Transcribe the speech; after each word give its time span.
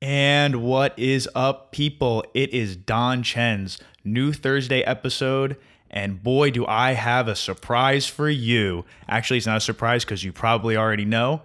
And 0.00 0.62
what 0.62 0.96
is 0.96 1.28
up, 1.34 1.72
people? 1.72 2.24
It 2.32 2.50
is 2.54 2.76
Don 2.76 3.24
Chen's 3.24 3.78
new 4.04 4.32
Thursday 4.32 4.82
episode. 4.82 5.56
And 5.90 6.22
boy, 6.22 6.52
do 6.52 6.64
I 6.66 6.92
have 6.92 7.26
a 7.26 7.34
surprise 7.34 8.06
for 8.06 8.28
you. 8.28 8.84
Actually, 9.08 9.38
it's 9.38 9.46
not 9.46 9.56
a 9.56 9.60
surprise 9.60 10.04
because 10.04 10.22
you 10.22 10.32
probably 10.32 10.76
already 10.76 11.04
know. 11.04 11.42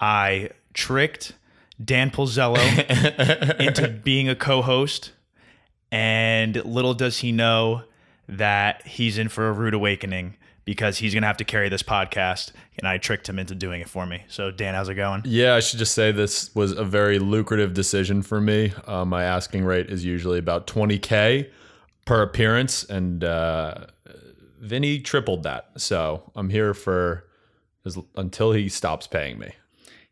I 0.00 0.50
tricked 0.72 1.34
Dan 1.84 2.10
Pulzello 2.10 2.56
into 3.60 3.88
being 3.88 4.28
a 4.28 4.36
co 4.36 4.62
host. 4.62 5.12
And 5.90 6.64
little 6.64 6.94
does 6.94 7.18
he 7.18 7.30
know 7.30 7.82
that 8.26 8.86
he's 8.86 9.18
in 9.18 9.28
for 9.28 9.48
a 9.48 9.52
rude 9.52 9.74
awakening 9.74 10.36
because 10.64 10.98
he's 10.98 11.12
going 11.12 11.22
to 11.22 11.26
have 11.26 11.36
to 11.38 11.44
carry 11.44 11.68
this 11.68 11.82
podcast. 11.82 12.52
And 12.78 12.86
I 12.86 12.98
tricked 12.98 13.28
him 13.28 13.38
into 13.38 13.54
doing 13.54 13.80
it 13.80 13.88
for 13.88 14.06
me. 14.06 14.24
So, 14.28 14.50
Dan, 14.50 14.74
how's 14.74 14.88
it 14.88 14.94
going? 14.94 15.22
Yeah, 15.24 15.54
I 15.54 15.60
should 15.60 15.78
just 15.78 15.94
say 15.94 16.12
this 16.12 16.54
was 16.54 16.72
a 16.72 16.84
very 16.84 17.18
lucrative 17.18 17.74
decision 17.74 18.22
for 18.22 18.40
me. 18.40 18.72
Uh, 18.86 19.04
my 19.04 19.24
asking 19.24 19.64
rate 19.64 19.90
is 19.90 20.04
usually 20.04 20.38
about 20.38 20.66
20K 20.66 21.50
per 22.04 22.22
appearance, 22.22 22.84
and 22.84 23.22
uh, 23.22 23.86
Vinny 24.60 25.00
tripled 25.00 25.42
that. 25.44 25.70
So 25.76 26.30
I'm 26.34 26.48
here 26.48 26.74
for 26.74 27.26
as, 27.84 27.98
until 28.16 28.52
he 28.52 28.68
stops 28.68 29.06
paying 29.06 29.38
me. 29.38 29.52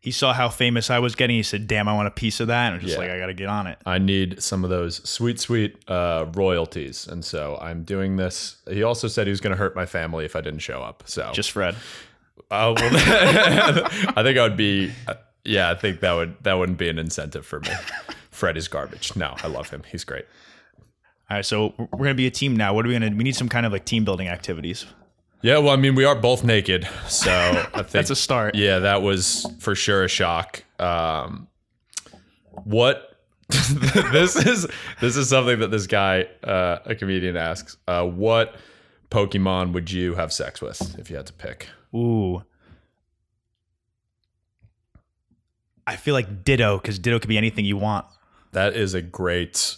He 0.01 0.09
saw 0.11 0.33
how 0.33 0.49
famous 0.49 0.89
I 0.89 0.97
was 0.97 1.13
getting. 1.13 1.35
He 1.35 1.43
said, 1.43 1.67
Damn, 1.67 1.87
I 1.87 1.93
want 1.93 2.07
a 2.07 2.11
piece 2.11 2.39
of 2.39 2.47
that. 2.47 2.65
And 2.65 2.75
I'm 2.75 2.81
just 2.81 2.93
Yeah. 2.93 2.99
like, 2.99 3.11
I 3.11 3.19
got 3.19 3.27
to 3.27 3.33
get 3.35 3.47
on 3.49 3.67
it. 3.67 3.77
I 3.85 3.99
need 3.99 4.41
some 4.41 4.63
of 4.63 4.69
those 4.71 5.07
sweet, 5.07 5.39
sweet 5.39 5.77
uh, 5.87 6.25
royalties, 6.33 7.07
and 7.07 7.23
so 7.23 7.57
I'm 7.61 7.83
doing 7.83 8.15
this. 8.17 8.57
He 8.69 8.81
also 8.81 9.07
said 9.07 9.27
he 9.27 9.31
was 9.31 9.41
going 9.41 9.51
to 9.51 9.57
hurt 9.57 9.75
my 9.75 9.85
family 9.85 10.25
if 10.25 10.35
I 10.35 10.41
didn't 10.41 10.59
show 10.61 10.81
up. 10.81 11.03
So 11.05 11.31
Just 11.33 11.51
Fred. 11.51 11.75
Oh, 12.49 12.73
well, 12.73 12.89
I 14.17 14.23
think 14.23 14.37
I 14.37 14.41
would 14.43 14.57
be. 14.57 14.91
uh, 15.07 15.13
Yeah, 15.45 15.69
I 15.69 15.75
think 15.75 15.99
that 16.01 16.13
would 16.13 16.35
that 16.43 16.53
wouldn't 16.55 16.77
be 16.79 16.89
an 16.89 16.97
incentive 16.99 17.45
for 17.45 17.59
me. 17.59 17.69
Fred 18.31 18.57
is 18.57 18.67
garbage. 18.67 19.15
No, 19.15 19.35
I 19.43 19.47
love 19.47 19.69
him. 19.69 19.83
He's 19.91 20.03
great. 20.03 20.25
All 21.29 21.37
right. 21.37 21.45
So 21.45 21.73
we're 21.77 21.87
going 21.97 22.09
to 22.09 22.13
be 22.15 22.27
a 22.27 22.31
team 22.31 22.55
now. 22.55 22.73
What 22.73 22.85
are 22.85 22.89
we 22.89 22.97
going 22.97 23.11
to, 23.11 23.17
we 23.17 23.23
need 23.23 23.35
some 23.35 23.49
kind 23.49 23.65
of 23.65 23.71
like 23.71 23.85
team 23.85 24.03
building 24.03 24.27
activities. 24.27 24.85
Yeah, 25.43 25.57
well, 25.57 25.73
I 25.73 25.75
mean, 25.75 25.95
we 25.95 26.05
are 26.05 26.15
both 26.15 26.43
naked, 26.43 26.87
so 27.07 27.31
I 27.31 27.63
think 27.77 27.89
That's 27.89 28.09
a 28.11 28.15
start. 28.15 28.55
Yeah, 28.55 28.79
that 28.79 29.01
was 29.01 29.47
for 29.59 29.73
sure 29.73 30.03
a 30.03 30.07
shock. 30.07 30.63
Um, 30.79 31.47
what 32.63 33.17
this 34.11 34.35
is 34.35 34.67
this 35.01 35.17
is 35.17 35.29
something 35.29 35.59
that 35.59 35.71
this 35.71 35.87
guy, 35.87 36.27
uh, 36.43 36.79
a 36.85 36.95
comedian, 36.95 37.35
asks. 37.35 37.77
Uh, 37.87 38.05
what 38.05 38.55
Pokemon 39.09 39.73
would 39.73 39.91
you 39.91 40.15
have 40.15 40.31
sex 40.31 40.61
with 40.61 40.97
if 40.99 41.09
you 41.09 41.17
had 41.17 41.25
to 41.25 41.33
pick? 41.33 41.67
Ooh. 41.93 42.43
I 45.85 45.95
feel 45.97 46.13
like 46.13 46.43
Ditto 46.45 46.77
because 46.77 46.99
Ditto 46.99 47.19
could 47.19 47.27
be 47.27 47.37
anything 47.37 47.65
you 47.65 47.77
want. 47.77 48.05
That 48.53 48.75
is 48.75 48.93
a 48.93 49.01
great. 49.01 49.75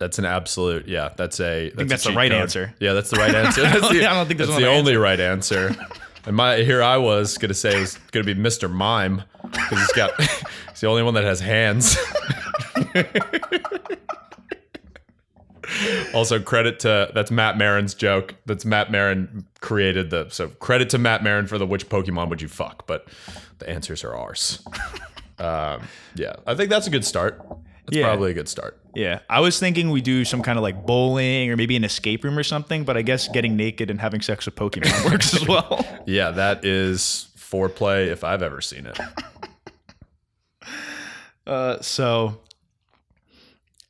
That's 0.00 0.18
an 0.18 0.24
absolute. 0.24 0.88
Yeah, 0.88 1.10
that's 1.14 1.38
a. 1.40 1.64
That's 1.64 1.76
think 1.76 1.88
a 1.88 1.90
that's 1.90 2.04
the 2.04 2.12
right 2.12 2.30
code. 2.30 2.40
answer. 2.40 2.74
Yeah, 2.80 2.94
that's 2.94 3.10
the 3.10 3.18
right 3.18 3.34
answer. 3.34 3.60
That's 3.64 3.90
the, 3.90 4.06
I 4.06 4.14
don't 4.14 4.26
think 4.26 4.38
there's 4.38 4.48
that's 4.48 4.58
the 4.60 4.66
only 4.66 4.96
right 4.96 5.20
answer. 5.20 5.76
And 6.24 6.34
my 6.34 6.56
here 6.56 6.82
I 6.82 6.96
was 6.96 7.36
gonna 7.36 7.52
say 7.52 7.76
it 7.76 7.80
was 7.80 7.98
gonna 8.10 8.24
be 8.24 8.34
Mr. 8.34 8.70
Mime 8.70 9.22
because 9.42 9.78
he's 9.78 9.92
got 9.92 10.18
he's 10.70 10.80
the 10.80 10.86
only 10.86 11.02
one 11.02 11.12
that 11.14 11.24
has 11.24 11.40
hands. 11.40 11.98
also, 16.14 16.40
credit 16.40 16.80
to 16.80 17.10
that's 17.14 17.30
Matt 17.30 17.58
Marin's 17.58 17.92
joke. 17.92 18.36
That's 18.46 18.64
Matt 18.64 18.90
Marin 18.90 19.44
created 19.60 20.08
the 20.08 20.28
so 20.30 20.48
credit 20.48 20.88
to 20.90 20.98
Matt 20.98 21.22
Marin 21.22 21.46
for 21.46 21.58
the 21.58 21.66
which 21.66 21.90
Pokemon 21.90 22.30
would 22.30 22.40
you 22.40 22.48
fuck, 22.48 22.86
but 22.86 23.06
the 23.58 23.68
answers 23.68 24.02
are 24.02 24.14
ours. 24.14 24.62
Um, 25.38 25.82
yeah, 26.14 26.36
I 26.46 26.54
think 26.54 26.70
that's 26.70 26.86
a 26.86 26.90
good 26.90 27.04
start. 27.04 27.42
That's 27.90 27.98
Yeah. 27.98 28.06
probably 28.06 28.30
a 28.30 28.34
good 28.34 28.48
start. 28.48 28.78
Yeah. 28.94 29.18
I 29.28 29.40
was 29.40 29.58
thinking 29.58 29.90
we 29.90 30.00
do 30.00 30.24
some 30.24 30.42
kind 30.42 30.56
of 30.58 30.62
like 30.62 30.86
bowling 30.86 31.50
or 31.50 31.56
maybe 31.56 31.74
an 31.76 31.84
escape 31.84 32.22
room 32.24 32.38
or 32.38 32.42
something, 32.44 32.84
but 32.84 32.96
I 32.96 33.02
guess 33.02 33.28
getting 33.28 33.56
naked 33.56 33.90
and 33.90 34.00
having 34.00 34.20
sex 34.20 34.46
with 34.46 34.54
Pokemon 34.54 35.04
works 35.10 35.34
as 35.34 35.46
well. 35.46 35.84
Yeah, 36.06 36.30
that 36.30 36.64
is 36.64 37.28
foreplay 37.36 38.06
if 38.08 38.24
I've 38.24 38.42
ever 38.42 38.60
seen 38.60 38.86
it. 38.86 38.98
Uh, 41.46 41.80
so 41.80 42.38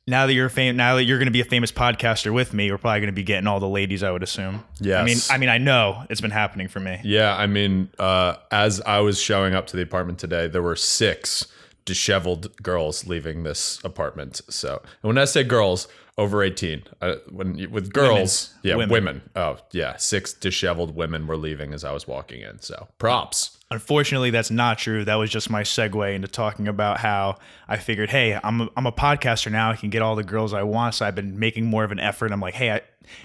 now 0.07 0.25
that 0.25 0.33
you're 0.33 0.49
fam- 0.49 0.75
now 0.77 0.95
that 0.95 1.03
you're 1.03 1.19
going 1.19 1.27
to 1.27 1.31
be 1.31 1.41
a 1.41 1.45
famous 1.45 1.71
podcaster 1.71 2.33
with 2.33 2.53
me, 2.53 2.71
we're 2.71 2.77
probably 2.77 3.01
going 3.01 3.07
to 3.07 3.13
be 3.15 3.21
getting 3.23 3.45
all 3.45 3.59
the 3.59 3.67
ladies. 3.69 4.01
I 4.03 4.09
would 4.09 4.23
assume. 4.23 4.63
Yeah. 4.79 4.99
I 5.01 5.05
mean, 5.05 5.17
I 5.29 5.37
mean, 5.37 5.49
I 5.49 5.57
know 5.59 6.03
it's 6.09 6.21
been 6.21 6.31
happening 6.31 6.67
for 6.69 6.79
me. 6.79 6.99
Yeah, 7.03 7.35
I 7.35 7.45
mean, 7.47 7.89
uh, 7.99 8.35
as 8.51 8.81
I 8.81 8.99
was 9.01 9.21
showing 9.21 9.53
up 9.53 9.67
to 9.67 9.77
the 9.77 9.83
apartment 9.83 10.17
today, 10.17 10.47
there 10.47 10.63
were 10.63 10.75
six 10.75 11.45
disheveled 11.91 12.55
girls 12.63 13.05
leaving 13.05 13.43
this 13.43 13.83
apartment. 13.83 14.39
So, 14.47 14.81
and 15.01 15.09
when 15.09 15.17
I 15.17 15.25
say 15.25 15.43
girls, 15.43 15.89
over 16.17 16.41
eighteen, 16.41 16.83
uh, 17.01 17.15
when 17.29 17.57
you, 17.57 17.69
with 17.69 17.91
girls, 17.91 18.53
yeah, 18.63 18.75
Women. 18.75 18.89
women. 18.93 19.21
Oh, 19.35 19.57
yeah, 19.73 19.97
six 19.97 20.31
disheveled 20.31 20.95
women 20.95 21.27
were 21.27 21.35
leaving 21.35 21.73
as 21.73 21.83
I 21.83 21.91
was 21.91 22.07
walking 22.07 22.41
in. 22.41 22.61
So, 22.61 22.87
props. 22.97 23.57
Unfortunately, 23.71 24.29
that's 24.29 24.51
not 24.51 24.77
true. 24.77 25.03
That 25.03 25.15
was 25.15 25.29
just 25.29 25.49
my 25.49 25.63
segue 25.63 26.15
into 26.15 26.29
talking 26.29 26.69
about 26.69 26.99
how 26.99 27.39
I 27.67 27.75
figured, 27.75 28.09
hey, 28.09 28.39
I'm 28.41 28.61
a, 28.61 28.69
I'm 28.77 28.85
a 28.85 28.91
podcaster 28.91 29.51
now. 29.51 29.71
I 29.71 29.75
can 29.75 29.89
get 29.89 30.01
all 30.01 30.15
the 30.15 30.23
girls 30.23 30.53
I 30.53 30.63
want. 30.63 30.95
So 30.95 31.05
I've 31.05 31.15
been 31.15 31.39
making 31.39 31.65
more 31.65 31.83
of 31.83 31.91
an 31.91 31.99
effort. 31.99 32.31
I'm 32.31 32.41
like, 32.41 32.53
hey, 32.53 32.71
I, 32.71 32.81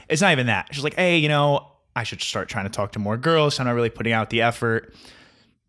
it's 0.09 0.22
not 0.22 0.33
even 0.33 0.47
that. 0.47 0.69
She's 0.72 0.84
like, 0.84 0.94
hey, 0.94 1.19
you 1.19 1.28
know, 1.28 1.69
I 1.97 2.04
should 2.04 2.22
start 2.22 2.48
trying 2.48 2.66
to 2.66 2.71
talk 2.71 2.93
to 2.93 2.98
more 2.98 3.16
girls. 3.16 3.54
So 3.56 3.62
I'm 3.62 3.66
not 3.66 3.75
really 3.75 3.91
putting 3.91 4.12
out 4.12 4.31
the 4.31 4.43
effort. 4.43 4.94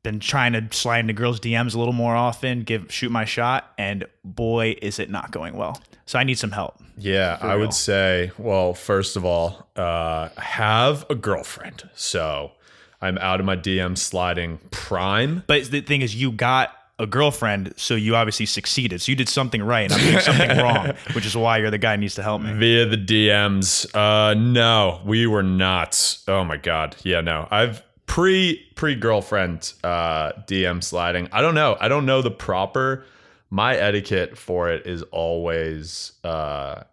Been 0.07 0.21
trying 0.21 0.53
to 0.53 0.65
slide 0.71 0.99
into 0.99 1.11
girls' 1.11 1.37
DMs 1.41 1.75
a 1.75 1.77
little 1.77 1.91
more 1.93 2.15
often, 2.15 2.63
give 2.63 2.89
shoot 2.89 3.11
my 3.11 3.25
shot, 3.25 3.73
and 3.77 4.05
boy, 4.23 4.77
is 4.81 4.99
it 4.99 5.09
not 5.09 5.31
going 5.31 5.57
well. 5.57 5.81
So 6.05 6.17
I 6.17 6.23
need 6.23 6.37
some 6.37 6.51
help. 6.51 6.79
Yeah, 6.97 7.37
I 7.41 7.47
real. 7.55 7.59
would 7.59 7.73
say, 7.73 8.31
well, 8.37 8.73
first 8.73 9.17
of 9.17 9.25
all, 9.25 9.67
uh, 9.75 10.29
have 10.37 11.05
a 11.09 11.15
girlfriend. 11.15 11.89
So, 11.93 12.53
I'm 13.01 13.17
out 13.17 13.41
of 13.41 13.45
my 13.45 13.57
DM 13.57 13.97
sliding 13.97 14.59
prime. 14.71 15.43
But 15.45 15.65
the 15.71 15.81
thing 15.81 16.01
is, 16.01 16.15
you 16.15 16.31
got 16.31 16.73
a 16.99 17.05
girlfriend, 17.05 17.73
so 17.75 17.93
you 17.93 18.15
obviously 18.15 18.45
succeeded. 18.45 19.01
So 19.01 19.11
you 19.11 19.15
did 19.17 19.27
something 19.27 19.61
right, 19.61 19.91
and 19.91 19.93
I'm 19.93 19.99
doing 20.09 20.19
something 20.21 20.57
wrong, 20.63 20.93
which 21.11 21.25
is 21.25 21.35
why 21.35 21.57
you're 21.57 21.69
the 21.69 21.77
guy 21.77 21.95
who 21.95 21.99
needs 21.99 22.15
to 22.15 22.23
help 22.23 22.41
me. 22.41 22.53
via 22.53 22.85
the 22.85 22.95
DMs. 22.97 23.93
Uh 23.93 24.33
no, 24.35 25.01
we 25.05 25.27
were 25.27 25.43
not. 25.43 26.17
Oh 26.29 26.45
my 26.45 26.55
god. 26.55 26.95
Yeah, 27.03 27.19
no. 27.21 27.47
I've 27.51 27.83
pre 28.07 28.65
pre 28.75 28.95
girlfriend 28.95 29.73
uh 29.83 30.31
DM 30.47 30.83
sliding. 30.83 31.29
I 31.31 31.41
don't 31.41 31.55
know. 31.55 31.77
I 31.79 31.87
don't 31.87 32.05
know 32.05 32.21
the 32.21 32.31
proper 32.31 33.05
my 33.49 33.75
etiquette 33.75 34.37
for 34.37 34.69
it 34.69 34.85
is 34.87 35.03
always 35.03 36.13
uh 36.23 36.83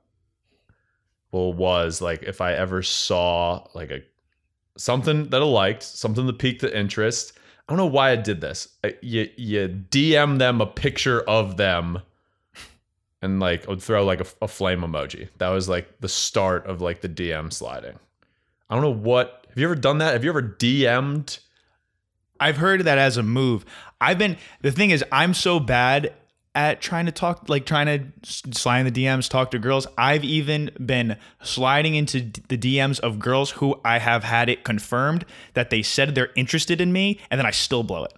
well 1.33 1.53
was 1.53 2.01
like 2.01 2.23
if 2.23 2.41
I 2.41 2.53
ever 2.53 2.83
saw 2.83 3.67
like 3.75 3.91
a 3.91 4.03
something 4.77 5.31
that 5.31 5.41
I 5.41 5.45
liked, 5.45 5.83
something 5.83 6.27
that 6.27 6.39
piqued 6.39 6.61
the 6.61 6.77
interest. 6.77 7.33
I 7.67 7.73
don't 7.73 7.79
know 7.79 7.87
why 7.87 8.11
I 8.11 8.17
did 8.17 8.41
this. 8.43 8.69
Uh, 8.85 8.91
You 9.01 9.31
you 9.37 9.69
DM 9.91 10.39
them 10.39 10.61
a 10.61 10.67
picture 10.67 11.23
of 11.23 11.57
them 11.57 12.01
and 13.23 13.41
like 13.41 13.67
I 13.67 13.71
would 13.71 13.83
throw 13.83 14.05
like 14.05 14.21
a, 14.21 14.27
a 14.43 14.49
flame 14.49 14.83
emoji. 14.83 15.29
That 15.39 15.49
was 15.49 15.67
like 15.67 16.01
the 16.01 16.09
start 16.09 16.67
of 16.67 16.83
like 16.83 17.01
the 17.01 17.09
DM 17.09 17.51
sliding. 17.53 17.99
I 18.69 18.75
don't 18.75 18.85
know 18.85 18.91
what. 18.91 19.44
Have 19.55 19.61
you 19.61 19.65
ever 19.67 19.75
done 19.77 19.99
that? 19.99 20.15
Have 20.15 20.25
you 20.25 20.31
ever 20.31 20.43
DM'd? 20.43 21.39
I've 22.41 22.57
heard 22.57 22.83
that 22.85 22.99
as 22.99 23.17
a 23.17 23.23
move. 23.23 23.65
I've 24.01 24.19
been 24.19 24.37
the 24.63 24.73
thing 24.73 24.91
is 24.91 25.05
I'm 25.13 25.33
so 25.35 25.61
bad 25.61 26.13
at 26.57 26.81
trying 26.81 27.07
to 27.07 27.13
talk 27.13 27.49
like 27.49 27.65
trying 27.67 27.87
to 27.87 28.53
slide 28.53 28.81
in 28.87 28.93
the 28.93 29.05
DMs, 29.05 29.29
talk 29.31 29.51
to 29.53 29.59
girls. 29.59 29.87
I've 29.97 30.25
even 30.25 30.71
been 30.85 31.17
sliding 31.43 31.95
into 31.95 32.21
the 32.49 32.59
DMs 32.59 32.99
of 33.01 33.19
girls 33.19 33.53
who 33.53 33.81
I 33.85 33.99
have 33.99 34.25
had 34.25 34.49
it 34.49 34.65
confirmed 34.65 35.25
that 35.55 35.71
they 35.71 35.83
said 35.83 36.15
they're 36.15 36.31
interested 36.35 36.81
in 36.81 36.93
me, 36.93 37.21
and 37.31 37.39
then 37.39 37.47
I 37.47 37.51
still 37.53 37.83
blow 37.85 38.05
it 38.05 38.13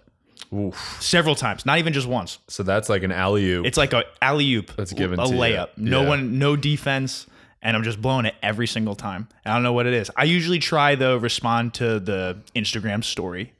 Oof. 0.53 0.97
several 1.01 1.35
times. 1.35 1.65
Not 1.65 1.77
even 1.79 1.93
just 1.93 2.07
once. 2.07 2.39
So 2.47 2.63
that's 2.63 2.89
like 2.89 3.03
an 3.03 3.11
alley 3.11 3.49
oop. 3.51 3.65
It's 3.65 3.77
like 3.77 3.93
a 3.93 4.03
alley 4.21 4.51
oop. 4.55 4.75
That's 4.75 4.93
given 4.93 5.19
a 5.19 5.25
to 5.25 5.29
you. 5.33 5.35
layup. 5.39 5.69
No 5.77 6.01
Yeah. 6.01 6.07
one, 6.09 6.37
no 6.39 6.55
defense, 6.55 7.27
and 7.61 7.75
I'm 7.75 7.83
just 7.83 8.01
blowing 8.01 8.25
it 8.25 8.35
every 8.41 8.67
single 8.67 8.95
time. 8.95 9.27
I 9.45 9.53
don't 9.53 9.63
know 9.63 9.73
what 9.73 9.85
it 9.85 9.93
is. 9.93 10.09
I 10.15 10.23
usually 10.25 10.59
try 10.59 10.95
though 10.95 11.17
respond 11.17 11.73
to 11.75 11.99
the 11.99 12.37
Instagram 12.55 13.03
story. 13.03 13.53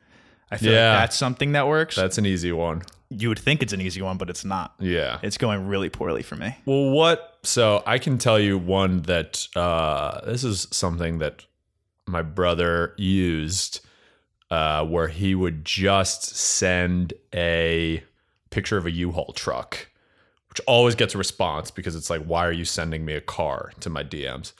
I 0.51 0.57
feel 0.57 0.71
Yeah. 0.73 0.91
like 0.91 0.99
that's 1.01 1.15
something 1.17 1.51
that 1.53 1.67
works. 1.67 1.95
That's 1.95 2.17
an 2.17 2.25
easy 2.25 2.51
one. 2.51 2.83
you 3.09 3.29
would 3.29 3.39
think 3.39 3.63
it's 3.63 3.71
an 3.71 3.79
easy 3.79 4.01
one, 4.01 4.17
but 4.17 4.29
it's 4.29 4.43
not. 4.43 4.73
Yeah. 4.79 5.19
It's 5.23 5.37
going 5.37 5.65
really 5.67 5.87
poorly 5.89 6.23
for 6.23 6.35
me. 6.35 6.57
Well, 6.65 6.89
what? 6.89 7.37
So 7.43 7.81
I 7.85 7.99
can 7.99 8.17
tell 8.17 8.37
you 8.37 8.57
one 8.57 9.03
that 9.03 9.47
uh, 9.55 10.25
this 10.25 10.43
is 10.43 10.67
something 10.71 11.19
that 11.19 11.45
my 12.05 12.21
brother 12.21 12.93
used, 12.97 13.79
uh, 14.51 14.83
where 14.85 15.07
he 15.07 15.35
would 15.35 15.63
just 15.63 16.35
send 16.35 17.13
a 17.33 18.03
picture 18.49 18.75
of 18.75 18.85
a 18.85 18.91
U-Haul 18.91 19.31
truck, 19.31 19.87
always 20.61 20.95
gets 20.95 21.15
a 21.15 21.17
response 21.17 21.71
because 21.71 21.95
it's 21.95 22.09
like, 22.09 22.23
"Why 22.23 22.45
are 22.45 22.51
you 22.51 22.65
sending 22.65 23.05
me 23.05 23.13
a 23.13 23.21
car 23.21 23.71
to 23.81 23.89
my 23.89 24.03
DMs?" 24.03 24.53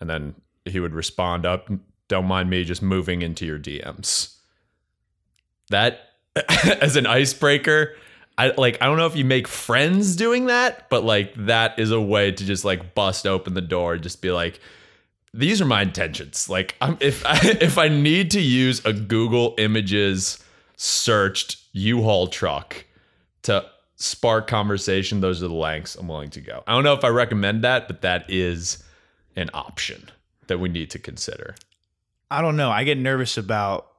And 0.00 0.08
then 0.08 0.34
he 0.64 0.80
would 0.80 0.94
respond 0.94 1.46
up, 1.46 1.70
"Don't 2.08 2.26
mind 2.26 2.50
me 2.50 2.64
just 2.64 2.82
moving 2.82 3.22
into 3.22 3.46
your 3.46 3.58
DMs." 3.58 4.36
That 5.70 6.10
as 6.80 6.96
an 6.96 7.06
icebreaker, 7.06 7.96
I 8.36 8.48
like 8.56 8.80
I 8.80 8.86
don't 8.86 8.96
know 8.96 9.06
if 9.06 9.16
you 9.16 9.24
make 9.24 9.46
friends 9.46 10.16
doing 10.16 10.46
that, 10.46 10.88
but 10.90 11.04
like 11.04 11.34
that 11.46 11.78
is 11.78 11.90
a 11.90 12.00
way 12.00 12.32
to 12.32 12.44
just 12.44 12.64
like 12.64 12.94
bust 12.94 13.26
open 13.26 13.54
the 13.54 13.60
door 13.60 13.94
and 13.94 14.02
just 14.02 14.20
be 14.20 14.30
like 14.30 14.60
these 15.32 15.60
are 15.60 15.66
my 15.66 15.82
intentions. 15.82 16.48
Like 16.48 16.76
I'm 16.80 16.96
if 17.00 17.24
I 17.26 17.38
if 17.60 17.78
I 17.78 17.88
need 17.88 18.30
to 18.32 18.40
use 18.40 18.84
a 18.84 18.92
Google 18.92 19.54
Images 19.58 20.42
searched 20.76 21.58
U-Haul 21.72 22.28
truck 22.28 22.84
to 23.42 23.64
spark 24.04 24.46
conversation, 24.46 25.20
those 25.20 25.42
are 25.42 25.48
the 25.48 25.54
lengths 25.54 25.94
I'm 25.94 26.08
willing 26.08 26.30
to 26.30 26.40
go. 26.40 26.62
I 26.66 26.72
don't 26.72 26.84
know 26.84 26.92
if 26.92 27.04
I 27.04 27.08
recommend 27.08 27.64
that, 27.64 27.88
but 27.88 28.02
that 28.02 28.26
is 28.28 28.82
an 29.36 29.50
option 29.54 30.10
that 30.46 30.58
we 30.58 30.68
need 30.68 30.90
to 30.90 30.98
consider. 30.98 31.54
I 32.30 32.42
don't 32.42 32.56
know. 32.56 32.70
I 32.70 32.84
get 32.84 32.98
nervous 32.98 33.36
about 33.38 33.90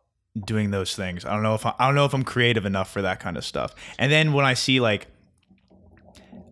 doing 0.46 0.72
those 0.72 0.96
things. 0.96 1.26
I 1.26 1.34
don't 1.34 1.44
know 1.44 1.56
if 1.56 1.66
I, 1.66 1.74
I 1.80 1.88
don't 1.88 1.96
know 1.96 2.06
if 2.06 2.14
I'm 2.14 2.24
creative 2.24 2.66
enough 2.66 2.92
for 2.92 3.02
that 3.02 3.20
kind 3.20 3.38
of 3.38 3.46
stuff. 3.46 3.74
And 3.98 4.12
then 4.12 4.34
when 4.34 4.46
I 4.46 4.54
see 4.54 4.80
like 4.80 5.08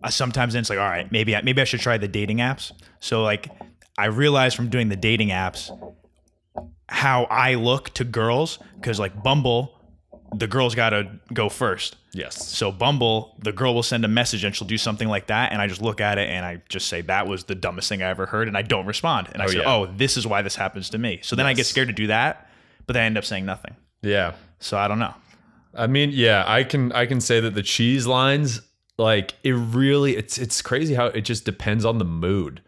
uh, 0.02 0.10
sometimes 0.10 0.54
it's 0.54 0.68
like, 0.68 0.78
all 0.78 0.88
right, 0.88 1.10
maybe 1.12 1.36
I, 1.36 1.42
maybe 1.42 1.60
I 1.60 1.64
should 1.64 1.80
try 1.80 1.96
the 1.96 2.08
dating 2.08 2.38
apps. 2.38 2.72
So 3.00 3.22
like 3.22 3.48
I 3.96 4.06
realized 4.06 4.56
from 4.56 4.68
doing 4.68 4.88
the 4.88 4.96
dating 4.96 5.28
apps 5.28 5.70
how 6.88 7.24
I 7.24 7.54
look 7.54 7.90
to 7.94 8.04
girls 8.04 8.58
because 8.76 8.98
like 8.98 9.22
Bumble, 9.22 9.78
the 10.36 10.46
girls 10.46 10.74
got 10.74 10.90
to 10.90 11.10
go 11.32 11.48
first. 11.48 11.96
Yes. 12.12 12.46
So 12.48 12.70
Bumble, 12.72 13.34
the 13.40 13.52
girl 13.52 13.74
will 13.74 13.82
send 13.82 14.04
a 14.04 14.08
message 14.08 14.44
and 14.44 14.54
she'll 14.54 14.68
do 14.68 14.78
something 14.78 15.08
like 15.08 15.26
that, 15.28 15.52
and 15.52 15.60
I 15.60 15.66
just 15.66 15.82
look 15.82 16.00
at 16.00 16.18
it 16.18 16.28
and 16.28 16.44
I 16.44 16.60
just 16.68 16.88
say 16.88 17.00
that 17.02 17.26
was 17.26 17.44
the 17.44 17.54
dumbest 17.54 17.88
thing 17.88 18.02
I 18.02 18.08
ever 18.10 18.26
heard, 18.26 18.48
and 18.48 18.56
I 18.56 18.62
don't 18.62 18.86
respond. 18.86 19.28
And 19.32 19.42
I 19.42 19.46
Oh, 19.46 19.48
say, 19.48 19.58
yeah. 19.58 19.64
oh, 19.72 19.86
this 19.86 20.16
is 20.16 20.26
why 20.26 20.42
this 20.42 20.56
happens 20.56 20.90
to 20.90 20.98
me. 20.98 21.20
So 21.22 21.36
then 21.36 21.46
I 21.46 21.54
get 21.54 21.66
scared 21.66 21.88
to 21.88 21.94
do 21.94 22.06
that, 22.08 22.48
but 22.86 22.94
then 22.94 23.02
I 23.02 23.06
end 23.06 23.18
up 23.18 23.24
saying 23.24 23.44
nothing. 23.46 23.74
Yeah. 24.02 24.34
So 24.60 24.76
I 24.78 24.88
don't 24.88 24.98
know. 24.98 25.14
I 25.74 25.86
mean, 25.88 26.10
yeah, 26.12 26.44
I 26.46 26.62
can 26.64 26.92
I 26.92 27.06
can 27.06 27.20
say 27.20 27.40
that 27.40 27.54
the 27.54 27.62
cheese 27.62 28.06
lines 28.06 28.60
like 28.96 29.34
it 29.42 29.52
really 29.54 30.16
it's 30.16 30.38
it's 30.38 30.62
crazy 30.62 30.94
how 30.94 31.06
it 31.06 31.22
just 31.22 31.44
depends 31.44 31.84
on 31.84 31.98
the 31.98 32.04
mood. 32.04 32.60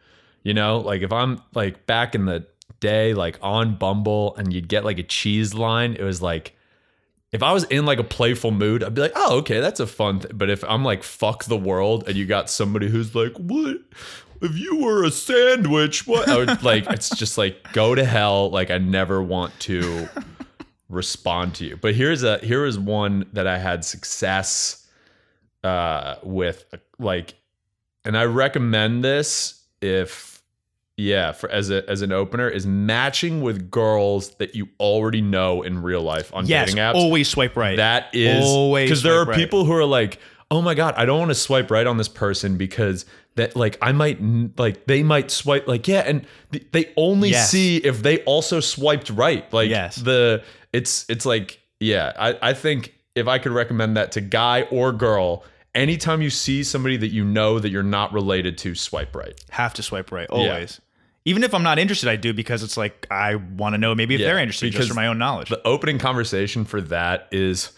You 0.42 0.54
know, 0.54 0.78
like 0.78 1.02
if 1.02 1.12
I'm 1.12 1.40
like 1.54 1.86
back 1.86 2.14
in 2.16 2.24
the 2.26 2.46
day 2.80 3.14
like 3.14 3.38
on 3.42 3.76
Bumble 3.76 4.34
and 4.36 4.52
you'd 4.52 4.68
get 4.68 4.84
like 4.84 4.98
a 4.98 5.02
cheese 5.04 5.54
line, 5.54 5.94
it 5.94 6.02
was 6.02 6.20
like 6.20 6.55
if 7.32 7.42
I 7.42 7.52
was 7.52 7.64
in 7.64 7.86
like 7.86 7.98
a 7.98 8.04
playful 8.04 8.50
mood, 8.50 8.82
I'd 8.82 8.94
be 8.94 9.02
like, 9.02 9.12
"Oh, 9.16 9.38
okay, 9.38 9.60
that's 9.60 9.80
a 9.80 9.86
fun 9.86 10.20
thing." 10.20 10.32
But 10.34 10.50
if 10.50 10.62
I'm 10.64 10.84
like 10.84 11.02
fuck 11.02 11.44
the 11.44 11.56
world 11.56 12.04
and 12.06 12.16
you 12.16 12.26
got 12.26 12.48
somebody 12.48 12.88
who's 12.88 13.14
like, 13.14 13.32
"What 13.36 13.78
if 14.40 14.56
you 14.56 14.76
were 14.76 15.04
a 15.04 15.10
sandwich?" 15.10 16.06
What? 16.06 16.28
I 16.28 16.36
would 16.36 16.62
like 16.62 16.88
it's 16.90 17.10
just 17.16 17.36
like 17.36 17.72
go 17.72 17.94
to 17.94 18.04
hell. 18.04 18.50
Like 18.50 18.70
I 18.70 18.78
never 18.78 19.22
want 19.22 19.58
to 19.60 20.08
respond 20.88 21.54
to 21.56 21.64
you. 21.64 21.76
But 21.76 21.94
here's 21.94 22.22
a 22.22 22.38
here 22.38 22.64
is 22.64 22.78
one 22.78 23.26
that 23.32 23.46
I 23.46 23.58
had 23.58 23.84
success 23.84 24.86
uh 25.64 26.16
with 26.22 26.64
like 26.98 27.34
and 28.04 28.16
I 28.16 28.24
recommend 28.24 29.02
this 29.02 29.64
if 29.82 30.35
yeah, 30.96 31.32
for 31.32 31.50
as 31.50 31.70
a 31.70 31.88
as 31.90 32.02
an 32.02 32.12
opener 32.12 32.48
is 32.48 32.66
matching 32.66 33.42
with 33.42 33.70
girls 33.70 34.30
that 34.36 34.54
you 34.54 34.68
already 34.80 35.20
know 35.20 35.62
in 35.62 35.82
real 35.82 36.02
life 36.02 36.32
on 36.34 36.46
Yes, 36.46 36.68
dating 36.68 36.82
apps. 36.82 36.94
always 36.94 37.28
swipe 37.28 37.56
right. 37.56 37.76
That 37.76 38.08
is 38.14 38.44
Always 38.44 38.88
because 38.88 39.02
there 39.02 39.14
are 39.20 39.24
right. 39.26 39.36
people 39.36 39.64
who 39.64 39.72
are 39.72 39.84
like, 39.84 40.18
"Oh 40.50 40.62
my 40.62 40.74
god, 40.74 40.94
I 40.96 41.04
don't 41.04 41.18
want 41.18 41.30
to 41.30 41.34
swipe 41.34 41.70
right 41.70 41.86
on 41.86 41.96
this 41.98 42.08
person 42.08 42.56
because 42.56 43.04
that 43.34 43.54
like 43.54 43.76
I 43.82 43.92
might 43.92 44.18
like 44.58 44.86
they 44.86 45.02
might 45.02 45.30
swipe 45.30 45.68
like 45.68 45.86
yeah, 45.86 46.02
and 46.06 46.26
th- 46.52 46.66
they 46.72 46.92
only 46.96 47.30
Yes. 47.30 47.50
see 47.50 47.76
if 47.76 48.02
they 48.02 48.20
also 48.20 48.60
swiped 48.60 49.10
right. 49.10 49.50
Like 49.52 49.68
Yes. 49.68 49.96
the 49.96 50.42
it's 50.72 51.04
it's 51.10 51.26
like 51.26 51.60
yeah, 51.78 52.12
I 52.18 52.38
I 52.40 52.54
think 52.54 52.94
if 53.14 53.28
I 53.28 53.38
could 53.38 53.52
recommend 53.52 53.98
that 53.98 54.12
to 54.12 54.22
guy 54.22 54.62
or 54.70 54.92
girl, 54.92 55.44
anytime 55.74 56.22
you 56.22 56.30
see 56.30 56.62
somebody 56.62 56.96
that 56.96 57.08
you 57.08 57.24
know 57.24 57.58
that 57.58 57.68
you're 57.68 57.82
not 57.82 58.14
related 58.14 58.56
to, 58.58 58.74
swipe 58.74 59.14
right. 59.14 59.38
Have 59.50 59.74
to 59.74 59.82
swipe 59.82 60.10
right 60.10 60.28
always. 60.30 60.80
Even 61.26 61.44
if 61.44 61.52
I'm 61.52 61.62
not 61.62 61.78
interested, 61.78 62.08
I 62.08 62.16
do 62.16 62.32
because 62.32 62.62
it's 62.62 62.76
like 62.78 63.06
I 63.10 63.34
want 63.34 63.74
to 63.74 63.78
know 63.78 63.94
maybe 63.94 64.14
if 64.14 64.20
Yeah, 64.20 64.28
they're 64.28 64.38
interested 64.38 64.72
just 64.72 64.88
for 64.88 64.94
my 64.94 65.08
own 65.08 65.18
knowledge. 65.18 65.50
The 65.50 65.60
opening 65.66 65.98
conversation 65.98 66.64
for 66.64 66.80
that 66.82 67.28
is, 67.32 67.72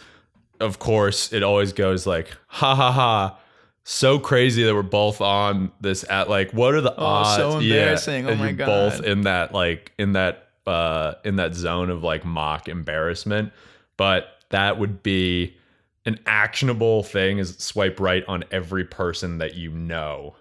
of 0.60 0.78
course, 0.78 1.32
it 1.32 1.42
always 1.42 1.72
goes 1.72 2.06
like, 2.06 2.28
ha 2.46 2.74
ha 2.74 2.92
ha. 2.92 3.38
So 3.84 4.18
crazy 4.18 4.62
that 4.64 4.74
we're 4.74 4.82
both 4.82 5.22
on 5.22 5.72
this 5.80 6.04
at 6.10 6.28
like 6.28 6.52
what 6.52 6.74
are 6.74 6.82
the 6.82 6.94
Oh, 6.94 7.04
odds? 7.04 7.36
so 7.36 7.58
embarrassing. 7.58 8.26
Oh 8.26 8.30
and 8.30 8.38
my 8.38 8.48
you're 8.50 8.66
both 8.66 9.00
in 9.02 9.22
that 9.22 9.52
like 9.54 9.92
in 9.98 10.12
that 10.12 10.48
uh 10.66 11.14
in 11.24 11.36
that 11.36 11.54
zone 11.54 11.88
of 11.88 12.04
like 12.04 12.24
mock 12.26 12.68
embarrassment. 12.68 13.50
But 13.96 14.26
that 14.50 14.78
would 14.78 15.02
be 15.02 15.56
an 16.04 16.20
actionable 16.26 17.02
thing 17.02 17.38
is 17.38 17.56
swipe 17.56 17.98
right 17.98 18.24
on 18.28 18.44
every 18.50 18.84
person 18.84 19.38
that 19.38 19.54
you 19.54 19.70
know. 19.70 20.36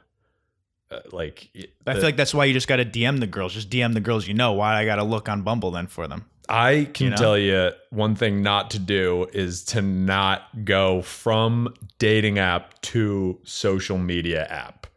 Uh, 0.89 0.99
like 1.11 1.49
I 1.85 1.93
feel 1.93 2.03
like 2.03 2.15
that's 2.15 2.33
why 2.33 2.45
you 2.45 2.53
just 2.53 2.67
got 2.67 2.77
to 2.77 2.85
DM 2.85 3.19
the 3.19 3.27
girls. 3.27 3.53
Just 3.53 3.69
DM 3.69 3.93
the 3.93 3.99
girls 3.99 4.27
you 4.27 4.33
know. 4.33 4.53
Why 4.53 4.75
I 4.75 4.85
got 4.85 4.95
to 4.95 5.03
look 5.03 5.27
on 5.27 5.41
Bumble 5.41 5.71
then 5.71 5.87
for 5.87 6.07
them? 6.07 6.25
I 6.49 6.89
can 6.93 7.05
You 7.05 7.09
know? 7.11 7.17
tell 7.17 7.37
you 7.37 7.71
one 7.89 8.15
thing 8.15 8.41
not 8.41 8.71
to 8.71 8.79
do 8.79 9.27
is 9.33 9.65
to 9.65 9.81
not 9.81 10.63
go 10.63 11.01
from 11.01 11.73
dating 11.99 12.39
app 12.39 12.79
to 12.83 13.37
social 13.43 13.97
media 13.97 14.45
app. 14.45 14.87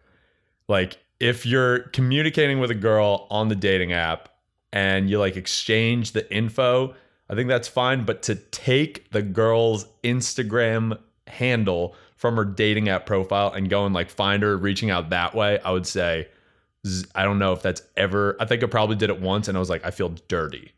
Like 0.69 0.98
if 1.19 1.44
you're 1.44 1.81
communicating 1.88 2.60
with 2.60 2.70
a 2.70 2.76
girl 2.76 3.26
on 3.31 3.48
the 3.48 3.56
dating 3.56 3.93
app 3.93 4.28
and 4.72 5.10
you 5.10 5.19
like 5.19 5.34
exchange 5.36 6.12
the 6.12 6.32
info, 6.32 6.94
I 7.28 7.34
think 7.34 7.48
that's 7.48 7.66
fine, 7.69 8.04
but 8.04 8.22
to 8.22 8.36
take 8.36 9.10
the 9.10 9.22
girl's 9.22 9.86
Instagram 10.04 10.98
handle 11.26 11.96
from 12.20 12.37
her 12.37 12.44
dating 12.44 12.90
app 12.90 13.06
profile 13.06 13.50
and 13.50 13.70
go 13.70 13.87
and 13.87 13.94
like 13.94 14.11
find 14.11 14.43
her 14.43 14.55
reaching 14.55 14.90
out 14.90 15.08
that 15.08 15.34
way, 15.34 15.58
I 15.61 15.70
would 15.70 15.87
say 15.87 16.28
I 17.14 17.25
don't 17.25 17.38
know 17.38 17.55
if 17.55 17.62
that's 17.62 17.81
ever 17.96 18.37
I 18.38 18.44
think 18.44 18.62
I 18.62 18.67
probably 18.67 18.96
did 18.96 19.08
it 19.08 19.22
once 19.22 19.49
and 19.49 19.56
I 19.56 19.58
was 19.58 19.70
like 19.70 19.87
I 19.87 19.90
feel 19.90 20.11
dirty. 20.28 20.72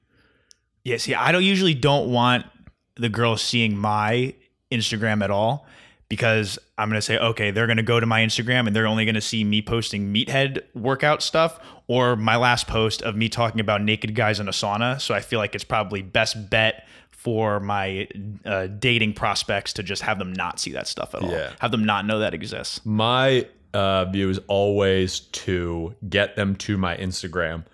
Yeah, 0.84 0.98
see, 0.98 1.16
I 1.16 1.32
don't 1.32 1.42
usually 1.42 1.74
don't 1.74 2.12
want 2.12 2.46
the 2.94 3.08
girls 3.08 3.42
seeing 3.42 3.76
my 3.76 4.36
Instagram 4.70 5.24
at 5.24 5.32
all 5.32 5.66
because 6.08 6.60
I'm 6.78 6.88
gonna 6.88 7.02
say, 7.02 7.18
okay, 7.18 7.50
they're 7.50 7.66
gonna 7.66 7.82
go 7.82 7.98
to 7.98 8.06
my 8.06 8.20
Instagram 8.20 8.68
and 8.68 8.76
they're 8.76 8.86
only 8.86 9.04
gonna 9.04 9.20
see 9.20 9.42
me 9.42 9.62
posting 9.62 10.14
meathead 10.14 10.62
workout 10.76 11.24
stuff 11.24 11.58
or 11.88 12.14
my 12.14 12.36
last 12.36 12.68
post 12.68 13.02
of 13.02 13.16
me 13.16 13.28
talking 13.28 13.60
about 13.60 13.82
naked 13.82 14.14
guys 14.14 14.38
in 14.38 14.46
a 14.46 14.52
sauna. 14.52 15.00
So 15.00 15.12
I 15.12 15.18
feel 15.18 15.40
like 15.40 15.56
it's 15.56 15.64
probably 15.64 16.02
best 16.02 16.50
bet 16.50 16.86
for 17.22 17.60
my 17.60 18.08
uh, 18.44 18.66
dating 18.66 19.12
prospects 19.12 19.72
to 19.72 19.80
just 19.80 20.02
have 20.02 20.18
them 20.18 20.32
not 20.32 20.58
see 20.58 20.72
that 20.72 20.88
stuff 20.88 21.14
at 21.14 21.22
all. 21.22 21.30
Yeah. 21.30 21.52
Have 21.60 21.70
them 21.70 21.84
not 21.84 22.04
know 22.04 22.18
that 22.18 22.34
exists. 22.34 22.80
My 22.84 23.46
uh, 23.72 24.06
view 24.06 24.28
is 24.28 24.40
always 24.48 25.20
to 25.20 25.94
get 26.08 26.34
them 26.34 26.56
to 26.56 26.76
my 26.76 26.96
Instagram 26.96 27.64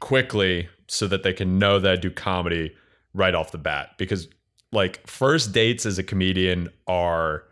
quickly 0.00 0.68
so 0.88 1.06
that 1.06 1.22
they 1.22 1.32
can 1.32 1.60
know 1.60 1.78
that 1.78 1.92
I 1.92 1.94
do 1.94 2.10
comedy 2.10 2.74
right 3.14 3.36
off 3.36 3.52
the 3.52 3.58
bat. 3.58 3.90
Because, 3.98 4.26
like, 4.72 5.06
first 5.06 5.52
dates 5.52 5.86
as 5.86 5.96
a 6.00 6.02
comedian 6.02 6.68
are 6.88 7.44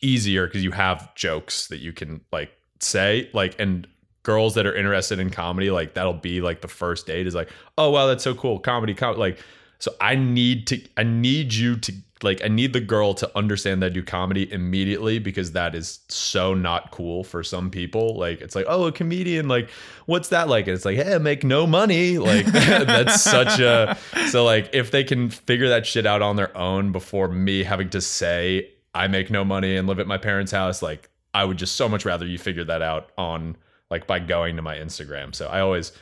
easier 0.00 0.46
because 0.46 0.64
you 0.64 0.70
have 0.70 1.14
jokes 1.14 1.66
that 1.68 1.80
you 1.80 1.92
can, 1.92 2.22
like, 2.32 2.52
say. 2.80 3.28
Like, 3.34 3.54
and 3.60 3.86
girls 4.22 4.54
that 4.54 4.64
are 4.64 4.74
interested 4.74 5.18
in 5.18 5.28
comedy, 5.28 5.70
like, 5.70 5.92
that'll 5.92 6.14
be 6.14 6.40
like 6.40 6.62
the 6.62 6.68
first 6.68 7.06
date 7.06 7.26
is 7.26 7.34
like, 7.34 7.50
oh, 7.76 7.90
wow, 7.90 8.06
that's 8.06 8.24
so 8.24 8.34
cool. 8.34 8.58
Comedy, 8.58 8.94
comedy. 8.94 9.20
Like, 9.20 9.38
so 9.78 9.94
I 10.00 10.16
need 10.16 10.66
to, 10.68 10.80
I 10.96 11.04
need 11.04 11.54
you 11.54 11.76
to, 11.76 11.92
like, 12.22 12.44
I 12.44 12.48
need 12.48 12.72
the 12.72 12.80
girl 12.80 13.14
to 13.14 13.30
understand 13.38 13.80
that 13.82 13.86
I 13.86 13.88
do 13.90 14.02
comedy 14.02 14.50
immediately 14.52 15.20
because 15.20 15.52
that 15.52 15.76
is 15.76 16.00
so 16.08 16.52
not 16.52 16.90
cool 16.90 17.22
for 17.22 17.44
some 17.44 17.70
people. 17.70 18.16
Like, 18.16 18.40
it's 18.40 18.56
like, 18.56 18.66
oh, 18.68 18.86
a 18.86 18.92
comedian, 18.92 19.46
like, 19.46 19.70
what's 20.06 20.30
that 20.30 20.48
like? 20.48 20.66
And 20.66 20.74
it's 20.74 20.84
like, 20.84 20.96
hey, 20.96 21.14
I 21.14 21.18
make 21.18 21.44
no 21.44 21.64
money. 21.64 22.18
Like, 22.18 22.46
that's 22.46 23.22
such 23.22 23.60
a, 23.60 23.96
so, 24.30 24.44
like, 24.44 24.70
if 24.72 24.90
they 24.90 25.04
can 25.04 25.30
figure 25.30 25.68
that 25.68 25.86
shit 25.86 26.06
out 26.06 26.22
on 26.22 26.34
their 26.34 26.56
own 26.56 26.90
before 26.90 27.28
me 27.28 27.62
having 27.62 27.90
to 27.90 28.00
say, 28.00 28.70
I 28.94 29.06
make 29.06 29.30
no 29.30 29.44
money 29.44 29.76
and 29.76 29.86
live 29.86 30.00
at 30.00 30.08
my 30.08 30.18
parents' 30.18 30.50
house, 30.50 30.82
like, 30.82 31.08
I 31.34 31.44
would 31.44 31.56
just 31.56 31.76
so 31.76 31.88
much 31.88 32.04
rather 32.04 32.26
you 32.26 32.38
figure 32.38 32.64
that 32.64 32.82
out 32.82 33.10
on, 33.16 33.56
like, 33.90 34.08
by 34.08 34.18
going 34.18 34.56
to 34.56 34.62
my 34.62 34.76
Instagram. 34.76 35.34
So 35.36 35.46
I 35.46 35.60
always, 35.60 35.92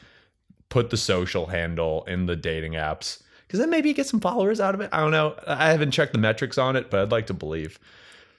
put 0.68 0.90
the 0.90 0.96
social 0.96 1.46
handle 1.46 2.04
in 2.06 2.26
the 2.26 2.34
dating 2.34 2.72
apps 2.72 3.22
because 3.46 3.60
then 3.60 3.70
maybe 3.70 3.88
you 3.88 3.94
get 3.94 4.06
some 4.06 4.20
followers 4.20 4.60
out 4.60 4.74
of 4.74 4.80
it. 4.80 4.88
I 4.92 5.00
don't 5.00 5.10
know. 5.12 5.36
I 5.46 5.70
haven't 5.70 5.92
checked 5.92 6.12
the 6.12 6.18
metrics 6.18 6.58
on 6.58 6.76
it, 6.76 6.90
but 6.90 7.00
I'd 7.00 7.12
like 7.12 7.26
to 7.28 7.34
believe 7.34 7.78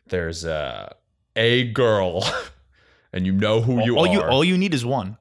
there's 0.08 0.46
uh, 0.46 0.94
a 1.36 1.66
girl 1.72 2.24
and 3.14 3.26
you 3.26 3.32
know 3.32 3.62
who 3.62 3.84
you 3.84 3.98
all 3.98 4.08
are. 4.08 4.14
you 4.14 4.22
all 4.22 4.44
you 4.44 4.58
need 4.58 4.74
is 4.74 4.86
one. 4.86 5.18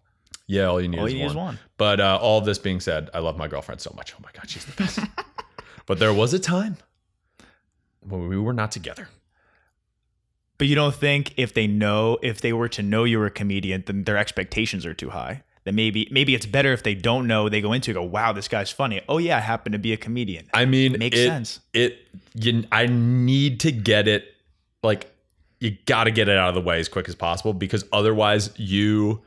yeah, 0.47 0.65
all 0.67 0.81
you 0.81 0.89
need, 0.89 0.99
All 0.99 1.07
is, 1.07 1.13
you 1.13 1.19
need 1.21 1.25
one. 1.27 1.31
is 1.31 1.37
one. 1.37 1.59
But 1.77 2.01
uh, 2.01 2.19
all 2.21 2.41
this 2.41 2.59
being 2.59 2.81
said, 2.81 3.11
I 3.15 3.19
love 3.21 3.37
my 3.37 3.49
girlfriend 3.49 3.81
so 3.81 3.93
much. 3.97 4.15
Oh 4.15 4.21
my 4.23 4.31
God, 4.33 4.49
she's 4.49 4.65
the 4.65 4.73
best. 4.73 4.99
but 5.87 5.99
there 5.99 6.13
was 6.15 6.33
a 6.35 6.39
time 6.39 6.77
when 8.01 8.29
we 8.29 8.39
were 8.39 8.53
not 8.53 8.73
together. 8.73 9.09
But 10.59 10.69
you 10.69 10.75
don't 10.75 10.95
think 10.95 11.35
if 11.37 11.53
they 11.53 11.67
know 11.67 12.19
if 12.23 12.41
they 12.41 12.53
were 12.53 12.69
to 12.71 12.83
know 12.83 13.05
you're 13.05 13.27
a 13.27 13.31
comedian, 13.31 13.85
then 13.87 14.05
their 14.05 14.17
expectations 14.17 14.87
are 14.87 14.95
too 14.95 15.11
high. 15.11 15.43
Then 15.67 15.75
maybe 15.75 16.07
maybe 16.13 16.33
it's 16.33 16.47
better 16.47 16.73
if 16.73 16.85
they 16.85 16.95
don't 16.95 17.27
know. 17.27 17.49
They 17.49 17.61
go 17.61 17.73
into 17.73 17.91
it, 17.91 17.95
go, 17.95 18.05
wow, 18.05 18.33
this 18.33 18.47
guy's 18.47 18.71
funny. 18.71 19.01
Oh 19.09 19.19
yeah, 19.19 19.39
I 19.39 19.41
happen 19.41 19.73
to 19.73 19.79
be 19.79 19.93
a 19.93 19.97
comedian. 19.97 20.49
I 20.55 20.65
mean, 20.65 20.95
it 20.95 20.99
Makes 21.01 21.19
it, 21.19 21.27
sense. 21.27 21.61
It, 21.75 22.07
you, 22.35 22.63
I 22.71 22.87
need 22.87 23.59
to 23.61 23.73
get 23.73 24.07
it 24.07 24.33
like 24.85 25.13
you 25.59 25.77
got 25.87 26.05
to 26.05 26.13
get 26.13 26.29
it 26.29 26.39
out 26.39 26.51
of 26.51 26.55
the 26.55 26.61
way 26.61 26.79
as 26.79 26.89
quick 26.89 27.09
as 27.09 27.17
possible 27.17 27.53
because 27.53 27.85
otherwise 27.93 28.57
you 28.57 29.23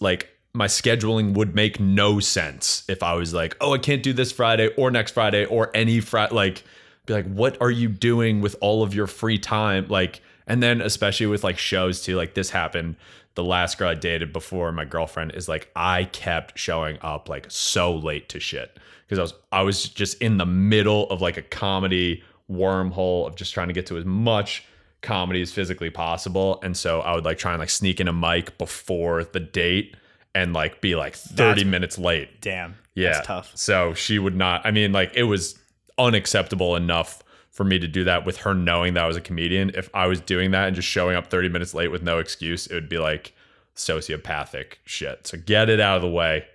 like 0.00 0.30
my 0.54 0.66
scheduling 0.66 1.34
would 1.34 1.54
make 1.54 1.78
no 1.78 2.20
sense 2.20 2.82
if 2.88 3.02
I 3.02 3.12
was 3.12 3.34
like, 3.34 3.54
oh, 3.60 3.74
I 3.74 3.78
can't 3.78 4.02
do 4.02 4.14
this 4.14 4.32
Friday 4.32 4.68
or 4.78 4.90
next 4.90 5.12
Friday 5.12 5.44
or 5.44 5.70
any 5.74 6.00
Friday. 6.00 6.34
Like, 6.34 6.64
be 7.04 7.12
like, 7.12 7.30
what 7.30 7.60
are 7.60 7.70
you 7.70 7.90
doing 7.90 8.40
with 8.40 8.56
all 8.62 8.82
of 8.82 8.94
your 8.94 9.06
free 9.06 9.36
time? 9.36 9.88
Like, 9.88 10.22
and 10.46 10.62
then 10.62 10.80
especially 10.80 11.26
with 11.26 11.44
like 11.44 11.58
shows 11.58 12.02
too, 12.02 12.16
like 12.16 12.32
this 12.32 12.48
happened. 12.48 12.96
The 13.34 13.44
last 13.44 13.78
girl 13.78 13.88
I 13.88 13.94
dated 13.94 14.32
before 14.32 14.72
my 14.72 14.84
girlfriend 14.84 15.34
is 15.34 15.48
like, 15.48 15.70
I 15.76 16.04
kept 16.04 16.58
showing 16.58 16.98
up 17.00 17.28
like 17.28 17.46
so 17.48 17.94
late 17.94 18.28
to 18.30 18.40
shit 18.40 18.78
because 19.06 19.18
I 19.18 19.22
was 19.22 19.34
I 19.52 19.62
was 19.62 19.88
just 19.88 20.20
in 20.20 20.36
the 20.38 20.46
middle 20.46 21.08
of 21.10 21.20
like 21.20 21.36
a 21.36 21.42
comedy 21.42 22.22
wormhole 22.50 23.26
of 23.28 23.36
just 23.36 23.54
trying 23.54 23.68
to 23.68 23.74
get 23.74 23.86
to 23.86 23.96
as 23.96 24.04
much 24.04 24.64
comedy 25.02 25.40
as 25.40 25.52
physically 25.52 25.90
possible. 25.90 26.58
And 26.62 26.76
so 26.76 27.00
I 27.00 27.14
would 27.14 27.24
like 27.24 27.38
try 27.38 27.52
and 27.52 27.60
like 27.60 27.70
sneak 27.70 28.00
in 28.00 28.08
a 28.08 28.12
mic 28.12 28.58
before 28.58 29.24
the 29.24 29.40
date 29.40 29.96
and 30.34 30.52
like 30.52 30.80
be 30.80 30.94
like 30.96 31.14
30 31.14 31.36
That's- 31.36 31.64
minutes 31.64 31.98
late. 31.98 32.40
Damn. 32.40 32.76
Yeah. 32.94 33.12
That's 33.12 33.26
tough. 33.26 33.52
So 33.54 33.94
she 33.94 34.18
would 34.18 34.36
not, 34.36 34.66
I 34.66 34.72
mean, 34.72 34.92
like 34.92 35.12
it 35.14 35.22
was 35.22 35.58
unacceptable 35.96 36.76
enough 36.76 37.22
for 37.60 37.64
me 37.64 37.78
to 37.78 37.86
do 37.86 38.04
that 38.04 38.24
with 38.24 38.38
her 38.38 38.54
knowing 38.54 38.94
that 38.94 39.04
I 39.04 39.06
was 39.06 39.18
a 39.18 39.20
comedian. 39.20 39.70
If 39.74 39.90
I 39.92 40.06
was 40.06 40.18
doing 40.18 40.52
that 40.52 40.68
and 40.68 40.74
just 40.74 40.88
showing 40.88 41.14
up 41.14 41.26
30 41.26 41.50
minutes 41.50 41.74
late 41.74 41.88
with 41.88 42.02
no 42.02 42.16
excuse, 42.16 42.66
it 42.66 42.72
would 42.72 42.88
be 42.88 42.96
like 42.96 43.34
sociopathic 43.76 44.76
shit. 44.86 45.26
So 45.26 45.36
get 45.36 45.68
it 45.68 45.78
out 45.78 45.96
of 45.96 46.00
the 46.00 46.08
way. 46.08 46.46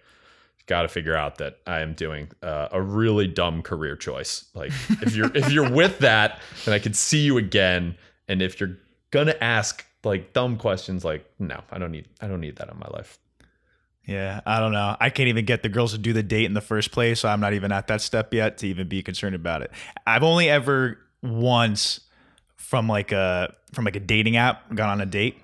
Got 0.66 0.82
to 0.82 0.88
figure 0.88 1.16
out 1.16 1.38
that 1.38 1.60
I 1.68 1.82
am 1.82 1.94
doing 1.94 2.32
uh, 2.42 2.70
a 2.72 2.82
really 2.82 3.28
dumb 3.28 3.62
career 3.62 3.96
choice. 3.96 4.46
Like 4.56 4.72
if 5.04 5.16
you're 5.16 5.30
if 5.38 5.52
you're 5.52 5.70
with 5.82 6.00
that, 6.00 6.40
then 6.66 6.74
I 6.74 6.80
could 6.80 6.96
see 6.96 7.20
you 7.20 7.38
again. 7.38 7.96
And 8.28 8.42
if 8.42 8.60
you're 8.60 8.76
gonna 9.12 9.36
ask 9.42 9.86
like 10.04 10.34
dumb 10.34 10.58
questions, 10.58 11.06
like 11.06 11.24
no, 11.38 11.62
I 11.72 11.78
don't 11.78 11.92
need 11.92 12.08
I 12.20 12.28
don't 12.28 12.42
need 12.42 12.56
that 12.56 12.72
in 12.72 12.80
my 12.80 12.88
life. 12.88 13.20
Yeah, 14.06 14.42
I 14.46 14.60
don't 14.60 14.72
know. 14.72 14.96
I 15.00 15.10
can't 15.10 15.30
even 15.30 15.46
get 15.46 15.64
the 15.64 15.70
girls 15.70 15.94
to 15.94 15.98
do 15.98 16.14
the 16.14 16.24
date 16.24 16.46
in 16.46 16.54
the 16.54 16.62
first 16.62 16.92
place, 16.92 17.22
so 17.22 17.30
I'm 17.30 17.40
not 17.40 17.54
even 17.54 17.72
at 17.72 17.88
that 17.88 18.02
step 18.02 18.34
yet 18.34 18.60
to 18.60 18.68
even 18.68 18.88
be 18.88 19.02
concerned 19.02 19.36
about 19.36 19.62
it. 19.64 19.72
I've 20.06 20.24
only 20.24 20.50
ever 20.50 21.00
once 21.24 22.02
from 22.56 22.88
like 22.88 23.12
a 23.12 23.56
from 23.74 23.86
like 23.86 23.96
a 23.96 24.00
dating 24.00 24.38
app 24.38 24.74
gone 24.74 24.90
on 24.90 25.02
a 25.02 25.06
date, 25.06 25.42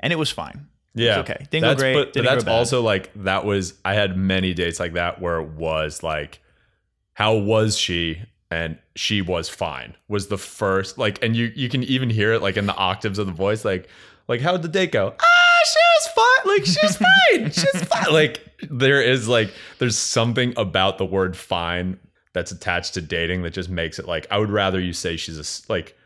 and 0.00 0.12
it 0.12 0.16
was 0.16 0.30
fine. 0.30 0.66
Yeah. 0.94 1.20
okay. 1.20 1.46
Didn't 1.50 1.62
go 1.62 1.68
that's, 1.68 1.80
great, 1.80 1.94
But, 1.94 2.14
but 2.14 2.24
that's 2.24 2.46
also 2.46 2.82
like 2.82 3.10
that 3.14 3.44
was 3.44 3.74
I 3.84 3.94
had 3.94 4.16
many 4.16 4.54
dates 4.54 4.80
like 4.80 4.94
that 4.94 5.20
where 5.20 5.40
it 5.40 5.48
was 5.50 6.02
like, 6.02 6.40
how 7.14 7.36
was 7.36 7.76
she? 7.76 8.22
And 8.50 8.78
she 8.96 9.22
was 9.22 9.48
fine. 9.48 9.96
Was 10.08 10.26
the 10.26 10.38
first 10.38 10.98
like, 10.98 11.22
and 11.22 11.36
you 11.36 11.52
you 11.54 11.68
can 11.68 11.84
even 11.84 12.10
hear 12.10 12.32
it 12.32 12.42
like 12.42 12.56
in 12.56 12.66
the 12.66 12.74
octaves 12.74 13.20
of 13.20 13.26
the 13.26 13.32
voice, 13.32 13.64
like 13.64 13.88
like 14.26 14.40
how'd 14.40 14.62
the 14.62 14.68
date 14.68 14.90
go? 14.90 15.14
Ah, 15.20 15.39
she 15.64 15.78
was 15.94 16.08
fine. 16.14 16.56
Like 16.56 16.66
she's 16.66 16.96
fine. 16.96 17.50
she's 17.50 17.82
fine. 17.88 18.12
Like 18.12 18.46
there 18.70 19.02
is 19.02 19.28
like 19.28 19.52
there's 19.78 19.96
something 19.96 20.54
about 20.56 20.98
the 20.98 21.04
word 21.04 21.36
fine 21.36 21.98
that's 22.32 22.52
attached 22.52 22.94
to 22.94 23.00
dating 23.00 23.42
that 23.42 23.52
just 23.52 23.68
makes 23.68 23.98
it 23.98 24.06
like 24.06 24.26
I 24.30 24.38
would 24.38 24.50
rather 24.50 24.80
you 24.80 24.92
say 24.92 25.16
she's 25.16 25.38
a 25.38 25.72
like 25.72 25.96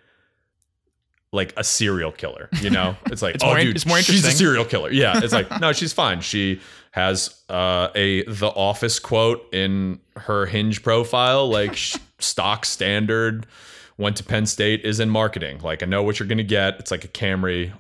like 1.35 1.53
a 1.57 1.65
serial 1.65 2.13
killer, 2.13 2.49
you 2.61 2.71
know? 2.71 2.97
It's 3.07 3.21
like, 3.21 3.35
It's 3.35 3.45
oh, 3.45 3.49
more 3.49 3.59
dude, 3.59 3.75
it's 3.75 3.87
more 3.87 4.01
she's 4.01 4.25
a 4.25 4.31
serial 4.31 4.65
killer. 4.65 4.91
Yeah, 4.91 5.21
it's 5.23 5.33
like, 5.33 5.61
no, 5.61 5.73
she's 5.73 5.93
fine. 5.93 6.21
She 6.21 6.61
has 6.93 7.43
uh, 7.49 7.89
a 7.95 8.23
The 8.25 8.47
Office 8.49 8.99
quote 9.01 9.53
in 9.53 10.01
her 10.17 10.47
Hinge 10.47 10.83
profile, 10.83 11.51
like 11.51 11.77
stock 12.19 12.65
standard. 12.65 13.47
Went 13.97 14.17
to 14.17 14.25
Penn 14.25 14.47
State, 14.47 14.85
is 14.85 14.99
in 14.99 15.09
marketing. 15.09 15.61
Like, 15.61 15.83
I 15.83 15.87
know 15.87 16.03
what 16.03 16.19
you're 16.19 16.29
gonna 16.29 16.43
get. 16.43 16.81
It's 16.81 16.91
like 16.91 17.05
a 17.05 17.09
Camry. 17.09 17.73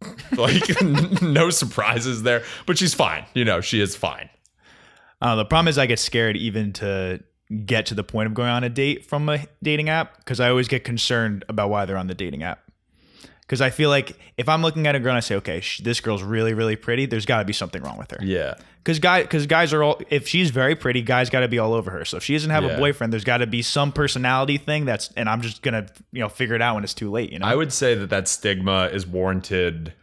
like, 0.36 0.62
no 1.22 1.50
surprises 1.50 2.22
there, 2.22 2.42
but 2.66 2.78
she's 2.78 2.94
fine. 2.94 3.24
You 3.34 3.44
know, 3.44 3.60
she 3.60 3.80
is 3.80 3.96
fine. 3.96 4.30
Uh, 5.20 5.34
the 5.36 5.44
problem 5.44 5.68
is 5.68 5.78
I 5.78 5.86
get 5.86 5.98
scared 5.98 6.36
even 6.36 6.72
to 6.74 7.22
get 7.64 7.86
to 7.86 7.94
the 7.94 8.04
point 8.04 8.26
of 8.26 8.34
going 8.34 8.50
on 8.50 8.62
a 8.62 8.68
date 8.68 9.04
from 9.06 9.28
a 9.28 9.44
dating 9.62 9.88
app 9.88 10.18
because 10.18 10.38
I 10.38 10.50
always 10.50 10.68
get 10.68 10.84
concerned 10.84 11.44
about 11.48 11.70
why 11.70 11.86
they're 11.86 11.96
on 11.96 12.06
the 12.06 12.14
dating 12.14 12.42
app. 12.42 12.62
Because 13.48 13.62
I 13.62 13.70
feel 13.70 13.88
like 13.88 14.18
if 14.36 14.46
I'm 14.46 14.60
looking 14.60 14.86
at 14.86 14.94
a 14.94 15.00
girl 15.00 15.08
and 15.12 15.16
I 15.16 15.20
say, 15.20 15.36
okay, 15.36 15.60
sh- 15.60 15.80
this 15.82 16.00
girl's 16.02 16.22
really, 16.22 16.52
really 16.52 16.76
pretty, 16.76 17.06
there's 17.06 17.24
got 17.24 17.38
to 17.38 17.46
be 17.46 17.54
something 17.54 17.82
wrong 17.82 17.96
with 17.96 18.10
her. 18.10 18.18
Yeah. 18.22 18.54
Because 18.84 18.98
guy, 18.98 19.22
because 19.22 19.46
guys 19.46 19.72
are 19.72 19.82
all. 19.82 19.98
If 20.10 20.28
she's 20.28 20.50
very 20.50 20.74
pretty, 20.76 21.00
guys 21.00 21.30
got 21.30 21.40
to 21.40 21.48
be 21.48 21.58
all 21.58 21.72
over 21.72 21.90
her. 21.90 22.04
So 22.04 22.18
if 22.18 22.24
she 22.24 22.34
doesn't 22.34 22.50
have 22.50 22.64
Yeah. 22.64 22.72
a 22.72 22.78
boyfriend, 22.78 23.10
there's 23.10 23.24
got 23.24 23.38
to 23.38 23.46
be 23.46 23.62
some 23.62 23.90
personality 23.90 24.58
thing 24.58 24.84
that's. 24.84 25.10
And 25.16 25.30
I'm 25.30 25.40
just 25.40 25.62
gonna, 25.62 25.86
you 26.12 26.20
know, 26.20 26.28
figure 26.28 26.54
it 26.56 26.60
out 26.62 26.74
when 26.74 26.84
it's 26.84 26.92
too 26.94 27.10
late. 27.10 27.32
You 27.32 27.38
know. 27.38 27.46
I 27.46 27.54
would 27.54 27.72
say 27.72 27.94
that 27.94 28.10
that 28.10 28.28
stigma 28.28 28.90
is 28.92 29.06
warranted, 29.06 29.94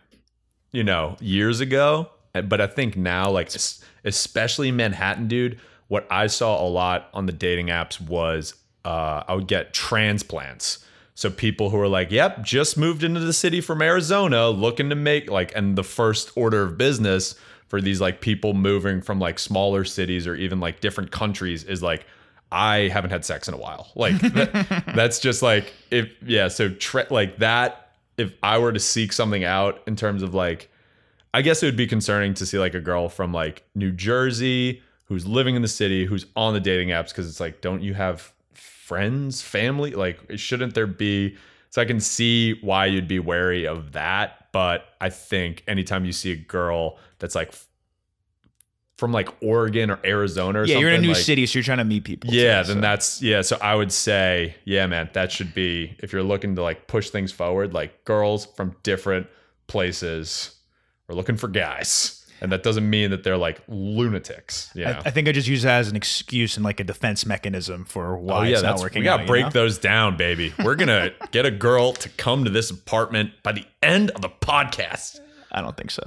you 0.72 0.84
know, 0.84 1.16
years 1.20 1.60
ago. 1.60 2.10
But 2.34 2.60
I 2.62 2.68
think 2.68 2.98
now, 2.98 3.30
like, 3.30 3.48
es- 3.56 3.82
especially 4.04 4.72
Manhattan, 4.72 5.28
dude, 5.28 5.60
what 5.88 6.06
I 6.12 6.28
saw 6.28 6.62
a 6.62 6.68
lot 6.68 7.10
on 7.14 7.28
the 7.28 7.32
dating 7.32 7.68
apps 7.68 8.02
was 8.02 8.56
uh, 8.84 9.24
I 9.28 9.36
would 9.36 9.48
get 9.48 9.74
transplants. 9.74 10.80
So 11.16 11.30
people 11.30 11.70
who 11.70 11.80
are 11.80 11.88
like, 11.88 12.12
yep, 12.12 12.44
just 12.44 12.78
moved 12.78 13.04
into 13.04 13.22
the 13.22 13.34
city 13.34 13.62
from 13.62 13.82
Arizona 13.82 14.50
looking 14.50 14.90
to 14.90 14.96
make 14.96 15.32
like, 15.32 15.56
and 15.56 15.78
the 15.78 15.84
first 15.84 16.32
order 16.36 16.62
of 16.64 16.78
business 16.78 17.36
for 17.70 17.80
these 17.82 18.02
like 18.02 18.20
people 18.20 18.54
moving 18.54 19.02
from 19.02 19.20
like 19.20 19.40
smaller 19.40 19.86
cities 19.86 20.28
or 20.28 20.36
even 20.36 20.60
like 20.60 20.82
different 20.82 21.12
countries 21.12 21.64
is 21.64 21.82
like, 21.82 22.06
I 22.52 22.90
haven't 22.90 23.12
had 23.12 23.26
sex 23.26 23.48
in 23.48 23.54
a 23.54 23.58
while. 23.58 23.92
Like 23.96 24.20
that, 24.20 24.84
that's 24.96 25.20
just 25.20 25.42
like 25.42 25.74
if 25.90 26.10
yeah. 26.26 26.50
So 26.50 26.70
tre- 26.70 27.08
like 27.10 27.38
that. 27.40 27.82
If 28.18 28.32
I 28.42 28.60
were 28.60 28.72
to 28.72 28.80
seek 28.80 29.12
something 29.12 29.44
out 29.44 29.82
in 29.88 29.98
terms 29.98 30.24
of 30.24 30.34
like, 30.34 30.70
I 31.34 31.42
guess 31.42 31.62
it 31.62 31.66
would 31.66 31.76
be 31.76 31.88
concerning 31.88 32.34
to 32.36 32.46
see 32.46 32.58
like 32.58 32.74
a 32.74 32.80
girl 32.80 33.10
from 33.10 33.34
like 33.34 33.64
New 33.76 33.92
Jersey 33.92 34.82
who's 35.06 35.28
living 35.28 35.56
in 35.56 35.62
the 35.62 35.68
city 35.68 36.06
who's 36.06 36.26
on 36.36 36.54
the 36.54 36.62
dating 36.62 36.90
apps 36.90 37.10
because 37.10 37.28
it's 37.28 37.42
like, 37.42 37.60
don't 37.60 37.82
you 37.82 37.94
have 37.94 38.32
friends, 38.86 39.42
family? 39.42 39.92
Like, 39.92 40.20
shouldn't 40.36 40.76
there 40.76 40.88
be? 40.88 41.36
So 41.72 41.82
I 41.82 41.86
can 41.86 42.00
see 42.00 42.60
why 42.62 42.86
you'd 42.86 43.08
be 43.08 43.20
wary 43.20 43.66
of 43.66 43.94
that. 43.94 44.52
But 44.52 44.86
I 45.02 45.10
think 45.10 45.64
anytime 45.68 46.06
you 46.06 46.12
see 46.12 46.32
a 46.32 46.36
girl 46.36 46.98
that's 47.20 47.36
like 47.36 47.54
from 48.98 49.12
like 49.12 49.28
Oregon 49.42 49.90
or 49.90 50.00
Arizona 50.06 50.60
or 50.60 50.62
yeah, 50.62 50.76
something, 50.76 50.82
you're 50.82 50.92
in 50.92 51.00
a 51.00 51.02
new 51.02 51.10
like, 51.10 51.18
city, 51.18 51.46
so 51.46 51.60
you're 51.60 51.64
trying 51.64 51.80
to 51.80 51.84
meet 51.84 52.06
people. 52.06 52.30
yeah, 52.32 52.62
too, 52.62 52.68
then 52.68 52.78
so. 52.78 52.82
that's 52.82 53.22
yeah. 53.22 53.42
So 53.42 53.58
I 53.62 53.76
would 53.76 53.92
say, 53.92 54.56
yeah, 54.64 54.88
man, 54.88 55.10
that 55.14 55.32
should 55.32 55.54
be 55.54 55.98
if 56.00 56.14
you're 56.14 56.24
looking 56.24 56.56
to 56.56 56.62
like 56.62 56.88
push 56.88 57.10
things 57.10 57.32
forward, 57.32 57.74
like 57.74 58.06
girls 58.06 58.46
from 58.46 58.76
different 58.84 59.28
places 59.68 60.56
are 61.10 61.16
looking 61.16 61.38
for 61.38 61.48
guys. 61.48 62.15
And 62.42 62.52
that 62.52 62.64
doesn't 62.64 62.90
mean 62.90 63.12
that 63.12 63.24
they're 63.24 63.38
like 63.38 63.62
lunatics. 63.68 64.70
You 64.76 64.86
know? 64.86 65.02
I, 65.06 65.08
I 65.10 65.12
think 65.12 65.28
I 65.28 65.32
just 65.32 65.48
use 65.48 65.64
that 65.64 65.80
as 65.80 65.90
an 65.90 65.96
excuse 65.96 66.58
and 66.58 66.66
like 66.66 66.80
a 66.80 66.84
defense 66.84 67.26
mechanism 67.26 67.86
for 67.86 68.16
oh, 68.16 68.20
why 68.20 68.38
oh 68.40 68.44
yeah, 68.44 68.54
it's 68.54 68.64
not 68.64 68.80
working. 68.80 69.02
we 69.02 69.06
gotta 69.06 69.22
out, 69.22 69.26
you 69.26 69.28
break 69.28 69.46
know? 69.46 69.52
those 69.52 69.78
down, 69.78 70.18
baby. 70.18 70.54
We're 70.64 70.76
gonna 70.76 71.12
get 71.32 71.46
a 71.46 71.52
girl 71.52 71.94
to 71.94 72.10
come 72.10 72.44
to 72.44 72.50
this 72.50 72.70
apartment 72.70 73.32
by 73.44 73.54
the 73.54 73.66
end 73.82 74.12
of 74.12 74.22
the 74.22 74.30
podcast. 74.30 75.20
I 75.52 75.62
don't 75.62 75.78
think 75.78 75.92
so. 75.92 76.04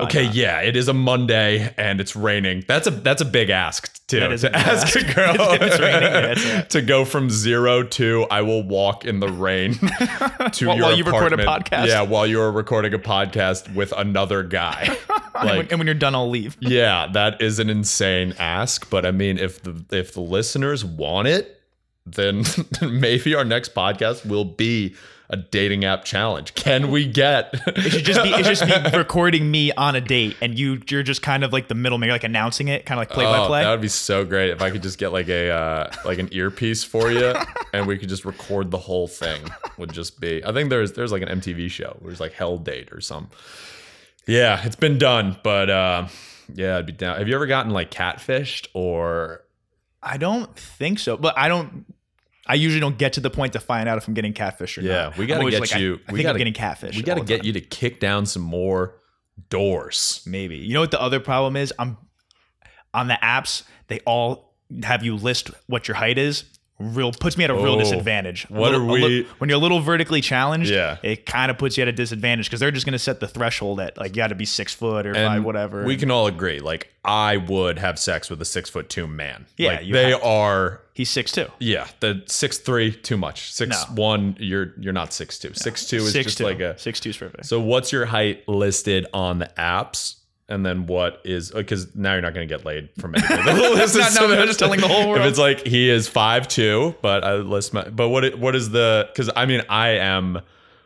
Okay, 0.00 0.26
not. 0.26 0.34
yeah, 0.34 0.60
it 0.60 0.76
is 0.76 0.88
a 0.88 0.92
Monday 0.92 1.72
and 1.76 2.00
it's 2.00 2.14
raining. 2.14 2.64
That's 2.68 2.86
a 2.86 2.90
that's 2.90 3.20
a 3.20 3.24
big 3.24 3.50
ask 3.50 4.06
too. 4.06 4.20
To 4.20 4.26
a 4.26 4.28
big 4.30 4.44
ask 4.54 4.94
a 4.96 5.02
girl 5.14 5.34
raining, 5.58 6.38
yeah, 6.46 6.60
to 6.70 6.82
go 6.82 7.04
from 7.04 7.30
zero 7.30 7.82
to 7.82 8.26
I 8.30 8.42
will 8.42 8.62
walk 8.62 9.04
in 9.04 9.20
the 9.20 9.28
rain 9.28 9.74
to 10.52 10.66
While- 10.66 10.76
your 10.76 10.86
while 10.86 10.96
you 10.96 11.04
record 11.04 11.32
a 11.32 11.40
apartment. 11.42 11.66
podcast. 11.70 11.86
Yeah, 11.88 12.02
while 12.02 12.26
you 12.26 12.40
are 12.40 12.52
recording 12.52 12.94
a 12.94 12.98
podcast 12.98 13.74
with 13.74 13.92
another 13.96 14.42
guy. 14.42 14.96
And 15.34 15.48
when, 15.48 15.56
like 15.58 15.72
and 15.72 15.78
when 15.80 15.86
you're 15.86 15.94
done, 15.94 16.14
I'll 16.14 16.28
leave. 16.30 16.56
yeah, 16.60 17.08
that 17.12 17.40
is 17.42 17.58
an 17.58 17.68
insane 17.70 18.34
ask, 18.38 18.88
but 18.90 19.04
I 19.06 19.10
mean 19.10 19.38
if 19.38 19.62
the 19.62 19.84
if 19.90 20.12
the 20.14 20.20
listeners 20.20 20.84
want 20.84 21.28
it, 21.28 21.60
then 22.06 22.44
maybe 22.82 23.34
our 23.34 23.44
next 23.44 23.74
podcast 23.74 24.24
will 24.26 24.44
be 24.44 24.94
a 25.30 25.36
dating 25.36 25.84
app 25.84 26.04
challenge. 26.04 26.54
Can 26.54 26.90
we 26.90 27.06
get 27.06 27.50
It 27.66 27.90
should 27.90 28.04
just 28.04 28.22
be 28.22 28.30
it 28.30 28.46
should 28.46 28.58
just 28.66 28.92
be 28.92 28.96
recording 28.98 29.50
me 29.50 29.72
on 29.72 29.94
a 29.94 30.00
date, 30.00 30.36
and 30.40 30.58
you 30.58 30.80
you're 30.88 31.02
just 31.02 31.20
kind 31.20 31.44
of 31.44 31.52
like 31.52 31.68
the 31.68 31.74
middleman, 31.74 32.08
like 32.08 32.24
announcing 32.24 32.68
it, 32.68 32.86
kind 32.86 32.98
of 32.98 33.02
like 33.02 33.10
play 33.10 33.24
by 33.24 33.38
Oh, 33.38 33.46
play. 33.46 33.62
That 33.62 33.70
would 33.70 33.82
be 33.82 33.88
so 33.88 34.24
great 34.24 34.50
if 34.50 34.62
I 34.62 34.70
could 34.70 34.82
just 34.82 34.98
get 34.98 35.12
like 35.12 35.28
a 35.28 35.50
uh, 35.50 35.92
like 36.06 36.18
an 36.18 36.30
earpiece 36.32 36.82
for 36.82 37.10
you, 37.10 37.34
and 37.74 37.86
we 37.86 37.98
could 37.98 38.08
just 38.08 38.24
record 38.24 38.70
the 38.70 38.78
whole 38.78 39.06
thing. 39.06 39.42
Would 39.76 39.92
just 39.92 40.18
be. 40.20 40.42
I 40.44 40.52
think 40.52 40.70
there's 40.70 40.92
there's 40.92 41.12
like 41.12 41.22
an 41.22 41.40
MTV 41.40 41.70
show 41.70 41.96
where 42.00 42.10
it's 42.10 42.20
like 42.20 42.32
Hell 42.32 42.56
Date 42.56 42.90
or 42.92 43.00
some. 43.02 43.28
Yeah, 44.26 44.64
it's 44.64 44.76
been 44.76 44.98
done, 44.98 45.36
but 45.42 45.68
uh, 45.70 46.08
yeah, 46.54 46.78
I'd 46.78 46.86
be 46.86 46.92
down. 46.92 47.18
Have 47.18 47.28
you 47.28 47.34
ever 47.34 47.46
gotten 47.46 47.72
like 47.72 47.90
catfished 47.90 48.68
or? 48.72 49.44
I 50.02 50.16
don't 50.16 50.56
think 50.56 51.00
so, 51.00 51.16
but 51.16 51.36
I 51.36 51.48
don't. 51.48 51.84
I 52.48 52.54
usually 52.54 52.80
don't 52.80 52.96
get 52.96 53.12
to 53.14 53.20
the 53.20 53.30
point 53.30 53.52
to 53.52 53.60
find 53.60 53.88
out 53.88 53.98
if 53.98 54.08
I'm 54.08 54.14
getting 54.14 54.32
catfish 54.32 54.78
or 54.78 54.80
Yeah, 54.80 54.92
not. 54.92 55.12
Yeah, 55.14 55.18
we 55.20 55.26
gotta 55.26 55.50
get 55.50 55.60
like, 55.60 55.74
you- 55.76 56.00
I, 56.08 56.12
we 56.12 56.16
think 56.18 56.22
gotta- 56.24 56.28
I'm 56.30 56.38
getting 56.38 56.52
catfish. 56.54 56.96
We 56.96 57.02
got 57.02 57.18
to 57.18 57.24
get 57.24 57.38
time. 57.38 57.46
you 57.46 57.52
to 57.52 57.60
kick 57.60 58.00
down 58.00 58.24
some 58.26 58.42
more 58.42 58.94
doors. 59.50 60.22
Maybe. 60.26 60.56
You 60.56 60.74
know 60.74 60.80
what 60.80 60.90
the 60.90 61.00
other 61.00 61.20
problem 61.20 61.56
is? 61.56 61.72
I'm 61.78 61.96
on 62.94 63.08
the 63.08 63.18
apps, 63.22 63.62
they 63.88 64.00
all 64.00 64.54
have 64.82 65.04
you 65.04 65.14
list 65.16 65.50
what 65.66 65.88
your 65.88 65.94
height 65.96 66.18
is 66.18 66.44
real 66.80 67.10
puts 67.12 67.36
me 67.36 67.44
at 67.44 67.50
a 67.50 67.54
real 67.54 67.74
Oh, 67.74 67.78
disadvantage. 67.78 68.46
A 68.48 68.52
what 68.52 68.70
little- 68.72 68.86
are 68.86 68.90
a 68.90 68.92
li- 69.00 69.20
we- 69.22 69.26
when 69.38 69.50
you're 69.50 69.58
a 69.58 69.60
little 69.62 69.80
vertically 69.80 70.20
challenged? 70.20 70.70
Yeah. 70.70 70.98
it 71.02 71.26
kind 71.26 71.50
of 71.50 71.58
puts 71.58 71.76
you 71.76 71.82
at 71.82 71.88
a 71.88 71.92
disadvantage 71.92 72.46
because 72.46 72.60
they're 72.60 72.70
just 72.70 72.86
going 72.86 72.92
to 72.92 72.98
set 72.98 73.20
the 73.20 73.26
threshold 73.28 73.80
at 73.80 73.98
like 73.98 74.10
you 74.10 74.16
got 74.16 74.28
to 74.28 74.34
be 74.34 74.44
six 74.44 74.72
foot 74.74 75.06
or 75.06 75.14
five, 75.14 75.42
whatever. 75.44 75.84
We 75.84 75.96
can 75.96 76.10
all 76.10 76.26
agree. 76.28 76.60
Like 76.60 76.92
I 77.04 77.36
would 77.38 77.78
have 77.78 77.98
sex 77.98 78.30
with 78.30 78.40
a 78.42 78.44
six 78.44 78.70
foot 78.70 78.88
two 78.88 79.06
man. 79.06 79.46
Yeah, 79.56 79.72
like, 79.80 79.90
they 79.90 80.12
are. 80.12 80.80
He's 80.94 81.10
six 81.10 81.30
two. 81.32 81.46
Yeah, 81.58 81.86
the 82.00 82.22
six 82.26 82.58
three 82.58 82.92
too 82.92 83.16
much. 83.16 83.52
Six 83.52 83.70
No. 83.88 83.94
one. 83.94 84.36
You're 84.38 84.72
you're 84.78 84.92
not 84.92 85.12
six 85.12 85.38
two. 85.38 85.52
Six 85.54 85.86
two 85.86 85.96
is 85.98 86.12
Six 86.12 86.24
just 86.26 86.38
two. 86.38 86.44
like 86.44 86.60
a. 86.60 86.78
six 86.78 87.00
two's 87.00 87.16
perfect. 87.16 87.46
So 87.46 87.60
what's 87.60 87.92
your 87.92 88.06
height 88.06 88.48
listed 88.48 89.06
on 89.14 89.38
the 89.38 89.50
apps? 89.58 90.16
And 90.50 90.64
then 90.64 90.86
what 90.86 91.20
is 91.24 91.50
because 91.50 91.94
now 91.94 92.12
you're 92.14 92.22
not 92.22 92.32
going 92.32 92.48
to 92.48 92.54
get 92.54 92.64
laid 92.64 92.88
from 92.98 93.14
anybody. 93.16 93.42
This 93.76 93.94
is- 93.94 94.18
No, 94.18 94.26
no, 94.28 94.40
I'm 94.40 94.46
just 94.46 94.58
telling 94.58 94.80
the 94.80 94.88
whole 94.88 95.08
world. 95.08 95.20
If 95.20 95.26
it's 95.26 95.38
like 95.38 95.66
he 95.66 95.90
is 95.90 96.08
five 96.08 96.48
two, 96.48 96.94
but 97.02 97.22
I 97.24 97.34
list 97.34 97.74
my 97.74 97.88
but 97.88 98.08
what 98.08 98.38
what 98.38 98.56
is 98.56 98.70
the 98.70 99.08
because 99.12 99.30
I 99.36 99.44
mean 99.46 99.62
I 99.68 99.88
am 99.90 100.40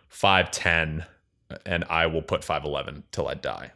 five 0.09 0.51
ten 0.51 1.05
and 1.65 1.85
I 1.89 2.07
will 2.07 2.23
put 2.23 2.43
five 2.43 2.65
eleven 2.65 3.05
till 3.13 3.29
I 3.29 3.35
die. 3.35 3.71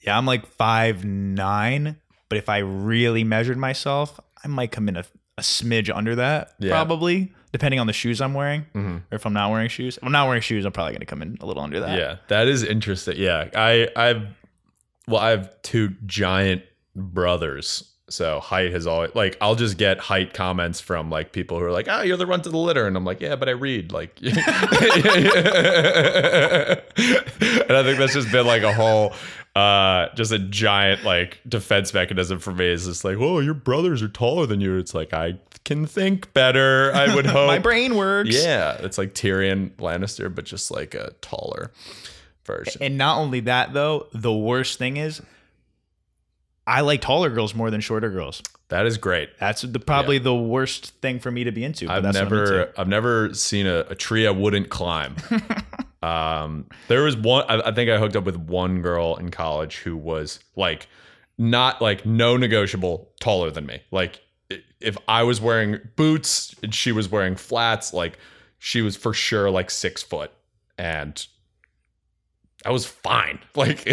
yeah, 0.00 0.16
I'm 0.16 0.26
like 0.26 0.46
five 0.46 1.04
nine, 1.04 1.96
but 2.28 2.38
if 2.38 2.48
I 2.48 2.58
really 2.58 3.24
measured 3.24 3.56
myself, 3.58 4.20
I 4.44 4.48
might 4.48 4.70
come 4.70 4.88
in 4.88 4.96
a, 4.96 5.04
a 5.38 5.42
smidge 5.42 5.90
under 5.94 6.14
that, 6.16 6.54
Yeah. 6.60 6.70
probably 6.70 7.32
depending 7.52 7.80
on 7.80 7.86
the 7.86 7.92
shoes 7.92 8.20
I'm 8.20 8.34
wearing, 8.34 8.66
Mhm. 8.74 8.98
or 9.10 9.16
if 9.16 9.24
I'm 9.26 9.32
not 9.32 9.50
wearing 9.50 9.68
shoes. 9.70 9.96
If 9.96 10.04
I'm 10.04 10.12
not 10.12 10.26
wearing 10.26 10.42
shoes, 10.42 10.64
I'm 10.66 10.72
probably 10.72 10.92
going 10.92 11.00
to 11.00 11.06
come 11.06 11.22
in 11.22 11.38
a 11.40 11.46
little 11.46 11.62
under 11.62 11.80
that. 11.80 11.98
Yeah, 11.98 12.16
that 12.28 12.46
is 12.48 12.62
interesting. 12.62 13.16
Yeah, 13.16 13.48
I 13.54 13.88
I've 13.96 14.22
well 15.08 15.20
I 15.20 15.30
have 15.30 15.60
two 15.62 15.94
giant 16.06 16.62
brothers. 16.94 17.92
So 18.08 18.38
height 18.38 18.72
has 18.72 18.86
always 18.86 19.12
like 19.16 19.36
I'll 19.40 19.56
just 19.56 19.78
get 19.78 19.98
height 19.98 20.32
comments 20.32 20.80
from 20.80 21.10
like 21.10 21.32
people 21.32 21.58
who 21.58 21.64
are 21.64 21.72
like, 21.72 21.88
"Ah, 21.88 22.02
you're 22.02 22.16
the 22.16 22.26
run 22.26 22.40
to 22.42 22.48
the 22.50 22.56
litter," 22.56 22.86
and 22.86 22.96
I'm 22.96 23.04
like, 23.04 23.20
"Yeah, 23.20 23.34
but 23.34 23.48
I 23.48 23.52
read." 23.52 23.90
Like, 23.90 24.16
and 24.22 24.36
I 27.72 27.82
think 27.82 27.98
that's 27.98 28.12
just 28.12 28.30
been 28.30 28.46
like 28.46 28.62
a 28.62 28.72
whole, 28.72 29.12
uh, 29.56 30.14
just 30.14 30.30
a 30.30 30.38
giant 30.38 31.02
like 31.02 31.40
defense 31.48 31.92
mechanism 31.92 32.38
for 32.38 32.52
me. 32.52 32.66
Is 32.68 32.86
just 32.86 33.04
like, 33.04 33.16
"Oh, 33.18 33.40
your 33.40 33.54
brothers 33.54 34.02
are 34.02 34.08
taller 34.08 34.46
than 34.46 34.60
you." 34.60 34.78
It's 34.78 34.94
like 34.94 35.12
I 35.12 35.38
can 35.64 35.84
think 35.84 36.32
better. 36.32 36.92
I 36.94 37.12
would 37.12 37.26
hope. 37.36 37.48
My 37.48 37.58
brain 37.58 37.96
works. 37.96 38.30
Yeah, 38.40 38.76
it's 38.82 38.98
like 38.98 39.14
Tyrion 39.14 39.70
Lannister, 39.78 40.32
but 40.32 40.44
just 40.44 40.70
like 40.70 40.94
a 40.94 41.10
taller 41.22 41.72
version. 42.46 42.82
And 42.82 42.96
not 42.96 43.18
only 43.18 43.40
that, 43.40 43.72
though, 43.72 44.08
the 44.12 44.32
worst 44.32 44.78
thing 44.78 44.96
is, 44.96 45.20
I 46.66 46.80
like 46.80 47.00
taller 47.00 47.30
girls 47.30 47.54
more 47.54 47.70
than 47.70 47.80
shorter 47.80 48.10
girls. 48.10 48.42
That 48.68 48.86
is 48.86 48.98
great. 48.98 49.30
That's 49.38 49.62
the, 49.62 49.78
probably 49.78 50.18
the 50.18 50.34
worst 50.34 51.00
thing 51.00 51.20
for 51.20 51.30
me 51.30 51.44
to 51.44 51.52
be 51.52 51.62
into. 51.62 51.86
But 51.86 52.04
I've 52.04 52.14
never, 52.14 52.62
into. 52.62 52.80
I've 52.80 52.88
never 52.88 53.32
seen 53.34 53.66
a, 53.66 53.80
a 53.90 53.94
tree 53.94 54.26
I 54.26 54.30
wouldn't 54.30 54.70
climb. 54.70 55.14
um, 56.02 56.66
there 56.88 57.02
was 57.02 57.16
one. 57.16 57.44
I, 57.48 57.68
I 57.68 57.72
think 57.72 57.90
I 57.90 57.98
hooked 57.98 58.16
up 58.16 58.24
with 58.24 58.36
one 58.36 58.82
girl 58.82 59.14
in 59.16 59.30
college 59.30 59.78
who 59.78 59.96
was 59.96 60.40
like, 60.56 60.88
not 61.38 61.80
like 61.80 62.06
no 62.06 62.36
negotiable 62.36 63.12
taller 63.20 63.50
than 63.50 63.66
me. 63.66 63.82
Like 63.90 64.20
if 64.80 64.96
I 65.08 65.22
was 65.22 65.40
wearing 65.40 65.78
boots 65.96 66.54
and 66.62 66.74
she 66.74 66.92
was 66.92 67.08
wearing 67.08 67.36
flats, 67.36 67.92
like 67.92 68.18
she 68.58 68.82
was 68.82 68.96
for 68.96 69.12
sure 69.12 69.50
like 69.50 69.70
six 69.70 70.02
foot, 70.02 70.32
and 70.78 71.24
I 72.66 72.70
was 72.70 72.84
fine. 72.84 73.38
Like 73.56 73.88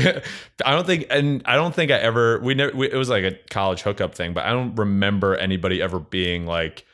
I 0.66 0.72
don't 0.72 0.86
think, 0.86 1.06
and 1.10 1.42
I 1.46 1.56
don't 1.56 1.74
think 1.74 1.90
I 1.90 1.96
ever. 1.96 2.40
We 2.40 2.54
never. 2.54 2.76
We, 2.76 2.92
it 2.92 2.96
was 2.96 3.08
like 3.10 3.24
a 3.24 3.32
college 3.50 3.82
hookup 3.82 4.14
thing, 4.14 4.34
but 4.34 4.46
I 4.46 4.52
don't 4.52 4.76
remember 4.76 5.36
anybody 5.36 5.82
ever 5.82 6.00
being 6.00 6.46
like, 6.46 6.86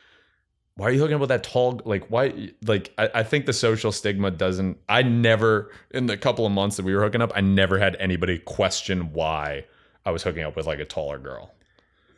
"Why 0.76 0.86
are 0.86 0.92
you 0.92 1.00
hooking 1.00 1.14
up 1.14 1.20
with 1.20 1.30
that 1.30 1.42
tall?" 1.42 1.80
Like 1.84 2.06
why? 2.08 2.52
Like 2.64 2.94
I, 2.96 3.10
I 3.16 3.22
think 3.24 3.46
the 3.46 3.52
social 3.52 3.90
stigma 3.90 4.30
doesn't. 4.30 4.78
I 4.88 5.02
never 5.02 5.72
in 5.90 6.06
the 6.06 6.16
couple 6.16 6.46
of 6.46 6.52
months 6.52 6.76
that 6.76 6.84
we 6.84 6.94
were 6.94 7.02
hooking 7.02 7.22
up, 7.22 7.32
I 7.34 7.40
never 7.40 7.78
had 7.80 7.96
anybody 7.98 8.38
question 8.38 9.12
why 9.12 9.64
I 10.04 10.12
was 10.12 10.22
hooking 10.22 10.44
up 10.44 10.54
with 10.54 10.66
like 10.66 10.78
a 10.78 10.84
taller 10.84 11.18
girl. 11.18 11.52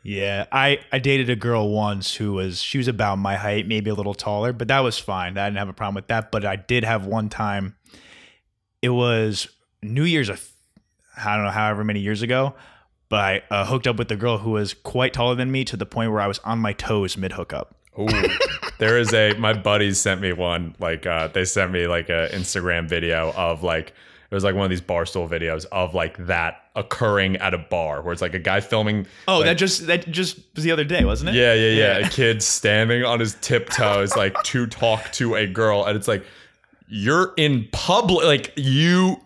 Yeah, 0.03 0.47
I 0.51 0.81
I 0.93 0.99
dated 0.99 1.31
a 1.31 1.37
girl 1.37 1.71
once 1.71 2.15
who 2.15 2.35
was 2.35 2.61
she 2.61 2.79
was 2.79 2.89
about 2.89 3.17
my 3.17 3.37
height, 3.37 3.67
maybe 3.67 3.89
a 3.89 3.95
little 3.95 4.15
taller, 4.15 4.53
but 4.53 4.69
that 4.69 4.81
was 4.81 4.99
fine. 4.99 5.39
I 5.39 5.47
didn't 5.47 5.59
have 5.59 5.69
a 5.69 5.73
problem 5.73 5.95
with 5.95 6.09
that. 6.09 6.31
But 6.31 6.45
I 6.45 6.57
did 6.57 6.85
have 6.85 7.07
one 7.07 7.29
time. 7.29 7.77
It 8.83 8.91
was 8.91 9.49
New 9.83 10.05
Year's, 10.05 10.29
a 10.29 10.35
f- 10.35 10.53
I 11.17 11.37
don't 11.37 11.45
know, 11.45 11.51
however 11.51 11.85
many 11.85 12.01
years 12.01 12.23
ago. 12.23 12.55
But 13.09 13.21
I 13.21 13.43
uh, 13.51 13.67
hooked 13.67 13.87
up 13.87 13.97
with 13.97 14.11
a 14.11 14.17
girl 14.17 14.39
who 14.39 14.53
was 14.53 14.73
quite 14.73 15.13
taller 15.13 15.35
than 15.35 15.51
me 15.53 15.65
to 15.67 15.77
the 15.77 15.85
point 15.85 16.11
where 16.13 16.21
I 16.21 16.27
was 16.27 16.39
on 16.41 16.59
my 16.61 16.73
toes 16.73 17.17
mid 17.19 17.33
hookup. 17.33 17.75
Ooh, 17.99 18.09
there 18.79 18.97
is 18.99 19.13
a 19.13 19.35
my 19.35 19.53
buddies 19.53 20.01
sent 20.01 20.23
me 20.23 20.33
one 20.33 20.75
like 20.79 21.05
uh 21.05 21.29
they 21.29 21.45
sent 21.45 21.73
me 21.73 21.87
like 21.87 22.09
a 22.09 22.31
Instagram 22.33 22.89
video 22.89 23.33
of 23.37 23.63
like 23.63 23.89
it 24.31 24.35
was 24.35 24.45
like 24.45 24.55
one 24.55 24.65
of 24.65 24.71
these 24.71 24.81
barstool 24.81 25.29
videos 25.29 25.67
of 25.73 25.93
like 25.93 26.17
that 26.27 26.63
occurring 26.75 27.37
at 27.37 27.53
a 27.53 27.59
bar 27.59 28.01
where 28.01 28.15
it's 28.15 28.23
like 28.23 28.33
a 28.33 28.39
guy 28.39 28.61
filming 28.61 29.07
Oh, 29.29 29.37
like, 29.41 29.45
that 29.45 29.59
just 29.59 29.87
that 29.89 30.11
just 30.11 30.39
was 30.55 30.65
the 30.65 30.71
other 30.73 30.85
day, 30.85 31.05
wasn't 31.05 31.29
it? 31.29 31.35
yeah, 31.35 31.53
yeah, 31.53 31.99
yeah. 31.99 32.07
A 32.07 32.09
kid 32.09 32.43
standing 32.43 33.05
on 33.05 33.21
his 33.21 33.35
tiptoes, 33.43 34.17
like 34.17 34.43
to 34.45 34.67
talk 34.67 35.13
to 35.13 35.35
a 35.35 35.47
girl, 35.47 35.85
and 35.85 35.95
it's 35.95 36.09
like 36.09 36.25
you're 36.89 37.35
in 37.37 37.69
public, 37.73 38.25
like 38.25 38.53
you. 38.57 39.21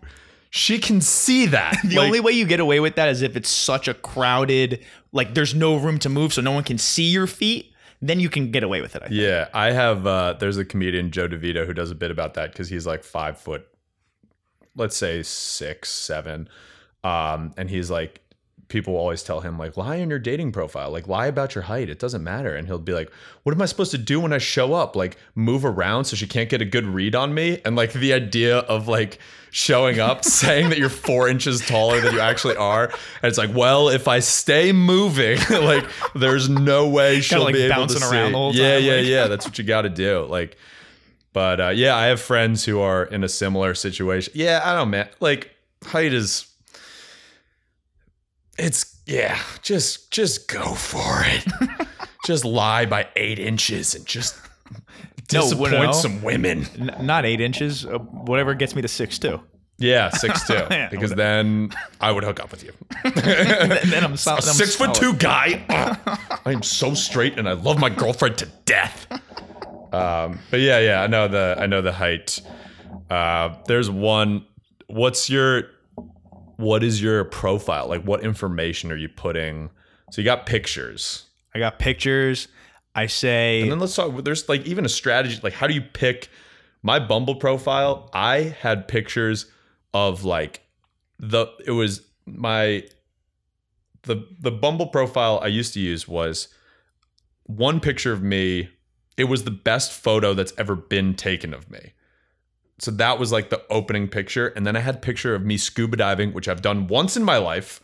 She 0.57 0.79
can 0.79 1.01
see 1.01 1.47
that. 1.47 1.77
The 1.85 1.97
Like, 1.97 2.07
only 2.07 2.21
way 2.21 2.33
you 2.33 2.47
get 2.47 2.61
away 2.61 2.81
with 2.81 2.95
that 2.97 3.09
is 3.11 3.21
if 3.23 3.37
it's 3.37 3.49
such 3.51 3.89
a 3.89 3.95
crowded, 3.95 4.83
like 5.13 5.35
there's 5.35 5.55
no 5.55 5.77
room 5.77 5.99
to 6.01 6.09
move, 6.09 6.33
so 6.33 6.41
no 6.43 6.53
one 6.53 6.65
can 6.65 6.79
see 6.79 7.05
your 7.11 7.27
feet. 7.27 7.73
Then 8.03 8.21
you 8.21 8.29
can 8.29 8.51
get 8.51 8.63
away 8.63 8.81
with 8.81 8.95
it. 8.97 9.03
I 9.03 9.09
think. 9.09 9.21
Yeah, 9.21 9.49
I 9.55 9.73
have. 9.73 10.07
uh 10.07 10.35
There's 10.35 10.57
a 10.59 10.65
comedian 10.65 11.11
Joe 11.11 11.29
DeVito 11.29 11.67
who 11.67 11.73
does 11.75 11.91
a 11.91 11.95
bit 11.95 12.11
about 12.11 12.35
that 12.35 12.53
because 12.53 12.69
he's 12.69 12.87
like 12.87 13.03
five 13.05 13.39
foot, 13.39 13.67
let's 14.75 14.97
say 14.97 15.23
six, 15.23 15.91
seven, 15.91 16.49
um, 17.05 17.53
and 17.57 17.69
he's 17.71 17.91
like, 17.91 18.21
people 18.69 18.97
always 18.97 19.23
tell 19.23 19.41
him 19.41 19.59
like, 19.59 19.77
lie 19.77 20.01
on 20.01 20.11
your 20.11 20.19
dating 20.19 20.53
profile, 20.53 20.91
like 20.91 21.07
lie 21.07 21.27
about 21.27 21.55
your 21.55 21.63
height. 21.63 21.89
It 21.89 21.99
doesn't 21.99 22.25
matter, 22.25 22.55
and 22.55 22.67
he'll 22.67 22.79
be 22.79 22.93
like, 22.93 23.11
what 23.45 23.55
am 23.55 23.63
I 23.63 23.67
supposed 23.67 23.93
to 23.93 23.99
do 23.99 24.21
when 24.21 24.33
I 24.33 24.39
show 24.39 24.75
up? 24.75 24.97
Like 24.97 25.17
move 25.35 25.65
around 25.65 26.05
so 26.07 26.17
she 26.17 26.27
can't 26.27 26.49
get 26.49 26.61
a 26.61 26.65
good 26.65 26.85
read 26.85 27.15
on 27.15 27.33
me, 27.35 27.61
and 27.65 27.77
like 27.77 27.93
the 27.93 28.13
idea 28.13 28.59
of 28.59 28.89
like 28.89 29.19
showing 29.51 30.01
up 30.01 30.25
saying 30.43 30.69
that 30.71 30.79
you're 30.79 30.89
four 30.89 31.29
inches 31.29 31.65
taller 31.67 32.01
than 32.01 32.13
you 32.15 32.21
actually 32.21 32.57
are, 32.57 32.85
and 32.87 33.25
it's 33.25 33.39
like, 33.39 33.55
well, 33.55 33.89
if 33.89 34.09
I 34.09 34.19
stay 34.19 34.73
moving, 34.73 35.39
like 35.51 35.87
there's 36.15 36.49
no 36.49 36.89
way 36.89 37.21
she'll 37.21 37.45
like, 37.45 37.55
be 37.55 37.63
able 37.63 37.75
to 37.75 37.81
bouncing 37.81 38.03
see. 38.03 38.15
around 38.17 38.33
the 38.33 38.39
whole 38.39 38.55
yeah, 38.55 38.75
time, 38.75 38.85
yeah, 38.85 38.93
like- 38.95 39.07
yeah. 39.07 39.27
That's 39.29 39.47
what 39.47 39.59
you 39.59 39.65
got 39.65 39.83
to 39.83 39.89
do. 39.91 40.25
Like, 40.27 40.57
but 41.33 41.61
uh, 41.61 41.69
yeah, 41.69 41.95
I 41.95 42.07
have 42.07 42.21
friends 42.21 42.65
who 42.65 42.81
are 42.81 43.05
in 43.05 43.23
a 43.23 43.29
similar 43.29 43.75
situation. 43.75 44.33
Yeah, 44.35 44.61
I 44.65 44.75
don't 44.75 44.91
man. 44.91 45.09
Like 45.21 45.51
height 45.85 46.13
is, 46.13 46.47
it's 48.59 49.01
yeah. 49.07 49.39
Just 49.63 50.11
just 50.11 50.49
go 50.49 50.75
for 50.75 51.23
it. 51.25 51.89
just 52.27 52.45
lie 52.45 52.87
by 52.87 53.09
eight 53.17 53.39
inches 53.39 53.95
and 53.95 54.05
just 54.07 54.37
disappoint 55.29 55.73
no. 55.73 55.93
some 55.93 56.23
women. 56.23 56.67
N- 56.79 57.07
not 57.07 57.25
eight 57.25 57.41
inches, 57.41 57.87
uh, 57.87 57.99
whatever 57.99 58.55
gets 58.55 58.75
me 58.75 58.83
to 58.83 58.89
six 58.89 59.19
two. 59.19 59.41
Yeah, 59.79 60.11
six 60.11 60.47
two. 60.47 60.55
Yeah, 60.71 60.89
because 60.89 61.13
then 61.13 61.71
I 62.01 62.11
would 62.11 62.25
hook 62.25 62.41
up 62.41 62.51
with 62.51 62.65
you. 62.65 62.73
and 63.05 63.93
then 63.93 64.05
I'm, 64.05 64.17
so, 64.17 64.37
a 64.37 64.43
six 64.43 64.75
foot 64.75 64.95
two 64.95 65.13
guy. 65.15 65.65
I 66.45 66.53
am 66.53 66.63
so 66.63 66.95
straight, 66.95 67.39
and 67.39 67.49
I 67.49 67.53
love 67.53 67.79
my 67.79 67.91
girlfriend 67.91 68.39
to 68.39 68.47
death. 68.65 69.07
Um, 69.93 70.41
but 70.51 70.61
yeah, 70.61 70.79
yeah, 70.79 71.03
I 71.03 71.07
know 71.07 71.29
the 71.29 71.57
I 71.59 71.67
know 71.67 71.83
the 71.83 71.93
height. 71.93 72.41
Uh, 73.11 73.55
there's 73.67 73.91
one. 73.91 74.47
What's 74.89 75.29
your 75.29 75.65
what 76.57 76.83
is 76.83 77.03
your 77.03 77.25
profile? 77.25 77.89
Like, 77.89 78.03
what 78.03 78.23
information 78.23 78.91
are 78.91 78.97
you 78.97 79.09
putting? 79.09 79.71
So 80.11 80.21
you 80.21 80.25
got 80.25 80.47
pictures, 80.47 81.25
I 81.55 81.59
got 81.59 81.79
pictures. 81.79 82.49
I 82.95 83.07
say 83.07 83.61
and 83.63 83.71
then 83.71 83.79
let's 83.79 83.95
talk. 83.95 84.25
There's 84.25 84.49
like 84.49 84.65
even 84.67 84.87
a 84.87 84.89
strategy. 84.89 85.39
Like, 85.43 85.53
how 85.53 85.67
do 85.67 85.75
you 85.75 85.83
pick? 85.83 86.31
My 86.83 86.99
Bumble 86.99 87.35
profile. 87.35 88.09
I 88.13 88.55
had 88.61 88.89
pictures 88.89 89.47
of 89.93 90.25
like 90.25 90.63
the. 91.19 91.47
It 91.67 91.73
was 91.73 92.03
my 92.25 92.85
the 94.03 94.27
the 94.41 94.51
Bumble 94.51 94.87
profile 94.87 95.41
I 95.43 95.49
used 95.49 95.75
to 95.75 95.81
use 95.81 96.09
was 96.09 96.49
one 97.45 97.81
picture 97.81 98.13
of 98.13 98.23
me. 98.23 98.71
It 99.17 99.25
was 99.25 99.45
the 99.45 99.51
best 99.51 99.93
photo 99.93 100.33
that's 100.33 100.53
ever 100.57 100.75
been 100.75 101.15
taken 101.15 101.53
of 101.53 101.71
me. 101.71 101.93
So 102.79 102.91
that 102.93 103.19
was 103.19 103.33
like 103.33 103.51
the 103.51 103.63
opening 103.71 104.09
picture, 104.09 104.49
and 104.49 104.67
then 104.67 104.77
I 104.77 104.81
had 104.81 104.97
a 104.97 104.99
picture 104.99 105.35
of 105.35 105.45
me 105.45 105.57
scuba 105.57 105.97
diving, 105.97 106.33
which 106.33 106.49
I've 106.49 106.63
done 106.63 106.89
once 106.89 107.17
in 107.17 107.25
my 107.25 107.39
life. 107.39 107.81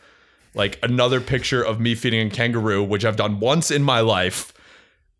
Like 0.53 0.77
another 0.83 1.19
picture 1.19 1.63
of 1.63 1.79
me 1.79 1.95
feeding 1.95 2.27
a 2.27 2.29
kangaroo, 2.29 2.83
which 2.83 3.03
I've 3.03 3.15
done 3.15 3.39
once 3.39 3.71
in 3.71 3.81
my 3.81 4.01
life. 4.01 4.53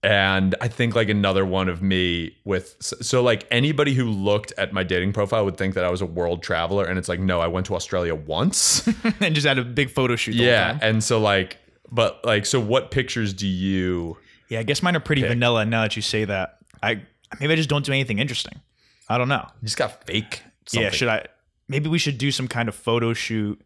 And 0.04 0.54
I 0.60 0.68
think 0.68 0.96
like 0.96 1.10
another 1.10 1.46
one 1.46 1.70
of 1.70 1.82
me 1.82 2.36
with 2.44 2.76
so, 2.80 2.98
so 3.02 3.24
like 3.24 3.48
anybody 3.50 3.94
who 3.94 4.06
looked 4.10 4.52
at 4.58 4.74
my 4.74 4.84
dating 4.84 5.14
profile 5.14 5.46
would 5.46 5.58
think 5.58 5.76
that 5.76 5.86
I 5.86 5.90
was 5.90 6.02
a 6.02 6.06
world 6.06 6.44
traveler, 6.44 6.86
and 6.86 7.00
it's 7.00 7.10
like 7.10 7.20
no, 7.20 7.40
I 7.40 7.48
went 7.48 7.66
to 7.68 7.76
Australia 7.76 8.14
once. 8.14 8.88
and 9.22 9.34
just 9.34 9.48
had 9.48 9.58
a 9.58 9.64
big 9.64 9.90
photo 9.90 10.16
shoot. 10.16 10.34
The 10.34 10.44
yeah 10.44 10.78
and 10.82 11.04
so 11.04 11.20
like 11.20 11.58
but 11.90 12.24
like 12.26 12.46
so 12.46 12.60
what 12.60 12.92
pictures 12.92 13.34
do 13.34 13.48
you 13.48 14.18
Yeah, 14.50 14.60
I 14.60 14.64
guess 14.64 14.84
mine 14.84 14.96
are 14.96 15.00
pretty 15.00 15.22
Pick. 15.22 15.30
vanilla 15.30 15.66
now 15.66 15.84
that 15.84 15.96
you 15.96 16.02
say 16.02 16.26
that. 16.26 16.58
I 16.82 17.02
maybe 17.40 17.54
I 17.54 17.56
just 17.56 17.70
don't 17.70 17.86
do 17.86 17.92
anything 17.92 18.20
interesting. 18.20 18.60
I 19.10 19.18
don't 19.18 19.28
know. 19.30 19.46
Just 19.64 19.78
got 19.78 20.06
fake. 20.06 20.42
Something. 20.66 20.84
Yeah, 20.84 20.90
should 20.92 21.08
I? 21.10 21.26
Maybe 21.68 21.90
we 21.90 21.98
should 22.00 22.18
do 22.18 22.32
some 22.32 22.48
kind 22.48 22.70
of 22.70 22.76
photo 22.76 23.14
shoot 23.14 23.62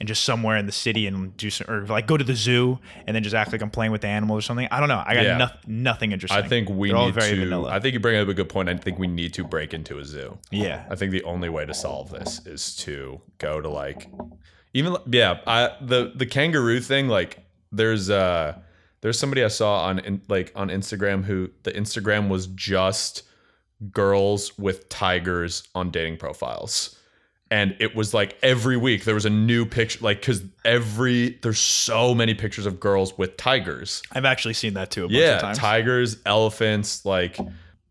and 0.00 0.06
just 0.08 0.24
somewhere 0.24 0.56
in 0.56 0.66
the 0.66 0.72
city 0.72 1.06
and 1.06 1.36
do 1.36 1.48
some, 1.50 1.68
or 1.70 1.86
like 1.86 2.06
go 2.06 2.16
to 2.16 2.24
the 2.24 2.34
zoo 2.34 2.78
and 3.06 3.14
then 3.14 3.22
just 3.22 3.34
act 3.34 3.52
like 3.52 3.60
I'm 3.62 3.70
playing 3.70 3.92
with 3.92 4.00
the 4.00 4.08
animals 4.08 4.38
or 4.38 4.42
something. 4.42 4.66
I 4.70 4.80
don't 4.80 4.88
know. 4.88 5.02
I 5.06 5.14
got 5.14 5.24
Yeah. 5.24 5.36
noth- 5.36 5.66
nothing 5.68 6.12
interesting. 6.12 6.42
I 6.42 6.46
think 6.48 6.68
we 6.68 6.88
They're 6.88 6.96
all 6.96 7.06
need 7.06 7.14
very 7.14 7.34
to. 7.36 7.44
vanilla. 7.44 7.70
I 7.70 7.78
think 7.78 7.94
you 7.94 8.00
bring 8.00 8.18
up 8.20 8.26
a 8.28 8.34
good 8.34 8.48
point. 8.48 8.68
I 8.68 8.76
think 8.76 8.98
we 8.98 9.06
need 9.06 9.32
to 9.34 9.44
break 9.44 9.72
into 9.74 9.98
a 9.98 10.04
zoo. 10.04 10.38
yeah, 10.50 10.84
I 10.90 10.96
think 10.96 11.12
the 11.12 11.22
only 11.24 11.48
way 11.48 11.66
to 11.66 11.74
solve 11.74 12.10
this 12.10 12.44
is 12.46 12.74
to 12.76 13.20
go 13.38 13.60
to 13.60 13.68
like 13.68 14.08
even 14.74 14.96
yeah, 15.10 15.40
I 15.46 15.70
the 15.80 16.12
the 16.14 16.26
kangaroo 16.26 16.80
thing 16.80 17.08
like 17.08 17.38
there's 17.70 18.08
uh 18.10 18.58
there's 19.02 19.18
somebody 19.18 19.44
I 19.44 19.48
saw 19.48 19.84
on 19.84 19.98
in, 20.00 20.22
like 20.28 20.52
on 20.56 20.68
Instagram 20.68 21.24
who 21.24 21.50
the 21.64 21.72
Instagram 21.72 22.28
was 22.28 22.46
just 22.48 23.22
girls 23.90 24.56
with 24.58 24.88
tigers 24.88 25.66
on 25.74 25.90
dating 25.90 26.18
profiles. 26.18 26.96
And 27.50 27.76
it 27.80 27.94
was 27.94 28.14
like 28.14 28.38
every 28.42 28.78
week 28.78 29.04
there 29.04 29.14
was 29.14 29.26
a 29.26 29.30
new 29.30 29.66
picture 29.66 29.98
like 30.02 30.22
cuz 30.22 30.42
every 30.64 31.38
there's 31.42 31.58
so 31.58 32.14
many 32.14 32.32
pictures 32.34 32.64
of 32.64 32.80
girls 32.80 33.18
with 33.18 33.36
tigers. 33.36 34.02
I've 34.12 34.24
actually 34.24 34.54
seen 34.54 34.74
that 34.74 34.90
too 34.90 35.04
a 35.04 35.08
bunch 35.08 35.18
Yeah, 35.18 35.34
of 35.36 35.40
times. 35.42 35.58
tigers, 35.58 36.16
elephants, 36.24 37.04
like 37.04 37.36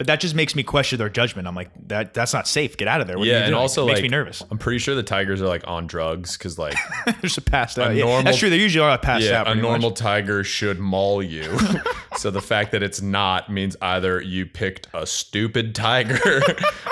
but 0.02 0.08
that 0.08 0.20
just 0.20 0.34
makes 0.34 0.56
me 0.56 0.64
question 0.64 0.98
their 0.98 1.10
judgment. 1.10 1.48
I'm 1.48 1.54
like, 1.54 1.70
that 1.90 2.16
that's 2.16 2.34
not 2.34 2.48
safe. 2.48 2.76
Get 2.76 2.88
out 2.88 3.02
of 3.02 3.08
there. 3.08 3.20
What 3.20 3.28
yeah, 3.28 3.34
you 3.34 3.38
and 3.42 3.52
doing? 3.52 3.62
also 3.62 3.84
it 3.84 3.86
makes 3.86 3.98
like 3.98 4.02
me 4.02 4.10
nervous. 4.10 4.42
I'm 4.50 4.58
pretty 4.58 4.80
sure 4.80 4.96
the 4.96 5.04
tigers 5.04 5.44
are 5.44 5.48
like 5.48 5.62
on 5.68 5.86
drugs 5.86 6.36
cuz 6.38 6.58
like 6.58 6.76
They're 7.06 7.14
just 7.22 7.46
passed 7.46 7.78
out. 7.78 7.94
Yeah, 7.94 8.06
normal- 8.06 8.24
that's 8.24 8.40
true. 8.40 8.50
They 8.50 8.58
usually 8.58 8.84
are 8.84 8.98
passed 8.98 9.26
yeah, 9.26 9.42
out. 9.42 9.48
a 9.48 9.52
pretty 9.52 9.62
much. 9.62 9.70
normal 9.70 9.92
tiger 9.92 10.44
should 10.44 10.80
maul 10.80 11.22
you. 11.22 11.56
so 12.18 12.32
the 12.32 12.42
fact 12.42 12.72
that 12.72 12.82
it's 12.82 13.00
not 13.00 13.52
means 13.52 13.78
either 13.80 14.20
you 14.20 14.48
picked 14.48 14.88
a 14.92 15.06
stupid 15.06 15.76
tiger 15.76 16.42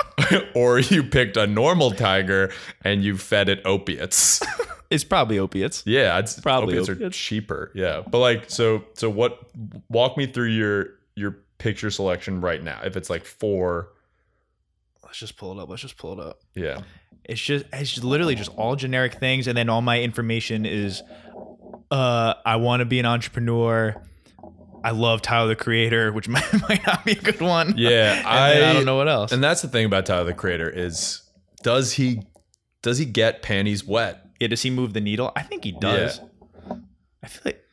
or 0.54 0.78
you 0.78 1.02
picked 1.02 1.36
a 1.36 1.48
normal 1.48 1.90
tiger 1.90 2.52
and 2.84 3.02
you 3.02 3.18
fed 3.18 3.48
it 3.48 3.60
opiates. 3.64 4.40
It's 4.88 5.02
probably 5.02 5.40
opiates. 5.40 5.82
Yeah, 5.84 6.16
it's 6.20 6.38
Probably 6.38 6.78
opiates, 6.78 7.02
are 7.02 7.10
cheaper. 7.10 7.72
Yeah. 7.74 8.02
But 8.08 8.18
like 8.18 8.50
so 8.50 8.84
so 8.94 9.10
what 9.10 9.40
walk 9.88 10.16
me 10.16 10.26
through 10.26 10.50
your 10.50 10.90
your 11.16 11.38
picture 11.60 11.90
selection 11.90 12.40
right 12.40 12.62
now. 12.62 12.80
If 12.84 12.96
it's 12.96 13.08
like 13.10 13.24
4 13.24 13.88
Let's 15.04 15.18
just 15.18 15.36
pull 15.36 15.58
it 15.58 15.62
up. 15.62 15.68
Let's 15.68 15.82
just 15.82 15.96
pull 15.96 16.12
it 16.20 16.24
up. 16.26 16.40
yeah. 16.54 16.80
It's 17.24 17.40
just 17.40 17.64
it's 17.72 17.90
just 17.92 18.04
literally 18.04 18.34
just 18.34 18.50
all 18.56 18.74
generic 18.76 19.14
things, 19.14 19.46
and 19.46 19.56
then 19.56 19.68
all 19.68 19.82
my 19.82 20.00
information 20.00 20.64
is, 20.66 21.02
uh, 21.90 22.34
I 22.46 22.56
want 22.56 22.80
to 22.80 22.84
be 22.86 22.98
an 22.98 23.06
entrepreneur. 23.06 24.00
I 24.82 24.90
love 24.92 25.20
Tyler 25.20 25.48
the 25.48 25.56
Creator, 25.56 26.12
which 26.12 26.28
might, 26.34 26.44
might 26.68 26.84
not 26.86 27.04
be 27.04 27.12
a 27.12 27.16
good 27.20 27.40
one. 27.40 27.74
Yeah, 27.76 28.22
I, 28.24 28.52
I- 28.70 28.72
don't 28.72 28.84
know 28.86 28.96
what 28.96 29.08
else. 29.08 29.32
And 29.32 29.42
that's 29.44 29.62
the 29.62 29.68
thing 29.68 29.84
about 29.84 30.06
Tyler 30.06 30.24
the 30.24 30.34
Creator 30.34 30.70
is 30.70 31.22
does 31.62 31.92
he 31.92 32.22
does 32.82 32.98
he 32.98 33.04
get 33.04 33.42
panties 33.42 33.84
wet? 33.84 34.24
yeah, 34.40 34.48
does 34.48 34.62
he 34.62 34.70
move 34.70 34.92
the 34.94 35.00
needle? 35.02 35.30
I 35.36 35.42
think 35.42 35.62
he 35.64 35.72
does. 35.72 36.20
I 37.22 37.26
feel 37.28 37.42
like 37.44 37.64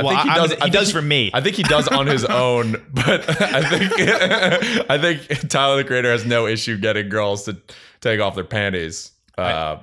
I 0.00 0.02
Well, 0.02 0.14
think 0.16 0.22
he 0.24 0.30
I- 0.30 0.34
does. 0.36 0.50
He 0.52 0.56
think 0.56 0.72
does 0.72 0.92
for 0.92 1.02
me. 1.02 1.30
I 1.34 1.40
think 1.40 1.56
he 1.56 1.62
does 1.62 1.88
on 1.88 2.06
his 2.06 2.24
own, 2.42 2.72
but 2.92 3.28
I 3.40 3.62
think 3.68 3.92
I 4.90 4.98
think 4.98 5.48
Tyler 5.48 5.76
the 5.78 5.84
Creator 5.84 6.10
has 6.10 6.24
no 6.26 6.46
issue 6.46 6.76
getting 6.78 7.08
girls 7.08 7.44
to 7.44 7.56
take 8.00 8.20
off 8.20 8.34
their 8.34 8.44
panties. 8.44 9.12
Uh, 9.38 9.78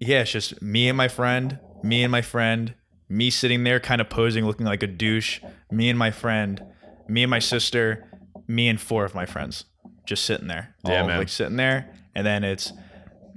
yeah, 0.00 0.20
it's 0.22 0.32
just 0.32 0.60
me 0.60 0.88
and 0.88 0.96
my 0.96 1.08
friend, 1.08 1.58
me 1.82 2.02
and 2.02 2.10
my 2.10 2.22
friend, 2.22 2.74
me 3.08 3.30
sitting 3.30 3.64
there 3.64 3.80
kind 3.80 4.00
of 4.00 4.08
posing, 4.10 4.44
looking 4.44 4.66
like 4.66 4.82
a 4.82 4.86
douche. 4.86 5.40
Me 5.70 5.88
and 5.88 5.98
my 5.98 6.10
friend, 6.10 6.62
me 7.08 7.22
and 7.22 7.30
my 7.30 7.38
sister, 7.38 8.08
me 8.46 8.68
and 8.68 8.80
four 8.80 9.04
of 9.04 9.14
my 9.14 9.26
friends, 9.26 9.64
just 10.06 10.24
sitting 10.24 10.48
there. 10.48 10.74
Yeah, 10.86 11.02
all, 11.02 11.06
man. 11.06 11.18
Like 11.18 11.28
sitting 11.28 11.56
there, 11.56 11.92
and 12.14 12.26
then 12.26 12.44
it's 12.44 12.72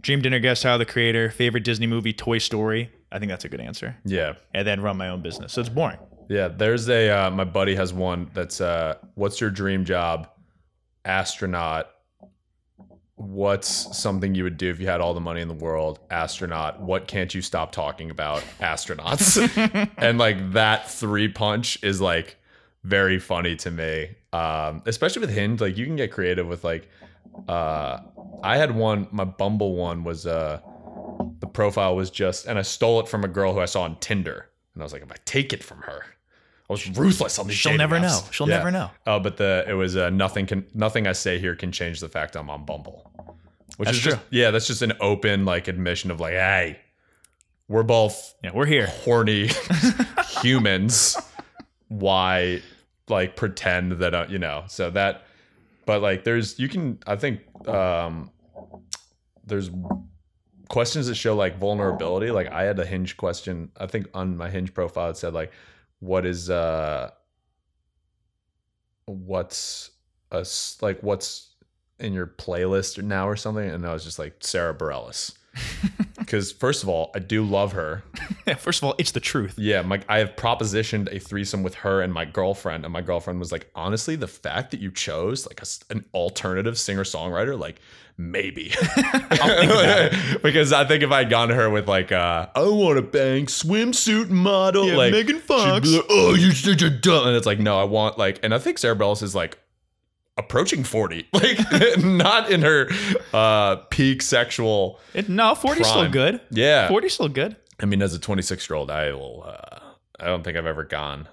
Dream 0.01 0.21
Dinner 0.21 0.39
Guest 0.39 0.63
Tyler 0.63 0.79
the 0.79 0.85
Creator, 0.85 1.31
favorite 1.31 1.63
Disney 1.63 1.87
movie, 1.87 2.13
Toy 2.13 2.37
Story. 2.39 2.91
I 3.11 3.19
think 3.19 3.29
that's 3.29 3.45
a 3.45 3.49
good 3.49 3.61
answer. 3.61 3.95
yeah, 4.05 4.33
And 4.53 4.67
then 4.67 4.81
run 4.81 4.97
my 4.97 5.09
own 5.09 5.21
business. 5.21 5.53
So 5.53 5.61
it's 5.61 5.69
boring. 5.69 5.97
yeah. 6.29 6.47
There's 6.49 6.89
a 6.89 7.09
uh, 7.09 7.31
my 7.31 7.43
buddy 7.45 7.73
has 7.75 7.93
one 7.93 8.29
that's 8.33 8.59
uh, 8.61 8.95
what's 9.15 9.39
your 9.41 9.49
dream 9.49 9.85
job? 9.85 10.29
Astronaut. 11.05 11.89
What's 13.15 13.97
something 13.97 14.35
you 14.35 14.43
would 14.43 14.57
do 14.57 14.69
if 14.69 14.79
you 14.79 14.85
had 14.85 15.01
all 15.01 15.15
the 15.15 15.19
money 15.19 15.41
in 15.41 15.47
the 15.47 15.53
world? 15.55 15.99
Astronaut. 16.11 16.79
What 16.81 17.07
can't 17.07 17.33
you 17.33 17.41
stop 17.41 17.71
talking 17.71 18.11
about? 18.11 18.43
Astronauts. 18.59 19.89
and 19.97 20.19
like 20.19 20.51
that 20.53 20.87
three 20.89 21.27
punch 21.27 21.79
is 21.83 21.99
like 21.99 22.35
very 22.83 23.17
funny 23.17 23.55
to 23.55 23.71
me. 23.71 24.09
Um, 24.33 24.83
especially 24.85 25.21
with 25.21 25.31
Hinge, 25.31 25.59
like 25.61 25.77
you 25.77 25.85
can 25.87 25.95
get 25.95 26.11
creative 26.11 26.45
with 26.47 26.63
like 26.63 26.89
uh 27.47 27.99
I 28.43 28.57
had 28.57 28.75
one 28.75 29.07
my 29.11 29.23
Bumble 29.25 29.75
one 29.75 30.03
was 30.03 30.27
uh 30.27 30.59
the 31.39 31.47
profile 31.47 31.95
was 31.95 32.09
just 32.09 32.45
and 32.47 32.57
I 32.57 32.61
stole 32.63 32.99
it 32.99 33.07
from 33.07 33.23
a 33.23 33.27
girl 33.27 33.53
who 33.53 33.59
I 33.59 33.65
saw 33.65 33.83
on 33.83 33.97
Tinder. 33.99 34.49
And 34.73 34.81
I 34.81 34.85
was 34.85 34.93
like, 34.93 35.01
if 35.01 35.11
I 35.11 35.15
take 35.25 35.53
it 35.53 35.63
from 35.63 35.79
her, 35.81 36.03
I 36.69 36.73
was 36.73 36.87
ruthless 36.97 37.39
on 37.39 37.47
these. 37.47 37.55
She'll 37.57 37.77
never 37.77 37.97
apps. 37.97 38.01
know. 38.01 38.19
She'll 38.31 38.49
Yeah. 38.49 38.57
never 38.57 38.71
know. 38.71 38.91
Oh, 39.05 39.19
but 39.19 39.37
the 39.37 39.65
it 39.67 39.73
was 39.73 39.95
uh, 39.97 40.09
nothing 40.09 40.45
can 40.45 40.65
nothing 40.73 41.07
I 41.07 41.13
say 41.13 41.39
here 41.39 41.55
can 41.55 41.71
change 41.71 41.99
the 41.99 42.09
fact 42.09 42.35
I'm 42.35 42.49
on 42.49 42.65
Bumble. 42.65 43.11
Which 43.77 43.87
That's 43.87 43.97
is 43.97 44.03
just 44.03 44.17
true. 44.17 44.25
yeah, 44.31 44.51
that's 44.51 44.67
just 44.67 44.81
an 44.81 44.93
open 45.01 45.45
like 45.45 45.67
admission 45.67 46.09
of 46.11 46.19
like, 46.19 46.33
hey, 46.33 46.79
we're 47.67 47.83
both 47.83 48.33
Yeah, 48.43 48.51
we're 48.53 48.65
here. 48.65 48.87
horny 48.87 49.49
humans. 50.41 51.17
Why 51.89 52.61
like 53.07 53.35
pretend 53.35 53.93
that 53.93 54.13
uh, 54.13 54.25
you 54.29 54.39
know? 54.39 54.63
So 54.67 54.89
that, 54.91 55.23
but 55.85 56.01
like 56.01 56.23
there's 56.23 56.59
you 56.59 56.67
can 56.67 56.99
I 57.07 57.15
think 57.15 57.41
um 57.67 58.31
there's 59.45 59.69
questions 60.69 61.07
that 61.07 61.15
show 61.15 61.35
like 61.35 61.57
vulnerability. 61.57 62.31
Like 62.31 62.47
I 62.47 62.63
had 62.63 62.79
a 62.79 62.85
hinge 62.85 63.17
question. 63.17 63.71
I 63.77 63.87
think 63.87 64.07
on 64.13 64.37
my 64.37 64.49
hinge 64.49 64.73
profile 64.73 65.09
it 65.09 65.17
said 65.17 65.33
like, 65.33 65.51
what 65.99 66.25
is 66.25 66.49
uh 66.49 67.09
what's 69.05 69.91
a 70.31 70.39
s- 70.39 70.77
like 70.81 71.01
what's 71.01 71.51
in 71.99 72.13
your 72.13 72.27
playlist 72.27 73.01
now 73.03 73.27
or 73.27 73.35
something 73.35 73.67
and 73.67 73.85
i 73.85 73.93
was 73.93 74.03
just 74.03 74.19
like 74.19 74.35
sara 74.41 74.73
bareilles 74.73 75.35
because 76.19 76.51
first 76.51 76.83
of 76.83 76.89
all 76.89 77.11
i 77.15 77.19
do 77.19 77.43
love 77.43 77.73
her 77.73 78.03
Yeah, 78.47 78.55
first 78.55 78.79
of 78.81 78.85
all, 78.87 78.95
it's 78.97 79.11
the 79.11 79.19
truth. 79.19 79.55
yeah 79.57 79.81
my, 79.81 80.01
i 80.09 80.19
have 80.19 80.35
propositioned 80.35 81.11
a 81.13 81.19
threesome 81.19 81.63
with 81.63 81.75
her 81.75 82.01
and 82.01 82.13
my 82.13 82.25
girlfriend 82.25 82.83
and 82.85 82.93
my 82.93 83.01
girlfriend 83.01 83.39
was 83.39 83.51
like 83.51 83.69
honestly 83.75 84.15
the 84.15 84.27
fact 84.27 84.71
that 84.71 84.79
you 84.79 84.91
chose 84.91 85.45
like 85.47 85.61
a 85.61 85.65
an 85.93 86.05
alternative 86.13 86.77
singer 86.77 87.03
songwriter 87.03 87.57
like 87.59 87.79
maybe 88.19 88.69
because 90.43 90.73
i 90.73 90.83
think 90.85 91.03
if 91.03 91.11
i'd 91.11 91.29
gone 91.29 91.47
to 91.49 91.55
her 91.55 91.69
with 91.69 91.87
like 91.87 92.11
uh 92.11 92.47
i 92.55 92.61
want 92.63 92.97
a 92.97 93.01
bang 93.01 93.45
swimsuit 93.45 94.29
model 94.29 94.87
Yeah, 94.87 94.95
like 94.97 95.11
Megan 95.11 95.35
she'd 95.37 95.43
Fox. 95.43 95.87
be 95.89 95.95
like, 95.97 96.05
oh 96.09 96.33
you're 96.35 96.53
such 96.53 96.81
a 96.81 96.89
dumb 96.89 97.27
and 97.27 97.35
it's 97.35 97.45
like 97.45 97.59
no 97.59 97.79
i 97.79 97.83
want 97.83 98.17
like 98.17 98.39
and 98.43 98.53
i 98.53 98.59
think 98.59 98.77
sara 98.77 98.95
bareilles 98.95 99.21
is 99.23 99.35
like 99.35 99.59
approaching 100.37 100.83
40 100.83 101.27
like 101.33 101.57
not 102.03 102.51
in 102.51 102.61
her 102.61 102.89
uh 103.33 103.77
peak 103.89 104.21
sexual 104.21 104.99
It, 105.13 105.29
no, 105.29 105.53
40's 105.53 105.87
still 105.87 106.09
good. 106.09 106.41
yeah 106.51 106.87
40's 106.89 107.13
still 107.13 107.29
good. 107.29 107.55
I 107.79 107.85
mean, 107.85 108.01
as 108.01 108.13
a 108.15 108.19
26 108.19 108.69
year 108.69 108.75
old, 108.77 108.89
I 108.89 109.11
will. 109.13 109.43
Uh, 109.45 109.79
I 110.19 110.25
don't 110.25 110.43
think 110.43 110.57
I've 110.57 110.65
ever 110.65 110.83
gone 110.83 111.27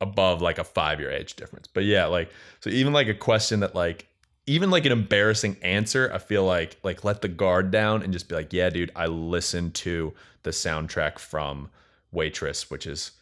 above 0.00 0.40
like 0.40 0.58
a 0.58 0.64
five 0.64 1.00
year 1.00 1.10
age 1.10 1.34
difference. 1.34 1.66
But 1.66 1.84
yeah, 1.84 2.06
like 2.06 2.30
so, 2.60 2.70
even 2.70 2.92
like 2.92 3.08
a 3.08 3.14
question 3.14 3.60
that 3.60 3.74
like 3.74 4.06
even 4.46 4.70
like 4.70 4.84
an 4.86 4.92
embarrassing 4.92 5.56
answer, 5.62 6.10
I 6.14 6.18
feel 6.18 6.44
like 6.44 6.76
like 6.84 7.02
let 7.04 7.20
the 7.22 7.28
guard 7.28 7.70
down 7.72 8.02
and 8.02 8.12
just 8.12 8.28
be 8.28 8.34
like, 8.36 8.52
yeah, 8.52 8.70
dude, 8.70 8.92
I 8.94 9.06
listened 9.06 9.74
to 9.76 10.12
the 10.44 10.50
soundtrack 10.50 11.18
from 11.18 11.68
Waitress, 12.12 12.70
which 12.70 12.86
is 12.86 13.12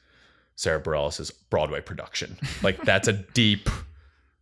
Sara 0.57 0.83
Bareilles' 0.83 1.31
Broadway 1.49 1.81
production. 1.81 2.37
Like 2.63 2.83
that's 2.83 3.09
a 3.09 3.15
deep. 3.15 3.69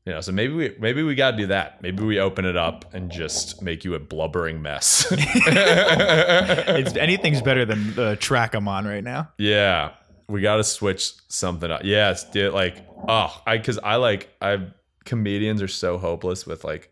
You 0.09 0.15
know, 0.15 0.23
so 0.23 0.33
maybe 0.33 0.55
we 0.55 0.75
maybe 0.81 1.03
we 1.03 1.15
gotta 1.15 1.37
do 1.37 1.49
that. 1.49 1.83
Maybe 1.83 2.03
we 2.03 2.19
open 2.19 2.47
it 2.47 2.57
up 2.57 2.95
and 2.95 3.11
just 3.11 3.61
make 3.61 3.85
you 3.85 3.93
a 3.93 3.99
blubbering 3.99 4.63
mess. 4.63 5.07
It's 5.13 6.97
anything's 6.97 7.43
better 7.43 7.67
than 7.67 7.95
the 7.95 8.17
track 8.17 8.55
I'm 8.55 8.69
on 8.69 8.87
right 8.87 9.05
now. 9.05 9.29
Yeah, 9.37 9.91
we 10.27 10.41
got 10.41 10.57
to 10.57 10.65
switch 10.65 11.13
something 11.29 11.71
up. 11.71 11.83
Yeah, 11.85 12.11
it's 12.11 12.25
dude, 12.25 12.55
like 12.55 12.87
oh, 13.07 13.39
I 13.47 13.59
because 13.59 13.77
I 13.77 13.97
like 13.97 14.35
I 14.41 14.69
comedians 15.05 15.61
are 15.61 15.69
so 15.69 15.99
hopeless 15.99 16.47
with 16.47 16.65
like 16.65 16.91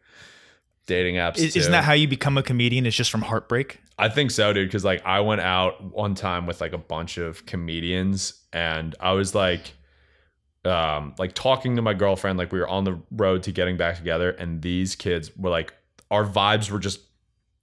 dating 0.86 1.14
apps. 1.14 1.38
Is, 1.38 1.56
isn't 1.56 1.72
that 1.72 1.84
how 1.84 1.94
you 1.94 2.08
become 2.08 2.36
a 2.36 2.42
comedian? 2.42 2.84
It's 2.84 2.96
just 2.96 3.10
from 3.10 3.22
heartbreak. 3.22 3.80
I 3.98 4.10
think 4.10 4.30
so, 4.30 4.52
dude. 4.52 4.68
Because 4.68 4.84
like 4.84 5.06
I 5.06 5.20
went 5.20 5.40
out 5.40 5.82
one 5.82 6.14
time 6.14 6.46
with 6.46 6.60
like 6.60 6.74
a 6.74 6.78
bunch 6.78 7.16
of 7.16 7.46
comedians, 7.46 8.34
and 8.52 8.94
I 9.00 9.12
was 9.12 9.34
like, 9.34 9.72
um, 10.66 11.14
like 11.18 11.34
talking 11.34 11.76
to 11.76 11.82
my 11.82 11.94
girlfriend. 11.94 12.38
Like 12.38 12.52
we 12.52 12.58
were 12.58 12.68
on 12.68 12.84
the 12.84 13.00
road 13.10 13.42
to 13.44 13.52
getting 13.52 13.76
back 13.76 13.96
together, 13.96 14.30
and 14.30 14.62
these 14.62 14.94
kids 14.94 15.34
were 15.36 15.50
like, 15.50 15.72
our 16.10 16.24
vibes 16.24 16.70
were 16.70 16.78
just. 16.78 17.00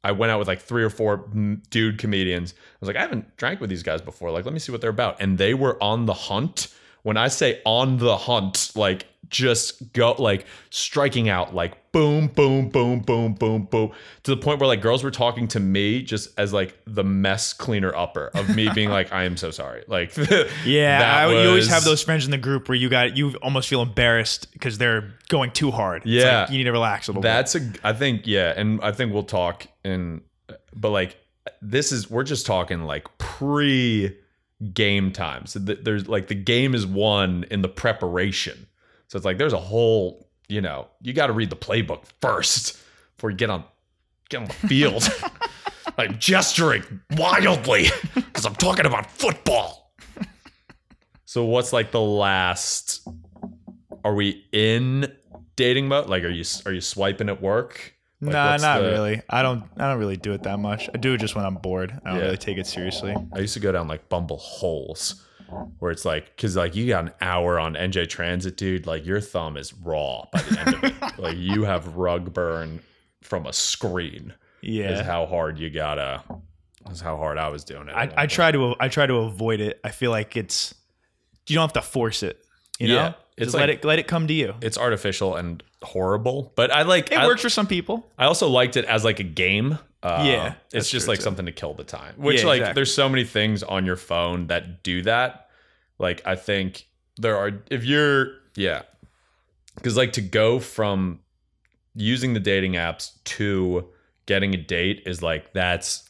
I 0.05 0.11
went 0.11 0.33
out 0.33 0.39
with 0.39 0.49
like 0.49 0.59
three 0.59 0.83
or 0.83 0.89
four 0.89 1.29
dude 1.69 1.97
comedians. 1.97 2.53
I 2.53 2.77
was 2.81 2.87
like, 2.87 2.97
I 2.97 3.01
haven't 3.01 3.37
drank 3.37 3.61
with 3.61 3.69
these 3.69 3.83
guys 3.83 4.01
before. 4.01 4.31
Like, 4.31 4.43
let 4.43 4.53
me 4.53 4.59
see 4.59 4.73
what 4.73 4.81
they're 4.81 4.89
about. 4.89 5.21
And 5.21 5.37
they 5.37 5.53
were 5.53 5.81
on 5.81 6.07
the 6.07 6.13
hunt 6.13 6.67
when 7.03 7.15
I 7.15 7.27
say 7.27 7.61
on 7.65 7.97
the 7.97 8.17
hunt, 8.17 8.71
like 8.75 9.05
just 9.29 9.93
go 9.93 10.13
like 10.13 10.45
striking 10.69 11.29
out 11.29 11.53
like 11.55 11.91
boom, 11.91 12.27
boom, 12.27 12.69
boom, 12.69 12.99
boom, 12.99 13.33
boom, 13.33 13.63
boom 13.65 13.91
to 14.23 14.31
the 14.31 14.37
point 14.37 14.59
where 14.59 14.67
like 14.67 14.81
girls 14.81 15.03
were 15.03 15.11
talking 15.11 15.47
to 15.47 15.59
me 15.59 16.01
just 16.01 16.29
as 16.39 16.51
like 16.51 16.77
the 16.85 17.03
mess 17.03 17.53
cleaner 17.53 17.95
upper 17.95 18.27
of 18.33 18.55
me 18.55 18.69
being 18.75 18.89
like, 18.89 19.11
I 19.13 19.23
am 19.23 19.37
so 19.37 19.51
sorry. 19.51 19.83
Like, 19.87 20.15
Yeah, 20.65 21.25
I, 21.27 21.31
you 21.31 21.49
always 21.49 21.67
have 21.69 21.83
those 21.83 22.03
friends 22.03 22.25
in 22.25 22.31
the 22.31 22.37
group 22.37 22.67
where 22.67 22.75
you 22.75 22.89
got 22.89 23.15
you 23.15 23.35
almost 23.41 23.69
feel 23.69 23.81
embarrassed 23.81 24.51
because 24.53 24.77
they're 24.77 25.13
going 25.29 25.51
too 25.51 25.71
hard. 25.71 26.03
Yeah. 26.05 26.41
like 26.41 26.51
you 26.51 26.57
need 26.57 26.63
to 26.65 26.71
relax 26.71 27.07
a 27.07 27.11
little 27.11 27.21
bit. 27.21 27.27
That's 27.27 27.55
a, 27.55 27.71
I 27.83 27.93
think, 27.93 28.25
yeah, 28.25 28.53
and 28.55 28.81
I 28.81 28.91
think 28.91 29.13
we'll 29.13 29.23
talk 29.23 29.67
in, 29.83 30.21
but 30.75 30.89
like, 30.89 31.17
this 31.61 31.91
is 31.91 32.09
we're 32.09 32.23
just 32.23 32.45
talking 32.45 32.83
like 32.83 33.05
pre 33.17 34.17
game 34.73 35.11
time. 35.11 35.45
So 35.45 35.59
th- 35.59 35.79
there's 35.83 36.07
like 36.07 36.27
the 36.27 36.35
game 36.35 36.73
is 36.75 36.85
won 36.85 37.45
in 37.51 37.61
the 37.61 37.69
preparation. 37.69 38.67
So 39.13 39.17
it's 39.17 39.25
like 39.27 39.37
there's 39.37 39.53
a 39.53 39.59
whole, 39.59 40.27
you 40.49 40.59
know, 40.59 40.87
you 41.03 41.13
got 41.13 41.27
to 41.27 41.33
read 41.33 41.51
the 41.51 41.55
playbook 41.55 42.05
first 42.19 42.79
before 43.15 43.29
you 43.29 43.37
get 43.37 43.51
on 43.51 43.63
get 44.29 44.41
on 44.41 44.45
the 44.47 44.53
field. 44.67 45.07
I'm 45.99 46.17
gesturing 46.17 46.81
wildly 47.11 47.89
because 48.15 48.43
I'm 48.43 48.55
talking 48.55 48.87
about 48.87 49.11
football. 49.11 49.93
So 51.25 51.45
what's 51.45 51.71
like 51.71 51.91
the 51.91 52.01
last? 52.01 53.07
Are 54.03 54.15
we 54.15 54.47
in 54.51 55.13
dating 55.57 55.89
mode? 55.89 56.09
Like, 56.09 56.23
are 56.23 56.29
you 56.29 56.43
are 56.65 56.71
you 56.71 56.81
swiping 56.81 57.29
at 57.29 57.39
work? 57.39 57.93
Like, 58.19 58.33
nah, 58.33 58.57
not 58.57 58.81
the- 58.81 58.89
really. 58.89 59.21
I 59.29 59.43
don't. 59.43 59.63
I 59.77 59.89
don't 59.91 59.99
really 59.99 60.17
do 60.17 60.33
it 60.33 60.41
that 60.41 60.57
much. 60.57 60.89
I 60.91 60.97
do 60.97 61.13
it 61.13 61.19
just 61.19 61.35
when 61.35 61.45
I'm 61.45 61.57
bored. 61.57 61.93
I 62.03 62.09
don't 62.09 62.17
Yeah. 62.17 62.25
really 62.25 62.37
take 62.37 62.57
it 62.57 62.65
seriously. 62.65 63.15
I 63.31 63.37
used 63.37 63.53
to 63.53 63.59
go 63.59 63.71
down 63.71 63.87
like 63.87 64.09
Bumble 64.09 64.37
holes 64.37 65.23
where 65.79 65.91
it's 65.91 66.05
like, 66.05 66.35
cause 66.37 66.55
like 66.55 66.75
you 66.75 66.87
got 66.87 67.05
an 67.05 67.11
hour 67.21 67.59
on 67.59 67.73
NJ 67.75 68.07
Transit, 68.09 68.57
dude. 68.57 68.85
Like 68.87 69.05
your 69.05 69.21
thumb 69.21 69.57
is 69.57 69.73
raw 69.73 70.25
by 70.31 70.41
the 70.41 70.59
end 70.59 70.75
of 70.75 70.83
it. 70.83 70.93
like 71.19 71.37
you 71.37 71.63
have 71.63 71.95
rug 71.95 72.33
burn 72.33 72.81
from 73.21 73.45
a 73.45 73.53
screen. 73.53 74.33
Yeah 74.61 74.91
is 74.91 75.05
how 75.05 75.25
hard 75.25 75.59
you 75.59 75.69
gotta. 75.69 76.23
Is 76.89 77.01
how 77.01 77.17
hard 77.17 77.37
I 77.37 77.49
was 77.49 77.63
doing 77.63 77.87
it. 77.87 77.93
I, 77.93 78.11
I 78.15 78.27
try 78.27 78.51
to 78.51 78.75
I 78.79 78.87
try 78.89 79.05
to 79.07 79.15
avoid 79.15 79.59
it. 79.61 79.79
I 79.83 79.89
feel 79.89 80.11
like 80.11 80.35
it's 80.37 80.73
you 81.47 81.55
don't 81.55 81.63
have 81.63 81.73
to 81.73 81.81
force 81.81 82.23
it. 82.23 82.43
You 82.79 82.87
know, 82.89 82.95
Yeah, 82.95 83.07
just 83.09 83.19
it's 83.37 83.53
let 83.53 83.69
it 83.69 83.85
let 83.85 83.99
it 83.99 84.07
come 84.07 84.27
to 84.27 84.33
you. 84.33 84.55
It's 84.61 84.77
artificial 84.77 85.35
and 85.35 85.61
horrible, 85.81 86.51
but 86.55 86.71
I 86.71 86.83
like. 86.83 87.11
It 87.11 87.17
I, 87.19 87.27
works 87.27 87.41
for 87.41 87.49
some 87.49 87.67
people. 87.67 88.05
I 88.17 88.25
also 88.25 88.47
liked 88.49 88.77
it 88.77 88.85
as 88.85 89.03
like 89.03 89.19
a 89.19 89.23
game. 89.23 89.77
Uh, 90.01 90.23
Yeah, 90.25 90.53
it's 90.73 90.89
just 90.89 91.07
like 91.07 91.19
too. 91.19 91.23
something 91.23 91.45
to 91.45 91.51
kill 91.53 91.73
the 91.73 91.83
time. 91.85 92.15
Which 92.17 92.41
Yeah, 92.41 92.47
like 92.47 92.59
exactly. 92.59 92.75
there's 92.75 92.93
so 92.93 93.07
many 93.07 93.23
things 93.23 93.63
on 93.63 93.85
your 93.85 93.95
phone 93.95 94.47
that 94.47 94.83
do 94.83 95.01
that. 95.03 95.42
Like 96.03 96.21
I 96.25 96.35
think 96.35 96.85
there 97.17 97.37
are 97.37 97.51
if 97.71 97.83
you're 97.83 98.33
yeah. 98.55 98.83
Cuz 99.81 99.97
like 99.97 100.13
to 100.13 100.21
go 100.21 100.59
from 100.59 101.19
using 101.95 102.33
the 102.33 102.39
dating 102.39 102.73
apps 102.73 103.11
to 103.23 103.87
getting 104.27 104.53
a 104.53 104.57
date 104.57 105.01
is 105.05 105.23
like 105.23 105.53
that's 105.53 106.09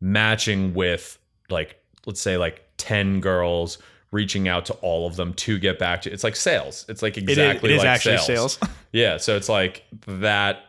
matching 0.00 0.74
with 0.74 1.18
like 1.50 1.76
let's 2.06 2.20
say 2.20 2.36
like 2.36 2.62
10 2.76 3.20
girls 3.20 3.78
reaching 4.10 4.46
out 4.46 4.66
to 4.66 4.74
all 4.74 5.06
of 5.06 5.16
them 5.16 5.32
to 5.34 5.58
get 5.58 5.78
back 5.78 6.02
to 6.02 6.12
it's 6.12 6.24
like 6.24 6.36
sales. 6.36 6.84
It's 6.88 7.02
like 7.02 7.16
It 7.16 7.24
is, 7.24 7.38
exactly 7.38 7.70
it 7.70 7.76
is 7.76 7.78
like 7.78 7.88
actually 7.88 8.18
sales. 8.18 8.54
sales. 8.54 8.58
Yeah, 8.92 9.16
so 9.16 9.36
it's 9.36 9.48
like 9.48 9.84
that 10.06 10.60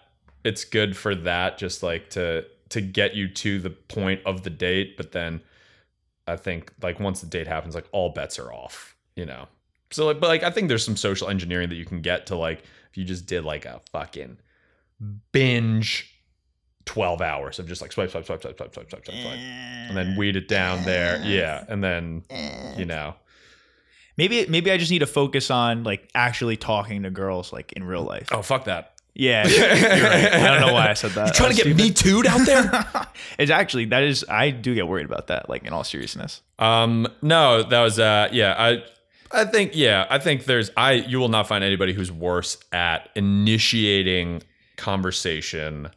it's 0.46 0.64
good 0.64 0.96
for 0.96 1.14
that 1.14 1.58
just 1.58 1.84
like 1.84 2.10
to 2.12 2.46
to 2.70 2.82
get 2.82 3.14
you 3.16 3.28
to 3.28 3.60
the 3.60 3.70
point 3.70 4.22
of 4.26 4.44
the 4.44 4.50
date, 4.50 4.98
but 4.98 5.12
then 5.12 5.42
I 6.28 6.36
think 6.36 6.72
like 6.82 7.00
once 7.00 7.22
the 7.22 7.28
date 7.28 7.48
happens 7.48 7.76
like 7.76 7.88
all 7.92 8.10
bets 8.10 8.40
are 8.40 8.52
off, 8.52 8.96
you 9.16 9.26
know. 9.26 9.48
So 9.92 10.06
like 10.06 10.20
but 10.20 10.28
like 10.28 10.44
I 10.44 10.52
think 10.52 10.70
there's 10.70 10.86
some 10.86 10.98
social 10.98 11.30
engineering 11.30 11.70
that 11.70 11.76
you 11.76 11.86
can 11.86 12.02
get 12.02 12.28
to 12.28 12.36
like 12.36 12.64
if 12.90 12.98
you 12.98 13.04
just 13.04 13.26
did 13.26 13.44
like 13.44 13.66
a 13.66 13.82
fucking 13.92 14.38
binge 15.32 16.14
12 16.86 17.22
hours 17.22 17.60
of 17.60 17.68
just 17.68 17.82
like 17.82 17.92
swipe 17.92 18.12
swipe 18.12 18.26
swipe 18.26 18.42
swipe 18.42 18.58
swipe 18.58 18.74
swipe 18.74 18.90
swipe 18.90 19.06
swipe, 19.06 19.22
swipe 19.22 19.38
and 19.38 19.98
then 19.98 20.18
weed 20.18 20.36
it 20.36 20.48
down 20.48 20.84
there. 20.84 21.18
Eh. 21.18 21.28
Yeah, 21.28 21.64
and 21.68 21.84
then 21.84 22.24
eh. 22.30 22.76
you 22.78 22.86
know. 22.86 23.16
maybe 24.18 24.46
maybe 24.48 24.72
I 24.72 24.78
just 24.78 24.92
need 24.92 25.00
to 25.00 25.08
focus 25.08 25.50
on 25.50 25.84
like 25.84 26.10
actually 26.16 26.58
talking 26.58 27.04
to 27.04 27.10
girls 27.10 27.54
like 27.54 27.72
in 27.74 27.84
real 27.84 28.04
mm. 28.04 28.10
life. 28.10 28.30
Oh, 28.32 28.42
fuck 28.42 28.66
that. 28.66 28.93
Yeah, 29.16 29.48
you're 29.96 30.10
right. 30.10 30.34
I 30.34 30.58
don't 30.58 30.68
know 30.68 30.74
why 30.74 30.90
I 30.90 30.94
said 30.94 31.12
that. 31.12 31.28
You're 31.28 31.34
trying 31.34 31.56
to 31.56 31.64
get 31.64 31.76
me 31.76 31.92
too'd 31.92 32.26
out 32.26 32.46
there? 32.46 32.86
it's 33.38 33.52
actually 33.52 33.86
that 33.86 34.04
is 34.04 34.26
I 34.28 34.50
do 34.50 34.74
get 34.74 34.88
worried 34.88 35.06
about 35.06 35.28
that. 35.28 35.50
Like 35.50 35.64
in 35.66 35.74
all 35.74 35.84
seriousness. 35.84 36.42
Um, 36.58 37.08
no, 37.22 37.62
that 37.64 37.82
was 37.82 38.00
uh, 38.00 38.30
yeah. 38.32 38.56
I, 38.58 38.84
I 39.32 39.46
think 39.46 39.76
yeah. 39.76 40.08
I 40.10 40.18
think 40.18 40.46
there's 40.46 40.72
I. 40.76 40.94
You 40.94 41.20
will 41.20 41.30
not 41.30 41.48
find 41.48 41.64
anybody 41.64 41.94
who's 41.94 42.12
worse 42.12 42.58
at 42.72 43.10
initiating 43.16 44.42
conversation 44.78 45.90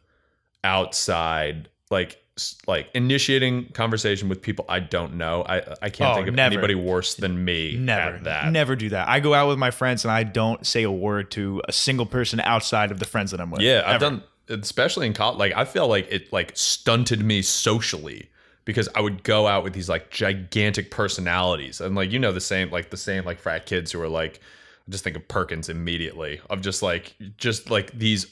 outside, 0.63 1.69
like 1.89 2.21
like 2.67 2.89
initiating 2.93 3.69
conversation 3.69 4.29
with 4.29 4.41
people 4.41 4.65
I 4.69 4.79
don't 4.79 5.15
know. 5.15 5.43
I 5.47 5.57
I 5.81 5.89
can't 5.89 6.11
Oh, 6.11 6.15
think 6.15 6.27
of 6.27 6.35
never. 6.35 6.53
anybody 6.53 6.75
worse 6.75 7.15
than 7.15 7.43
me 7.43 7.75
Never, 7.77 8.17
at 8.17 8.23
that. 8.25 8.51
never 8.51 8.75
do 8.75 8.89
that. 8.89 9.07
I 9.09 9.19
go 9.19 9.33
out 9.33 9.47
with 9.47 9.57
my 9.57 9.71
friends 9.71 10.05
and 10.05 10.11
I 10.11 10.23
don't 10.23 10.65
say 10.65 10.83
a 10.83 10.91
word 10.91 11.31
to 11.31 11.61
a 11.67 11.71
single 11.71 12.05
person 12.05 12.39
outside 12.41 12.91
of 12.91 12.99
the 12.99 13.05
friends 13.05 13.31
that 13.31 13.41
I'm 13.41 13.51
with. 13.51 13.61
Yeah, 13.61 13.83
I've 13.85 13.99
done 14.01 14.23
especially 14.49 15.07
in 15.07 15.13
college. 15.13 15.37
Like 15.39 15.53
I 15.55 15.65
feel 15.65 15.87
like 15.87 16.07
it 16.11 16.31
like 16.31 16.51
stunted 16.55 17.23
me 17.23 17.41
socially 17.41 18.29
because 18.65 18.87
I 18.95 19.01
would 19.01 19.23
go 19.23 19.47
out 19.47 19.63
with 19.63 19.73
these 19.73 19.89
like 19.89 20.09
gigantic 20.11 20.91
personalities 20.91 21.81
and 21.81 21.95
like 21.95 22.11
you 22.11 22.19
know 22.19 22.31
the 22.31 22.41
same 22.41 22.69
like 22.69 22.89
the 22.89 22.97
same 22.97 23.25
like 23.25 23.39
frat 23.39 23.65
kids 23.65 23.91
who 23.91 24.01
are 24.01 24.07
like 24.09 24.39
I 24.87 24.91
just 24.91 25.03
think 25.03 25.15
of 25.17 25.27
Perkins 25.27 25.69
immediately 25.69 26.39
of 26.49 26.61
just 26.61 26.81
like 26.83 27.15
just 27.37 27.69
like 27.69 27.91
these 27.97 28.27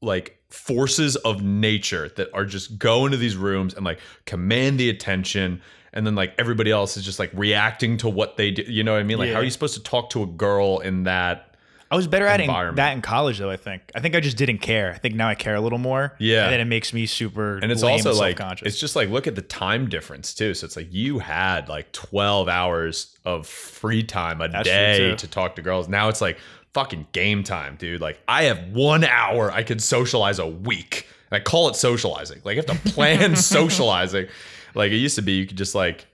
like 0.00 0.38
forces 0.54 1.16
of 1.16 1.42
nature 1.42 2.08
that 2.16 2.28
are 2.32 2.44
just 2.44 2.78
go 2.78 3.04
into 3.04 3.16
these 3.16 3.36
rooms 3.36 3.74
and 3.74 3.84
like 3.84 3.98
command 4.24 4.78
the 4.78 4.88
attention 4.88 5.60
and 5.92 6.06
then 6.06 6.14
like 6.14 6.34
everybody 6.38 6.70
else 6.70 6.96
is 6.96 7.04
just 7.04 7.18
like 7.18 7.30
reacting 7.34 7.96
to 7.96 8.08
what 8.08 8.36
they 8.36 8.50
do 8.50 8.62
you 8.62 8.84
know 8.84 8.92
what 8.92 9.00
i 9.00 9.02
mean 9.02 9.18
like 9.18 9.30
how 9.30 9.40
are 9.40 9.44
you 9.44 9.50
supposed 9.50 9.74
to 9.74 9.82
talk 9.82 10.10
to 10.10 10.22
a 10.22 10.26
girl 10.26 10.78
in 10.78 11.04
that 11.04 11.54
I 11.90 11.96
was 11.96 12.08
better 12.08 12.26
at 12.26 12.40
in, 12.40 12.48
that 12.74 12.92
in 12.94 13.02
college 13.02 13.38
though. 13.38 13.50
I 13.50 13.56
think. 13.56 13.82
I 13.94 14.00
think 14.00 14.16
I 14.16 14.20
just 14.20 14.36
didn't 14.36 14.58
care. 14.58 14.92
I 14.92 14.98
think 14.98 15.14
now 15.14 15.28
I 15.28 15.36
care 15.36 15.54
a 15.54 15.60
little 15.60 15.78
more. 15.78 16.14
Yeah. 16.18 16.44
and 16.44 16.52
then 16.52 16.58
it 16.58 16.64
makes 16.64 16.92
me 16.92 17.06
super. 17.06 17.58
and 17.58 17.70
it's 17.70 17.84
also 17.84 18.10
and 18.10 18.18
like 18.18 18.62
it's 18.62 18.80
just 18.80 18.96
like 18.96 19.10
look 19.10 19.28
at 19.28 19.36
the 19.36 19.42
time 19.42 19.88
difference 19.88 20.34
too 20.34 20.54
so 20.54 20.64
it's 20.64 20.76
like 20.76 20.92
you 20.92 21.20
had 21.20 21.68
like 21.68 21.92
12 21.92 22.48
hours 22.48 23.16
of 23.24 23.46
free 23.46 24.02
time 24.02 24.40
a 24.40 24.48
That's 24.48 24.66
day 24.66 25.14
to 25.14 25.28
talk 25.28 25.54
to 25.54 25.62
girls 25.62 25.88
now 25.88 26.08
it's 26.08 26.20
like 26.20 26.38
fucking 26.74 27.06
game 27.12 27.42
time 27.44 27.76
dude. 27.76 28.00
Like 28.00 28.20
i 28.28 28.44
have 28.44 28.58
one 28.72 29.04
hour 29.04 29.50
i 29.52 29.62
could 29.62 29.82
socialize 29.82 30.38
a 30.38 30.46
week. 30.46 31.06
And 31.30 31.40
i 31.40 31.42
call 31.42 31.68
it 31.68 31.76
socializing. 31.76 32.40
Like 32.44 32.56
you 32.56 32.62
have 32.66 32.82
to 32.82 32.90
plan 32.92 33.36
socializing. 33.36 34.26
Like 34.74 34.90
it 34.92 34.96
used 34.96 35.14
to 35.16 35.22
be 35.22 35.32
you 35.34 35.46
could 35.46 35.56
just 35.56 35.74
like 35.74 36.06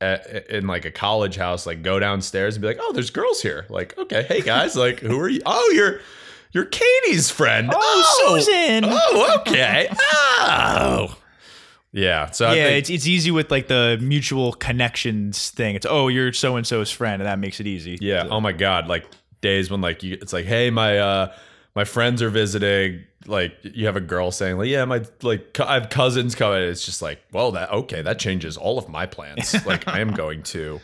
in 0.00 0.66
like 0.66 0.84
a 0.84 0.90
college 0.90 1.36
house 1.36 1.66
like 1.66 1.82
go 1.82 1.98
downstairs 1.98 2.54
and 2.54 2.62
be 2.62 2.68
like 2.68 2.78
oh 2.80 2.92
there's 2.92 3.10
girls 3.10 3.42
here. 3.42 3.66
Like 3.68 3.96
okay 3.98 4.22
hey 4.22 4.40
guys 4.40 4.76
like 4.76 5.00
who 5.00 5.18
are 5.20 5.28
you? 5.28 5.40
Oh 5.44 5.72
you're 5.74 6.00
you're 6.52 6.64
katie's 6.64 7.30
friend. 7.30 7.70
Oh, 7.70 7.76
oh 8.26 8.38
Susan! 8.40 8.84
oh 8.86 9.36
okay. 9.40 9.88
Oh. 10.40 11.16
Yeah 11.92 12.30
so 12.30 12.46
I 12.46 12.54
yeah, 12.54 12.64
think, 12.68 12.78
it's 12.78 12.90
it's 12.90 13.06
easy 13.06 13.30
with 13.30 13.50
like 13.50 13.68
the 13.68 13.98
mutual 14.00 14.52
connections 14.52 15.50
thing. 15.50 15.74
It's 15.74 15.86
oh, 15.88 16.08
you're 16.08 16.32
so 16.32 16.56
and 16.56 16.66
so's 16.66 16.90
friend, 16.90 17.20
and 17.20 17.26
that 17.28 17.38
makes 17.38 17.60
it 17.60 17.66
easy. 17.66 17.98
yeah 18.00 18.22
So- 18.22 18.30
oh 18.30 18.40
my 18.40 18.52
god 18.52 18.86
like 18.88 19.06
days 19.40 19.70
when 19.70 19.80
like 19.80 20.02
you 20.02 20.18
it's 20.20 20.32
like 20.32 20.46
hey 20.46 20.70
my 20.70 20.98
uh 20.98 21.32
my 21.74 21.84
friends 21.84 22.22
are 22.22 22.30
visiting. 22.30 23.04
Like 23.26 23.56
you 23.62 23.86
have 23.86 23.96
a 23.96 24.00
girl 24.00 24.30
saying 24.32 24.58
like 24.58 24.68
yeah 24.68 24.84
my 24.84 25.04
like 25.22 25.54
co- 25.54 25.64
i 25.64 25.74
have 25.74 25.90
cousins 25.90 26.34
coming. 26.34 26.62
It's 26.62 26.84
just 26.84 27.02
like 27.02 27.20
well 27.32 27.52
that 27.52 27.70
okay 27.70 28.02
that 28.02 28.18
changes 28.18 28.56
all 28.56 28.78
of 28.78 28.88
my 28.88 29.06
plans. 29.06 29.54
Like 29.66 29.86
i 29.86 30.00
am 30.00 30.12
going 30.12 30.42
to 30.44 30.80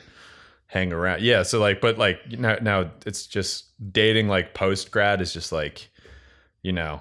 hang 0.67 0.93
around. 0.93 1.23
Yeah 1.23 1.43
so 1.43 1.59
like 1.59 1.81
but 1.81 1.99
like 1.99 2.39
now 2.39 2.57
now 2.61 2.91
it's 3.07 3.27
just 3.27 3.67
dating 3.93 4.29
like 4.29 4.55
post 4.55 4.91
grad 4.91 5.21
is 5.21 5.33
just 5.33 5.53
like 5.53 5.91
you 6.63 6.73
know 6.73 7.01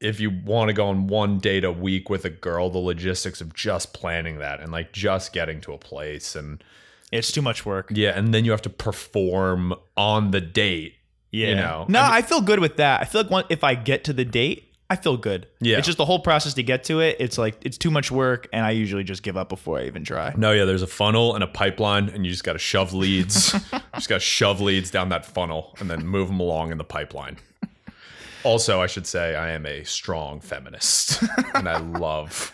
if 0.00 0.20
you 0.20 0.30
want 0.30 0.68
to 0.68 0.74
go 0.74 0.86
on 0.86 1.06
one 1.06 1.38
date 1.38 1.64
a 1.64 1.72
week 1.72 2.08
with 2.10 2.24
a 2.24 2.30
girl 2.30 2.70
the 2.70 2.78
logistics 2.78 3.40
of 3.40 3.54
just 3.54 3.94
planning 3.94 4.38
that 4.38 4.60
and 4.60 4.70
like 4.70 4.92
just 4.92 5.32
getting 5.32 5.60
to 5.62 5.72
a 5.72 5.78
place 5.78 6.36
and 6.36 6.62
it's 7.14 7.32
too 7.32 7.42
much 7.42 7.64
work. 7.64 7.88
yeah 7.90 8.10
and 8.18 8.34
then 8.34 8.44
you 8.44 8.50
have 8.50 8.62
to 8.62 8.70
perform 8.70 9.74
on 9.96 10.30
the 10.32 10.40
date 10.40 10.94
Yeah, 11.30 11.54
know, 11.54 11.86
No, 11.88 12.00
I 12.00 12.02
mean- 12.04 12.12
I 12.12 12.22
feel 12.22 12.40
good 12.40 12.60
with 12.60 12.76
that. 12.76 13.00
I 13.00 13.04
feel 13.04 13.22
like 13.22 13.30
one, 13.30 13.44
if 13.48 13.64
I 13.64 13.74
get 13.74 14.04
to 14.04 14.12
the 14.12 14.24
date, 14.24 14.70
I 14.90 14.96
feel 14.96 15.16
good. 15.16 15.46
Yeah. 15.60 15.78
it's 15.78 15.86
just 15.86 15.98
the 15.98 16.04
whole 16.04 16.20
process 16.20 16.54
to 16.54 16.62
get 16.62 16.84
to 16.84 17.00
it. 17.00 17.16
It's 17.18 17.38
like 17.38 17.56
it's 17.62 17.78
too 17.78 17.90
much 17.90 18.10
work, 18.12 18.46
and 18.52 18.64
I 18.66 18.70
usually 18.72 19.02
just 19.02 19.22
give 19.22 19.36
up 19.36 19.48
before 19.48 19.78
I 19.80 19.86
even 19.86 20.04
try. 20.04 20.34
No, 20.36 20.52
yeah, 20.52 20.66
there's 20.66 20.82
a 20.82 20.86
funnel 20.86 21.34
and 21.34 21.42
a 21.42 21.46
pipeline, 21.48 22.10
and 22.10 22.24
you 22.24 22.30
just 22.30 22.44
got 22.44 22.52
to 22.52 22.58
shove 22.58 22.92
leads. 22.92 23.54
you 23.72 23.80
just 23.94 24.08
got 24.10 24.16
to 24.16 24.20
shove 24.20 24.60
leads 24.60 24.90
down 24.90 25.08
that 25.08 25.24
funnel 25.24 25.74
and 25.80 25.88
then 25.90 26.06
move 26.06 26.28
them 26.28 26.38
along 26.38 26.70
in 26.70 26.78
the 26.78 26.84
pipeline. 26.84 27.38
Also, 28.44 28.82
I 28.82 28.86
should 28.86 29.06
say 29.06 29.34
I 29.34 29.50
am 29.52 29.64
a 29.64 29.84
strong 29.84 30.40
feminist, 30.40 31.22
and 31.54 31.66
I 31.68 31.78
love. 31.78 32.52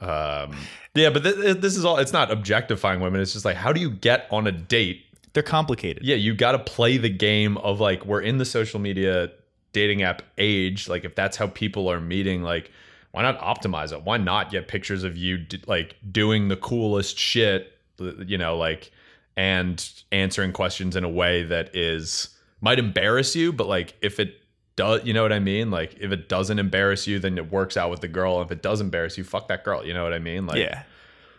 Um, 0.00 0.56
yeah, 0.96 1.10
but 1.10 1.22
th- 1.22 1.36
th- 1.36 1.56
this 1.58 1.76
is 1.76 1.84
all. 1.84 1.98
It's 1.98 2.12
not 2.12 2.30
objectifying 2.30 3.00
women. 3.00 3.20
It's 3.20 3.32
just 3.32 3.44
like, 3.44 3.56
how 3.56 3.72
do 3.72 3.80
you 3.80 3.90
get 3.90 4.26
on 4.30 4.46
a 4.46 4.52
date 4.52 5.06
they're 5.36 5.42
complicated. 5.42 6.02
yeah, 6.02 6.16
you 6.16 6.34
got 6.34 6.52
to 6.52 6.58
play 6.58 6.96
the 6.96 7.10
game 7.10 7.58
of 7.58 7.78
like 7.78 8.06
we're 8.06 8.22
in 8.22 8.38
the 8.38 8.46
social 8.46 8.80
media 8.80 9.30
dating 9.74 10.02
app 10.02 10.22
age. 10.38 10.88
Like 10.88 11.04
if 11.04 11.14
that's 11.14 11.36
how 11.36 11.48
people 11.48 11.90
are 11.90 12.00
meeting, 12.00 12.42
like 12.42 12.70
why 13.10 13.20
not 13.20 13.38
optimize 13.40 13.92
it? 13.92 14.02
Why 14.02 14.16
not 14.16 14.50
get 14.50 14.66
pictures 14.66 15.04
of 15.04 15.14
you 15.14 15.36
d- 15.36 15.60
like 15.66 15.94
doing 16.10 16.48
the 16.48 16.56
coolest 16.56 17.18
shit, 17.18 17.78
you 17.98 18.38
know, 18.38 18.56
like 18.56 18.90
and 19.36 19.86
answering 20.10 20.54
questions 20.54 20.96
in 20.96 21.04
a 21.04 21.08
way 21.10 21.42
that 21.42 21.76
is 21.76 22.30
might 22.62 22.78
embarrass 22.78 23.36
you, 23.36 23.52
but 23.52 23.66
like 23.66 23.94
if 24.00 24.18
it 24.18 24.40
does, 24.76 25.04
you 25.04 25.12
know 25.14 25.22
what 25.22 25.32
I 25.32 25.38
mean? 25.40 25.70
Like 25.70 25.96
if 26.00 26.12
it 26.12 26.28
doesn't 26.28 26.58
embarrass 26.58 27.06
you, 27.06 27.18
then 27.18 27.38
it 27.38 27.50
works 27.50 27.76
out 27.76 27.90
with 27.90 28.00
the 28.00 28.08
girl. 28.08 28.40
If 28.42 28.50
it 28.50 28.62
does 28.62 28.80
embarrass 28.80 29.16
you, 29.18 29.24
fuck 29.24 29.48
that 29.48 29.64
girl. 29.64 29.84
You 29.84 29.94
know 29.94 30.04
what 30.04 30.12
I 30.12 30.18
mean? 30.18 30.46
Like 30.46 30.58
yeah. 30.58 30.82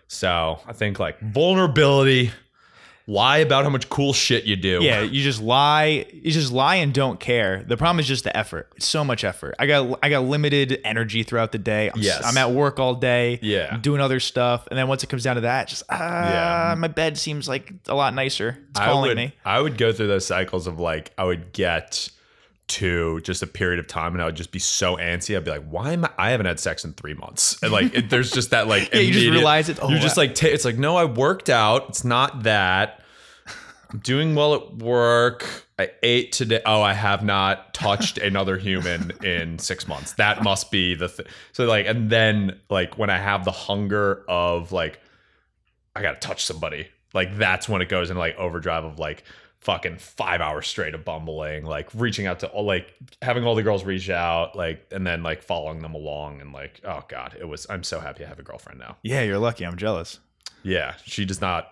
So 0.08 0.60
I 0.66 0.74
think 0.74 1.00
like 1.00 1.20
vulnerability, 1.22 2.32
lie 3.08 3.38
about 3.38 3.64
how 3.64 3.70
much 3.70 3.90
cool 3.90 4.12
shit 4.14 4.46
you 4.46 4.56
do. 4.56 4.80
Yeah, 4.82 5.02
you 5.02 5.22
just 5.22 5.42
lie. 5.42 6.06
You 6.12 6.32
just 6.32 6.52
lie 6.52 6.76
and 6.76 6.94
don't 6.94 7.20
care. 7.20 7.64
The 7.68 7.78
problem 7.78 8.00
is 8.00 8.08
just 8.08 8.24
the 8.24 8.36
effort. 8.36 8.72
It's 8.76 8.86
so 8.86 9.04
much 9.04 9.24
effort. 9.24 9.56
I 9.60 9.66
got 9.68 10.00
I 10.02 10.10
got 10.10 10.24
limited 10.24 10.80
energy 10.84 11.24
throughout 11.24 11.52
the 11.52 11.58
day. 11.58 11.90
I'm, 11.94 12.00
Yes. 12.02 12.22
I'm 12.26 12.38
at 12.38 12.52
work 12.52 12.80
all 12.80 12.96
day. 12.96 13.40
Yeah. 13.42 13.70
I'm 13.72 13.82
doing 13.82 14.02
other 14.02 14.20
stuff, 14.20 14.68
and 14.70 14.78
then 14.78 14.88
once 14.88 15.04
it 15.04 15.08
comes 15.08 15.24
down 15.24 15.36
to 15.36 15.42
that, 15.42 15.68
just 15.68 15.84
ah, 15.90 16.70
Yeah. 16.72 16.76
my 16.76 16.88
bed 16.88 17.18
seems 17.18 17.48
like 17.48 17.72
a 17.88 17.96
lot 17.96 18.14
nicer. 18.14 18.58
It's 18.72 18.80
I 18.80 18.94
would, 18.94 19.16
me. 19.18 19.34
I 19.46 19.60
would 19.60 19.78
go 19.78 19.92
through 19.94 20.08
those 20.08 20.26
cycles 20.26 20.68
of 20.68 20.80
like 20.80 21.12
I 21.18 21.24
would 21.24 21.52
get 21.54 22.10
to 22.68 23.22
just 23.22 23.42
a 23.42 23.48
period 23.48 23.80
of 23.80 23.88
time 23.88 24.14
and 24.14 24.22
I 24.22 24.26
would 24.26 24.36
just 24.36 24.52
be 24.52 24.60
so 24.60 24.98
antsy. 24.98 25.36
I'd 25.36 25.46
be 25.46 25.52
like, 25.52 25.68
why 25.70 25.94
am 25.94 26.06
I? 26.06 26.12
I 26.18 26.30
haven't 26.32 26.48
had 26.48 26.60
sex 26.60 26.84
in 26.84 26.94
three 26.94 27.14
months. 27.14 27.62
And 27.64 27.72
like, 27.72 27.94
it, 27.94 28.10
there's 28.10 28.32
just 28.32 28.52
that 28.52 28.68
like, 28.68 28.90
Yeah, 28.94 29.00
you 29.00 29.14
just 29.14 29.30
realize 29.30 29.70
it. 29.70 29.80
Oh, 29.82 29.90
you're 29.90 30.00
just 30.00 30.18
like, 30.18 30.36
ta 30.36 30.48
it's 30.48 30.66
like, 30.66 30.78
no, 30.78 30.98
I 30.98 31.06
worked 31.06 31.50
out. 31.50 31.90
It's 31.90 32.04
not 32.04 32.44
that. 32.44 33.02
I'm 33.90 34.00
doing 34.00 34.36
well 34.36 34.54
at 34.54 34.76
work. 34.78 35.66
I 35.80 35.92
ate 36.04 36.34
today. 36.34 36.62
Oh, 36.66 36.82
I 36.82 36.94
have 36.94 37.24
not 37.24 37.74
touched 37.74 38.18
another 38.18 38.58
human 38.58 39.12
in 39.24 39.60
six 39.60 39.88
months. 39.88 40.14
That 40.14 40.44
must 40.44 40.70
be 40.70 40.94
the 40.96 41.08
thing. 41.08 41.28
So 41.54 41.66
like, 41.66 41.86
and 41.86 42.10
then 42.10 42.60
like 42.70 42.98
when 42.98 43.10
I 43.10 43.18
have 43.18 43.46
the 43.46 43.52
hunger 43.52 44.26
of 44.28 44.74
like, 44.74 45.00
I 45.96 46.02
gotta 46.02 46.20
touch 46.20 46.46
somebody. 46.46 46.88
Like 47.14 47.38
that's 47.38 47.70
when 47.70 47.82
it 47.82 47.88
goes 47.88 48.10
into 48.10 48.20
like 48.20 48.36
overdrive 48.36 48.84
of 48.84 49.00
like 49.00 49.24
fucking 49.60 49.98
five 49.98 50.42
hours 50.42 50.68
straight 50.68 50.94
of 50.94 51.04
bumbling, 51.04 51.66
like 51.66 51.90
reaching 51.94 52.28
out 52.28 52.40
to 52.40 52.48
all 52.48 52.66
like 52.66 52.94
having 53.22 53.44
all 53.44 53.56
the 53.56 53.64
girls 53.64 53.84
reach 53.84 54.10
out, 54.10 54.56
like 54.56 54.88
and 54.92 55.06
then 55.06 55.24
like 55.24 55.42
following 55.44 55.82
them 55.82 55.94
along 55.94 56.42
and 56.42 56.54
like 56.54 56.82
oh 56.86 57.04
god, 57.08 57.36
it 57.40 57.46
was 57.46 57.68
I'm 57.70 57.84
so 57.84 58.00
happy 58.00 58.26
I 58.26 58.28
have 58.28 58.40
a 58.40 58.44
girlfriend 58.44 58.80
now. 58.80 58.98
Yeah, 59.04 59.22
you're 59.24 59.40
lucky. 59.40 59.66
I'm 59.66 59.78
jealous. 59.78 60.20
Yeah, 60.64 60.96
she 61.06 61.26
does 61.26 61.42
not 61.42 61.72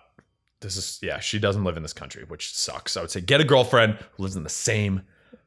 this 0.60 0.76
is 0.76 0.98
yeah, 1.02 1.20
she 1.20 1.38
doesn't 1.38 1.64
live 1.64 1.76
in 1.76 1.82
this 1.82 1.92
country, 1.92 2.24
which 2.26 2.54
sucks. 2.54 2.96
I 2.96 3.02
would 3.02 3.10
say 3.10 3.20
get 3.20 3.40
a 3.40 3.44
girlfriend 3.44 3.98
who 4.12 4.22
lives 4.22 4.36
in 4.36 4.42
the 4.42 4.48
same 4.48 5.02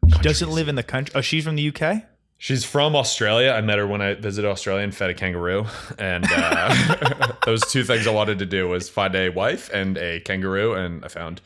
She 0.08 0.20
doesn't 0.20 0.50
live 0.50 0.68
in 0.68 0.76
the 0.76 0.84
country. 0.84 1.14
Oh, 1.16 1.22
she's 1.22 1.44
from 1.44 1.56
the 1.56 1.70
UK. 1.70 2.04
She's 2.42 2.64
from 2.64 2.96
Australia. 2.96 3.52
I 3.52 3.60
met 3.60 3.80
her 3.80 3.86
when 3.86 4.02
I 4.02 4.14
visited 4.14 4.48
Australia 4.48 4.84
and 4.84 4.96
fed 4.96 5.10
a 5.10 5.14
kangaroo. 5.14 5.66
And 5.98 6.26
uh, 6.32 7.34
those 7.46 7.62
two 7.70 7.84
things 7.84 8.08
I 8.08 8.12
wanted 8.12 8.40
to 8.40 8.46
do 8.46 8.70
was 8.70 8.88
find 8.88 9.14
a 9.14 9.28
wife 9.28 9.70
and 9.74 9.98
a 9.98 10.22
kangaroo, 10.22 10.74
and 10.74 11.04
I 11.04 11.10
found 11.10 11.42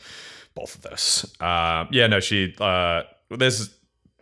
both 0.54 0.76
of 0.76 0.82
those. 0.82 1.34
Uh, 1.40 1.86
yeah, 1.90 2.06
no, 2.06 2.20
she. 2.20 2.54
Uh, 2.60 3.02
this 3.30 3.74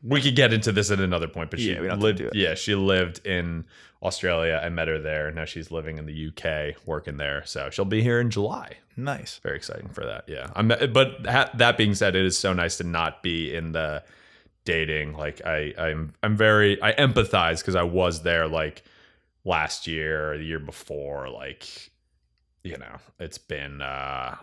we 0.02 0.20
could 0.20 0.34
get 0.34 0.52
into 0.52 0.72
this 0.72 0.90
at 0.90 0.98
another 1.00 1.28
point, 1.28 1.50
but 1.50 1.60
she 1.60 1.72
Yeah, 1.72 1.80
we 1.80 1.86
don't 1.86 1.90
have 1.90 1.98
to 2.00 2.04
lived. 2.04 2.18
do 2.18 2.26
it. 2.26 2.34
Yeah, 2.34 2.54
she 2.54 2.74
lived 2.74 3.24
in 3.24 3.64
Australia. 4.02 4.60
I 4.62 4.68
met 4.68 4.88
her 4.88 4.98
there. 4.98 5.30
Now 5.30 5.44
she's 5.44 5.70
living 5.70 5.96
in 5.98 6.06
the 6.06 6.28
UK, 6.28 6.74
working 6.86 7.18
there. 7.18 7.44
So 7.46 7.70
she'll 7.70 7.84
be 7.84 8.02
here 8.02 8.20
in 8.20 8.28
July. 8.30 8.78
Nice. 8.96 9.38
Very 9.44 9.56
exciting 9.56 9.88
for 9.90 10.04
that. 10.04 10.24
Yeah, 10.26 10.50
I'm. 10.56 10.68
But 10.68 11.24
ha- 11.26 11.50
that 11.54 11.76
being 11.78 11.94
said, 11.94 12.16
it 12.16 12.24
is 12.24 12.36
so 12.36 12.52
nice 12.52 12.78
to 12.78 12.84
not 12.84 13.22
be 13.22 13.54
in 13.54 13.72
the 13.72 14.02
dating. 14.64 15.12
Like 15.14 15.40
I, 15.46 15.72
I'm, 15.78 16.12
I'm 16.22 16.36
very, 16.36 16.80
I 16.82 16.92
empathize 16.94 17.58
because 17.60 17.74
I 17.76 17.82
was 17.84 18.22
there 18.22 18.46
like 18.48 18.82
last 19.44 19.86
year 19.86 20.32
or 20.32 20.38
the 20.38 20.44
year 20.44 20.58
before. 20.60 21.28
Like, 21.30 21.90
you 22.64 22.76
know, 22.76 22.96
it's 23.20 23.38
been, 23.38 23.80
uh 23.82 24.36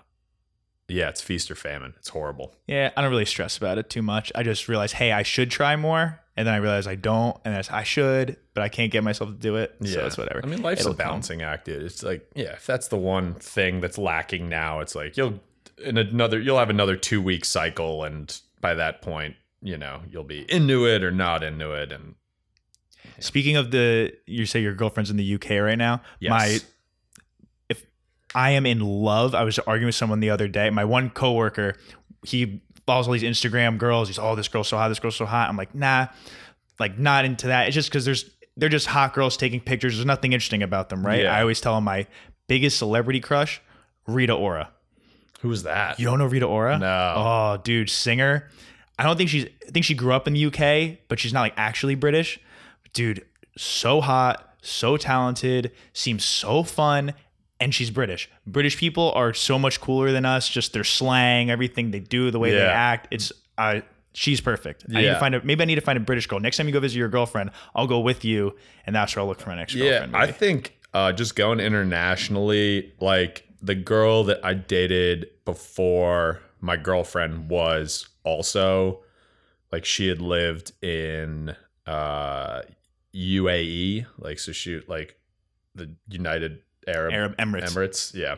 yeah, 0.90 1.10
it's 1.10 1.22
feast 1.22 1.50
or 1.52 1.56
famine. 1.56 1.94
It's 1.98 2.10
horrible. 2.10 2.56
Yeah, 2.68 2.92
I 2.96 3.02
don't 3.02 3.10
really 3.12 3.26
stress 3.26 3.58
about 3.58 3.78
it 3.78 3.90
too 3.90 4.02
much. 4.02 4.32
I 4.36 4.44
just 4.44 4.68
realize, 4.68 4.94
hey, 4.94 5.12
I 5.12 5.24
should 5.24 5.52
try 5.52 5.76
more, 5.76 6.20
and 6.36 6.48
then 6.48 6.54
I 6.54 6.58
realize 6.58 6.88
I 6.88 6.96
don't, 6.96 7.38
and 7.46 7.54
then 7.54 7.64
I 7.70 7.84
should, 7.84 8.38
but 8.54 8.64
I 8.64 8.70
can't 8.70 8.92
get 8.92 9.04
myself 9.04 9.30
to 9.30 9.36
do 9.36 9.56
it. 9.56 9.76
So 9.86 10.06
it's 10.06 10.18
whatever. 10.18 10.42
I 10.44 10.48
mean, 10.48 10.62
life's 10.62 10.82
It'll 10.82 10.94
a 10.94 10.96
come. 10.96 11.06
balancing 11.08 11.42
act, 11.42 11.66
dude. 11.66 11.84
It's 11.84 12.04
like, 12.04 12.30
yeah, 12.36 12.54
if 12.54 12.66
that's 12.66 12.88
the 12.88 12.98
one 12.98 13.36
thing 13.36 13.82
that's 13.82 13.98
lacking 13.98 14.50
now, 14.50 14.80
it's 14.80 14.96
like 14.96 15.18
you'll 15.18 15.40
in 15.84 15.98
another, 15.98 16.40
you'll 16.40 16.60
have 16.60 16.70
another 16.70 16.96
two 16.96 17.22
week 17.22 17.46
cycle, 17.46 18.04
and 18.04 18.40
by 18.62 18.74
that 18.74 19.02
point, 19.02 19.36
you 19.62 19.78
know, 19.78 20.02
you'll 20.10 20.24
be 20.24 20.50
into 20.52 20.86
it 20.88 21.04
or 21.04 21.12
not 21.12 21.44
into 21.44 21.72
it, 21.74 21.92
and 21.92 22.16
Speaking 23.20 23.56
of 23.58 23.72
the, 23.72 24.14
you 24.26 24.46
say 24.46 24.62
your 24.62 24.74
girlfriend's 24.74 25.10
in 25.10 25.18
the 25.18 25.36
UK 25.36 25.52
right 25.62 25.78
now. 25.78 26.02
Yes. 26.20 26.30
My, 26.30 26.60
I 28.36 28.52
am 28.52 28.66
in 28.66 28.80
love, 28.80 29.34
I 29.34 29.44
was 29.44 29.58
arguing 29.60 29.88
with 29.88 29.96
someone 29.96 30.20
the 30.20 30.30
other 30.30 30.48
day. 30.48 30.70
My 30.70 30.86
one 30.86 31.10
coworker, 31.10 31.76
he 32.26 32.62
follows 32.86 33.08
all 33.08 33.14
these 33.14 33.24
Instagram 33.24 33.78
girls. 33.78 34.08
He's, 34.08 34.20
oh, 34.20 34.36
this 34.36 34.48
girl's 34.48 34.68
so 34.68 34.78
hot. 34.78 34.90
This 34.90 35.00
girl's 35.00 35.16
so 35.16 35.26
hot. 35.26 35.50
I'm 35.50 35.58
like, 35.58 35.74
nah, 35.74 36.08
like 36.80 36.98
not 36.98 37.26
into 37.26 37.48
that. 37.48 37.68
It's 37.68 37.76
just 37.76 37.90
because 37.90 38.06
there's 38.06 38.30
they're 38.58 38.70
just 38.70 38.88
hot 38.88 39.14
girls 39.14 39.38
taking 39.38 39.60
pictures. 39.62 39.96
There's 39.96 40.06
nothing 40.06 40.34
interesting 40.34 40.64
about 40.64 40.90
them, 40.90 41.06
right? 41.06 41.24
Yeah. 41.24 41.36
I 41.36 41.42
always 41.42 41.62
tell 41.62 41.76
them 41.76 41.86
my 41.86 42.08
biggest 42.48 42.78
celebrity 42.78 43.20
crush, 43.20 43.62
Rita 44.06 44.34
Ora. 44.34 44.72
who's 45.42 45.64
that? 45.64 46.00
You 46.00 46.06
don't 46.06 46.20
know 46.20 46.26
Rita 46.26 46.46
Ora? 46.46 46.78
No. 46.78 47.14
Oh, 47.16 47.62
dude, 47.64 47.90
singer. 47.90 48.50
I 48.98 49.04
don't 49.04 49.18
think 49.18 49.30
she's. 49.30 49.46
I 49.46 49.72
think 49.72 49.86
she 49.86 49.94
grew 49.94 50.12
up 50.14 50.28
in 50.28 50.34
the 50.34 50.46
UK, 50.46 50.98
but 51.08 51.20
she's 51.20 51.32
not 51.34 51.42
like 51.42 51.54
actually 51.58 51.96
British. 51.96 52.40
Dude, 52.92 53.24
so 53.58 54.02
hot, 54.02 54.56
so 54.62 54.98
talented, 54.98 55.72
seems 55.94 56.26
so 56.26 56.64
fun, 56.64 57.14
and 57.60 57.74
she's 57.74 57.90
British. 57.90 58.30
British 58.48 58.78
people 58.78 59.12
are 59.14 59.34
so 59.34 59.60
much 59.60 59.82
cooler 59.82 60.12
than 60.12 60.26
us. 60.26 60.48
Just 60.48 60.74
their 60.74 60.84
slang, 60.84 61.50
everything 61.50 61.92
they 61.92 62.00
do, 62.00 62.32
the 62.32 62.40
way 62.40 62.52
they 62.52 62.62
act. 62.62 63.08
It's. 63.12 63.32
Uh, 63.58 63.82
she's 64.14 64.40
perfect. 64.42 64.86
I 64.94 65.02
need 65.02 65.08
to 65.08 65.20
find 65.20 65.36
a. 65.36 65.44
Maybe 65.44 65.62
I 65.62 65.66
need 65.66 65.76
to 65.76 65.82
find 65.82 65.98
a 65.98 66.02
British 66.02 66.28
girl. 66.28 66.40
Next 66.40 66.58
time 66.58 66.68
you 66.68 66.74
go 66.74 66.80
visit 66.80 66.98
your 66.98 67.10
girlfriend, 67.10 67.52
I'll 67.76 67.88
go 67.88 68.00
with 68.00 68.24
you, 68.24 68.56
and 68.86 68.96
that's 68.96 69.16
where 69.16 69.22
I'll 69.22 69.28
look 69.28 69.40
for 69.40 69.50
my 69.50 69.56
next 69.56 69.74
Yeah, 69.76 70.00
girlfriend. 70.00 70.16
I 70.16 70.32
think 70.32 70.78
uh, 70.94 71.12
just 71.12 71.36
going 71.36 71.60
internationally, 71.60 72.94
like 73.00 73.46
the 73.62 73.76
girl 73.76 74.24
that 74.26 74.44
I 74.44 74.54
dated 74.54 75.28
before 75.46 76.40
my 76.62 76.78
girlfriend 76.78 77.50
was 77.50 78.08
also 78.24 79.04
like 79.72 79.86
she 79.86 80.08
had 80.08 80.22
lived 80.22 80.72
in 80.84 81.56
uh, 81.86 82.62
UAE, 83.14 84.06
like 84.18 84.40
so 84.40 84.52
she 84.52 84.82
like 84.88 85.18
the 85.76 85.94
United 86.08 86.62
Arab, 86.88 87.14
Arab 87.14 87.38
Emirates. 87.38 87.74
Emirates, 87.74 88.14
yeah. 88.14 88.36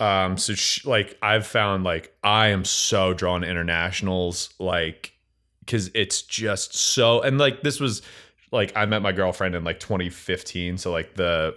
Um, 0.00 0.36
so 0.36 0.54
she, 0.54 0.88
like 0.88 1.16
I've 1.22 1.46
found 1.46 1.84
like 1.84 2.14
I 2.22 2.48
am 2.48 2.64
so 2.64 3.14
drawn 3.14 3.42
to 3.42 3.48
internationals, 3.48 4.52
like 4.58 5.12
because 5.60 5.90
it's 5.94 6.22
just 6.22 6.74
so 6.74 7.22
and 7.22 7.38
like 7.38 7.62
this 7.62 7.80
was 7.80 8.02
like 8.50 8.72
I 8.76 8.86
met 8.86 9.02
my 9.02 9.12
girlfriend 9.12 9.54
in 9.54 9.64
like 9.64 9.80
2015, 9.80 10.78
so 10.78 10.90
like 10.90 11.14
the 11.14 11.56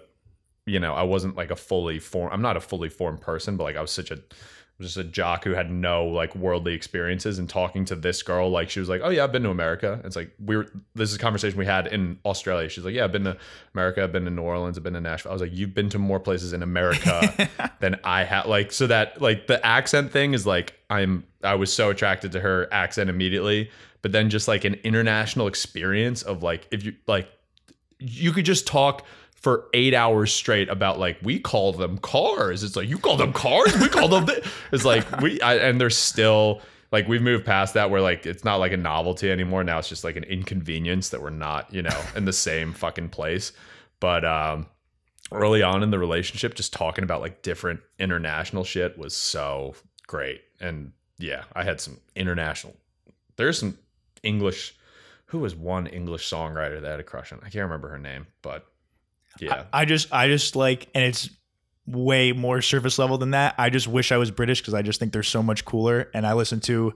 you 0.66 0.80
know 0.80 0.94
I 0.94 1.04
wasn't 1.04 1.36
like 1.36 1.52
a 1.52 1.56
fully 1.56 2.00
formed 2.00 2.34
I'm 2.34 2.42
not 2.42 2.58
a 2.58 2.62
fully 2.62 2.90
formed 2.90 3.22
person, 3.22 3.58
but 3.58 3.64
like 3.64 3.76
I 3.76 3.82
was 3.82 3.92
such 3.92 4.12
a 4.12 4.20
just 4.82 4.98
a 4.98 5.04
jock 5.04 5.44
who 5.44 5.52
had 5.52 5.72
no 5.72 6.06
like 6.06 6.36
worldly 6.36 6.74
experiences 6.74 7.40
and 7.40 7.50
talking 7.50 7.84
to 7.84 7.96
this 7.96 8.22
girl 8.22 8.50
like 8.50 8.70
she 8.70 8.80
was 8.80 8.88
like 8.88 9.02
oh 9.04 9.10
yeah 9.10 9.24
i've 9.24 9.32
been 9.32 9.44
to 9.44 9.50
america. 9.50 10.00
It's 10.04 10.16
like 10.16 10.32
we 10.40 10.56
were 10.56 10.68
this 10.94 11.10
is 11.10 11.16
a 11.16 11.20
conversation 11.20 11.58
we 11.58 11.66
had 11.66 11.88
in 11.88 12.20
australia. 12.26 12.70
She's 12.70 12.86
like 12.86 12.94
yeah 12.94 13.04
i've 13.04 13.12
been 13.12 13.24
to 13.24 13.38
america 13.74 14.04
i've 14.04 14.12
been 14.12 14.26
to 14.26 14.32
new 14.32 14.42
orleans 14.42 14.78
i've 14.78 14.84
been 14.84 14.94
to 14.94 15.02
nashville. 15.02 15.32
I 15.32 15.34
was 15.34 15.42
like 15.42 15.54
you've 15.54 15.74
been 15.74 15.90
to 15.90 16.00
more 16.00 16.20
places 16.20 16.54
in 16.54 16.62
america 16.62 17.50
than 17.80 18.00
i 18.04 18.24
have 18.24 18.46
like 18.46 18.72
so 18.72 18.88
that 18.88 19.20
like 19.22 19.48
the 19.48 19.66
accent 19.66 20.12
thing 20.12 20.34
is 20.34 20.46
like 20.46 20.76
i'm 20.90 21.24
i 21.44 21.56
was 21.56 21.74
so 21.74 21.90
attracted 21.90 22.32
to 22.34 22.40
her 22.40 22.68
accent 22.72 23.10
immediately 23.10 23.72
but 24.02 24.12
then 24.12 24.30
just 24.30 24.48
like 24.48 24.64
an 24.64 24.76
international 24.84 25.48
experience 25.48 26.22
of 26.22 26.44
like 26.44 26.68
if 26.72 26.84
you 26.84 26.96
like 27.08 27.28
you 28.00 28.32
could 28.32 28.46
just 28.46 28.68
talk 28.68 29.04
for 29.42 29.68
eight 29.74 29.94
hours 29.94 30.34
straight 30.34 30.70
about 30.70 31.00
like 31.00 31.18
we 31.22 31.40
call 31.40 31.72
them 31.72 31.98
cars. 32.00 32.64
It's 32.64 32.76
like 32.76 32.90
you 32.90 32.98
call 32.98 33.18
them 33.18 33.34
cars. 33.34 33.78
We 33.80 33.88
call 33.88 34.08
them. 34.08 34.26
Thi-. 34.26 34.42
It's 34.72 34.84
like 34.86 35.22
we 35.22 35.40
I, 35.42 35.56
and 35.56 35.80
they're 35.80 35.90
still 35.90 36.62
like 36.92 37.08
we've 37.08 37.22
moved 37.22 37.46
past 37.46 37.74
that 37.76 37.90
where 37.90 38.02
like 38.02 38.26
it's 38.26 38.44
not 38.44 38.58
like 38.58 38.72
a 38.72 38.78
novelty 38.78 39.32
anymore. 39.32 39.64
Now 39.64 39.80
it's 39.80 39.90
just 39.90 40.04
like 40.04 40.16
an 40.16 40.24
inconvenience 40.24 41.10
that 41.10 41.22
we're 41.22 41.30
not 41.30 41.74
you 41.74 41.82
know 41.82 42.02
in 42.16 42.26
the 42.26 42.34
same 42.34 42.74
fucking 42.74 43.10
place. 43.10 43.52
But 44.00 44.26
um, 44.26 44.68
early 45.32 45.62
on 45.62 45.84
in 45.84 45.92
the 45.92 46.00
relationship, 46.00 46.56
just 46.56 46.74
talking 46.74 47.04
about 47.04 47.22
like 47.22 47.42
different 47.42 47.80
international 48.00 48.64
shit 48.64 48.98
was 48.98 49.16
so 49.16 49.76
great. 50.08 50.42
And 50.60 50.92
yeah, 51.20 51.44
I 51.54 51.64
had 51.64 51.80
some 51.80 52.00
international. 52.16 52.76
There's 53.36 53.60
some 53.60 53.78
English. 54.24 54.76
Who 55.28 55.40
was 55.40 55.56
one 55.56 55.88
English 55.88 56.30
songwriter 56.30 56.82
that 56.82 56.90
had 56.90 57.00
a 57.00 57.04
crush 57.04 57.34
on? 57.34 57.40
I 57.40 57.50
can't 57.50 57.64
remember 57.64 57.90
her 57.90 58.00
name, 58.00 58.28
but 58.42 58.66
yeah. 59.40 59.64
I 59.74 59.86
just 59.86 60.14
I 60.14 60.28
just 60.28 60.56
like 60.56 60.88
and 60.94 61.04
it's 61.04 61.30
way 61.86 62.34
more 62.34 62.62
surface 62.62 63.00
level 63.00 63.18
than 63.18 63.32
that. 63.32 63.56
I 63.58 63.70
just 63.70 63.88
wish 63.88 64.12
I 64.12 64.18
was 64.18 64.30
British 64.30 64.62
because 64.62 64.74
I 64.74 64.82
just 64.82 65.00
think 65.00 65.14
they're 65.14 65.24
so 65.24 65.42
much 65.42 65.66
cooler. 65.66 66.10
And 66.14 66.28
I 66.28 66.34
listen 66.34 66.60
to 66.62 66.94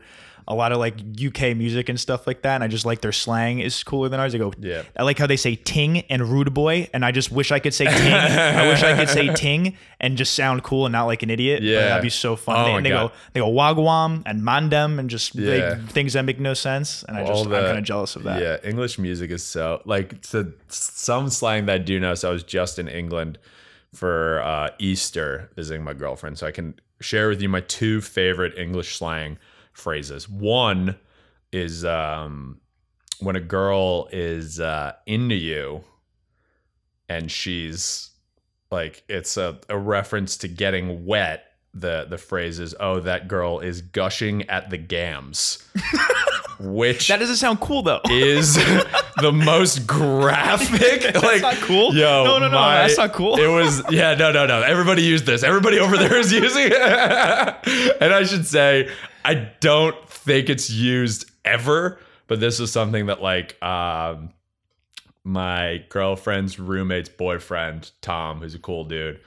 a 0.48 0.56
lot 0.56 0.72
of 0.72 0.80
like 0.80 0.96
UK 1.24 1.56
music 1.56 1.90
and 1.90 2.00
stuff 2.00 2.26
like 2.28 2.42
that. 2.42 2.56
And 2.56 2.64
I 2.64 2.68
just 2.68 2.86
like 2.86 3.02
their 3.02 3.12
slang 3.12 3.60
is 3.60 3.84
cooler 3.84 4.10
than 4.10 4.20
ours. 4.20 4.34
I 4.36 4.38
go, 4.38 4.52
Yeah. 4.60 4.84
I 4.98 5.04
like 5.04 5.18
how 5.20 5.28
they 5.28 5.38
say 5.38 5.56
ting 5.56 6.00
and 6.10 6.22
rude 6.28 6.54
boy. 6.54 6.90
And 6.94 7.06
I 7.06 7.12
just 7.12 7.32
wish 7.32 7.52
I 7.52 7.60
could 7.60 7.74
say 7.74 7.86
ting. 7.98 8.14
I 8.14 8.68
wish 8.68 8.84
I 8.84 8.96
could 8.96 9.10
say 9.10 9.34
ting 9.34 9.78
and 10.00 10.18
just 10.18 10.34
sound 10.34 10.64
cool 10.64 10.86
and 10.86 10.94
not 10.94 11.06
like 11.06 11.24
an 11.24 11.30
idiot. 11.30 11.60
But 11.60 11.66
Yeah. 11.68 11.80
that'd 11.82 12.04
be 12.04 12.10
so 12.10 12.36
fun. 12.36 12.58
Oh 12.60 12.66
they, 12.66 12.74
and 12.78 12.86
they 12.86 12.90
God. 12.90 13.10
go, 13.10 13.16
they 13.34 13.40
go 13.40 13.52
wagwan 13.52 14.24
and 14.26 14.42
mandem 14.42 15.00
and 15.00 15.10
just 15.10 15.36
Yeah. 15.36 15.76
things 15.88 16.14
that 16.14 16.24
make 16.26 16.40
no 16.40 16.54
sense. 16.54 17.04
And 17.08 17.18
I 17.18 17.22
just, 17.22 17.32
All 17.48 17.54
I'm 17.54 17.64
kind 17.66 17.78
of 17.78 17.84
jealous 17.84 18.16
of 18.16 18.24
that. 18.24 18.42
Yeah, 18.42 18.58
English 18.68 18.98
music 19.00 19.32
is 19.32 19.44
so 19.44 19.82
like 19.86 20.22
to 20.32 20.54
some 20.70 21.30
slang 21.30 21.66
that 21.68 21.74
I 21.76 21.78
do 21.78 22.00
know. 22.00 22.16
So 22.16 22.30
I 22.30 22.34
was 22.34 22.44
just 22.44 22.80
in 22.80 22.88
England 22.88 23.38
for 23.94 24.42
uh, 24.42 24.70
Easter 24.80 25.50
visiting 25.56 25.84
my 25.84 25.94
girlfriend, 25.94 26.38
so 26.38 26.48
I 26.48 26.52
can 26.52 26.76
share 27.02 27.28
with 27.30 27.42
you 27.42 27.50
my 27.50 27.62
two 27.62 28.00
favorite 28.02 28.58
English 28.58 28.96
slang 28.96 29.38
phrases. 29.74 30.28
One 30.30 30.98
is 31.52 31.84
um, 31.86 32.60
when 33.20 33.36
a 33.36 33.40
girl 33.42 34.08
is 34.12 34.60
uh, 34.60 34.94
into 35.06 35.36
you, 35.36 35.84
and 37.10 37.32
she's 37.32 38.10
like 38.72 39.04
it's 39.10 39.38
a, 39.38 39.60
a 39.70 39.78
reference 39.78 40.38
to 40.38 40.48
getting 40.48 41.06
wet. 41.06 41.46
The 41.74 42.06
the 42.10 42.18
phrase 42.18 42.60
is, 42.60 42.76
"Oh, 42.80 43.00
that 43.02 43.28
girl 43.30 43.60
is 43.60 43.82
gushing 43.82 44.44
at 44.50 44.70
the 44.70 44.78
gams," 44.78 45.66
which 46.60 47.08
That 47.08 47.20
doesn't 47.20 47.38
sound 47.38 47.62
cool 47.62 47.82
though. 47.82 48.02
is 48.10 48.56
the 49.22 49.32
most 49.34 49.88
graphic. 49.88 51.14
like, 51.24 51.42
not 51.42 51.56
cool. 51.56 51.94
Yo, 51.96 52.24
No, 52.26 52.40
no, 52.40 52.48
no, 52.50 52.56
my- 52.60 52.76
that's 52.82 52.98
not 52.98 53.14
cool. 53.14 53.40
It 53.40 53.48
was, 53.48 53.82
yeah, 53.90 54.16
no, 54.16 54.32
no, 54.34 54.46
no. 54.46 54.62
Everybody 54.62 55.04
used 55.04 55.26
this. 55.26 55.44
Everybody 55.44 55.80
over 55.80 55.98
there 55.98 56.18
is 56.18 56.32
using 56.34 56.68
it. 56.72 56.74
and 58.02 58.14
I 58.14 58.24
should 58.26 58.46
say, 58.46 58.90
I 59.26 59.36
don't 59.60 60.10
think 60.10 60.50
it's 60.50 60.70
used 60.70 61.30
ever, 61.46 62.00
but 62.28 62.40
this 62.40 62.60
is 62.60 62.72
something 62.72 63.08
that, 63.08 63.22
like, 63.22 63.62
um, 63.64 64.30
my 65.24 65.84
girlfriend's 65.90 66.60
roommate's 66.60 67.10
boyfriend, 67.10 67.92
Tom, 68.02 68.40
who's 68.42 68.56
a 68.56 68.60
cool 68.60 68.84
dude, 68.86 69.20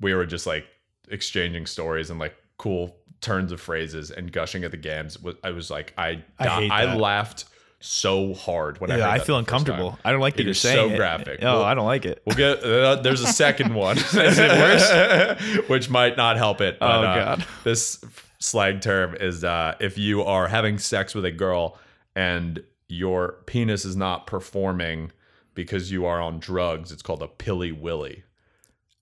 we 0.00 0.12
were 0.14 0.26
just 0.26 0.46
like 0.46 0.66
exchanging 1.08 1.66
stories 1.66 2.10
and 2.10 2.18
like 2.18 2.34
cool 2.58 2.96
turns 3.20 3.52
of 3.52 3.60
phrases 3.60 4.10
and 4.10 4.32
gushing 4.32 4.64
at 4.64 4.72
the 4.72 4.76
games. 4.76 5.16
I 5.44 5.50
was 5.50 5.70
like, 5.70 5.94
I, 5.96 6.24
I 6.38 6.68
I 6.70 6.94
laughed 6.96 7.44
so 7.78 8.34
hard 8.34 8.80
when 8.80 8.90
I 8.90 8.96
Yeah, 8.96 9.04
heard 9.04 9.10
I 9.20 9.24
feel 9.24 9.36
time. 9.36 9.40
uncomfortable. 9.40 9.98
I 10.04 10.10
don't 10.10 10.20
like 10.20 10.34
that 10.34 10.42
It 10.42 10.46
you're 10.46 10.54
saying 10.54 10.88
so 10.88 10.94
it. 10.94 10.96
graphic. 10.96 11.38
Oh, 11.42 11.58
Well- 11.58 11.62
I 11.62 11.74
don't 11.74 11.86
like 11.86 12.04
it. 12.06 12.22
We'll 12.26 12.34
get 12.36 12.64
uh, 12.64 12.96
there's 12.96 13.20
a 13.20 13.28
second 13.32 13.72
one. 13.86 13.98
is 13.98 14.14
it 14.16 14.50
worse? 14.50 15.68
Which 15.68 15.88
might 15.88 16.16
not 16.16 16.36
help 16.36 16.60
it. 16.60 16.78
But, 16.80 16.86
Oh, 16.90 17.02
uh, 17.04 17.24
God. 17.36 17.46
This 17.64 18.04
slang 18.38 18.80
term 18.80 19.14
is 19.18 19.44
uh, 19.44 19.74
if 19.80 19.98
you 19.98 20.22
are 20.22 20.48
having 20.48 20.78
sex 20.78 21.14
with 21.14 21.24
a 21.24 21.30
girl 21.30 21.78
and 22.14 22.62
your 22.88 23.38
penis 23.46 23.84
is 23.84 23.96
not 23.96 24.26
performing 24.26 25.12
because 25.54 25.90
you 25.90 26.06
are 26.06 26.20
on 26.20 26.38
drugs, 26.38 26.92
it's 26.92 27.02
called 27.02 27.22
a 27.22 27.28
pilly 27.28 27.72
willy. 27.72 28.24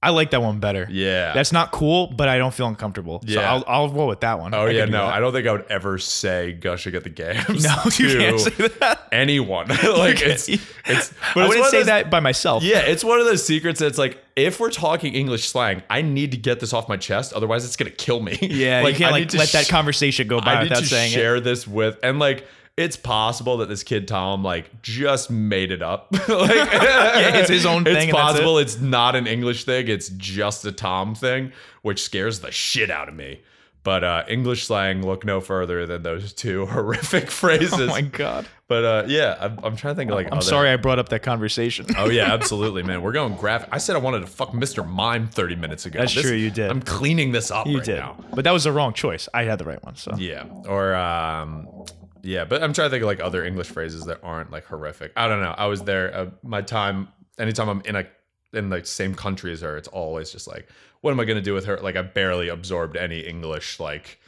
I 0.04 0.10
like 0.10 0.30
that 0.30 0.42
one 0.42 0.60
better. 0.60 0.86
Yeah. 0.90 1.32
That's 1.32 1.50
not 1.52 1.72
cool, 1.72 2.06
but 2.08 2.28
I 2.28 2.38
don't 2.38 2.52
feel 2.54 2.66
uncomfortable. 2.68 3.20
So 3.26 3.32
Yeah. 3.40 3.52
I'll, 3.52 3.64
I'll 3.66 3.88
roll 3.88 4.06
with 4.08 4.20
that 4.20 4.38
one. 4.38 4.54
Oh 4.54 4.66
I 4.66 4.70
yeah, 4.70 4.84
no, 4.84 5.06
that. 5.06 5.14
I 5.14 5.20
don't 5.20 5.32
think 5.32 5.46
I 5.46 5.52
would 5.52 5.66
ever 5.70 5.98
say 5.98 6.52
gushing 6.52 6.94
at 6.94 7.04
the 7.04 7.10
gams. 7.10 7.64
No, 7.64 7.74
you 7.96 8.18
can't 8.18 8.38
say 8.40 8.68
that. 8.80 9.08
anyone. 9.12 9.68
like 9.68 10.20
it's 10.20 10.48
it's. 10.48 11.12
But 11.34 11.44
I 11.44 11.48
wouldn't 11.48 11.66
say 11.66 11.78
those- 11.78 11.86
that 11.86 12.10
by 12.10 12.20
myself. 12.20 12.62
Yeah, 12.62 12.80
it's 12.80 13.02
one 13.02 13.18
of 13.18 13.26
those 13.26 13.44
secrets 13.44 13.80
that's 13.80 13.98
like, 13.98 14.22
if 14.36 14.60
we're 14.60 14.70
talking 14.70 15.14
English 15.14 15.48
slang, 15.48 15.82
I 15.88 16.02
need 16.02 16.32
to 16.32 16.36
get 16.36 16.60
this 16.60 16.72
off 16.72 16.88
my 16.88 16.96
chest. 16.96 17.32
Otherwise, 17.32 17.64
it's 17.64 17.76
gonna 17.76 17.90
kill 17.90 18.20
me. 18.20 18.36
Yeah, 18.42 18.86
you 18.86 18.94
can't 18.94 19.10
I 19.10 19.18
like 19.18 19.28
to 19.30 19.38
let 19.38 19.48
that 19.52 19.68
conversation 19.68 20.28
go 20.28 20.40
by 20.40 20.54
I 20.54 20.62
need 20.64 20.70
without 20.70 20.80
to 20.82 20.86
saying 20.88 21.12
it. 21.12 21.14
share 21.14 21.40
this 21.40 21.66
with, 21.66 21.98
and 22.02 22.18
like, 22.18 22.46
it's 22.76 22.96
possible 22.96 23.58
that 23.58 23.68
this 23.68 23.82
kid 23.82 24.08
Tom 24.08 24.42
like 24.42 24.82
just 24.82 25.30
made 25.30 25.70
it 25.70 25.82
up. 25.82 26.08
like, 26.12 26.28
it's 26.28 27.48
his 27.48 27.66
own 27.66 27.84
thing 27.84 28.08
It's 28.08 28.16
possible 28.16 28.58
it's 28.58 28.80
not 28.80 29.14
an 29.14 29.26
English 29.26 29.64
thing. 29.64 29.88
It's 29.88 30.08
just 30.10 30.64
a 30.64 30.72
Tom 30.72 31.14
thing, 31.14 31.52
which 31.82 32.02
scares 32.02 32.40
the 32.40 32.50
shit 32.50 32.90
out 32.90 33.08
of 33.08 33.14
me. 33.14 33.40
But 33.84 34.02
uh, 34.02 34.24
English 34.28 34.64
slang, 34.66 35.04
look 35.04 35.26
no 35.26 35.42
further 35.42 35.84
than 35.84 36.02
those 36.02 36.32
two 36.32 36.64
horrific 36.64 37.30
phrases. 37.30 37.74
Oh 37.78 37.86
my 37.88 38.00
god. 38.00 38.46
But 38.66 38.84
uh, 38.84 39.04
yeah, 39.08 39.36
I'm, 39.38 39.58
I'm 39.62 39.76
trying 39.76 39.94
to 39.94 39.98
think 39.98 40.10
of 40.10 40.16
like. 40.16 40.26
I'm 40.28 40.38
other- 40.38 40.40
sorry 40.42 40.70
I 40.70 40.76
brought 40.76 40.98
up 40.98 41.10
that 41.10 41.22
conversation. 41.22 41.84
Oh 41.98 42.08
yeah, 42.08 42.32
absolutely, 42.32 42.82
man. 42.82 43.02
We're 43.02 43.12
going 43.12 43.36
graphic. 43.36 43.68
I 43.72 43.76
said 43.78 43.94
I 43.94 43.98
wanted 43.98 44.20
to 44.20 44.26
fuck 44.26 44.52
Mr. 44.52 44.88
Mime 44.88 45.28
30 45.28 45.56
minutes 45.56 45.84
ago. 45.84 45.98
That's 45.98 46.12
true, 46.12 46.32
you 46.32 46.50
did. 46.50 46.70
I'm 46.70 46.80
cleaning 46.80 47.32
this 47.32 47.50
up 47.50 47.66
you 47.66 47.76
right 47.76 47.84
did. 47.84 47.98
now. 47.98 48.16
But 48.34 48.44
that 48.44 48.52
was 48.52 48.64
the 48.64 48.72
wrong 48.72 48.94
choice. 48.94 49.28
I 49.34 49.44
had 49.44 49.58
the 49.58 49.66
right 49.66 49.84
one. 49.84 49.96
So 49.96 50.14
Yeah. 50.16 50.44
Or 50.66 50.94
um 50.94 51.68
yeah, 52.24 52.44
but 52.44 52.62
I'm 52.62 52.72
trying 52.72 52.86
to 52.86 52.90
think 52.90 53.02
of 53.02 53.06
like 53.06 53.20
other 53.20 53.44
English 53.44 53.68
phrases 53.68 54.04
that 54.06 54.18
aren't 54.22 54.50
like 54.50 54.64
horrific. 54.64 55.12
I 55.16 55.28
don't 55.28 55.40
know. 55.42 55.54
I 55.56 55.66
was 55.66 55.82
there 55.82 56.12
uh, 56.14 56.30
my 56.42 56.62
time 56.62 57.08
anytime 57.38 57.68
I'm 57.68 57.82
in 57.84 57.94
a 57.96 58.06
in 58.52 58.70
the 58.70 58.84
same 58.84 59.14
country 59.14 59.52
as 59.52 59.60
her, 59.60 59.76
it's 59.76 59.88
always 59.88 60.30
just 60.32 60.48
like 60.48 60.68
what 61.02 61.10
am 61.12 61.20
I 61.20 61.24
going 61.26 61.36
to 61.36 61.42
do 61.42 61.52
with 61.54 61.66
her? 61.66 61.76
Like 61.80 61.96
I 61.96 62.02
barely 62.02 62.48
absorbed 62.48 62.96
any 62.96 63.20
English 63.20 63.78
like 63.78 64.18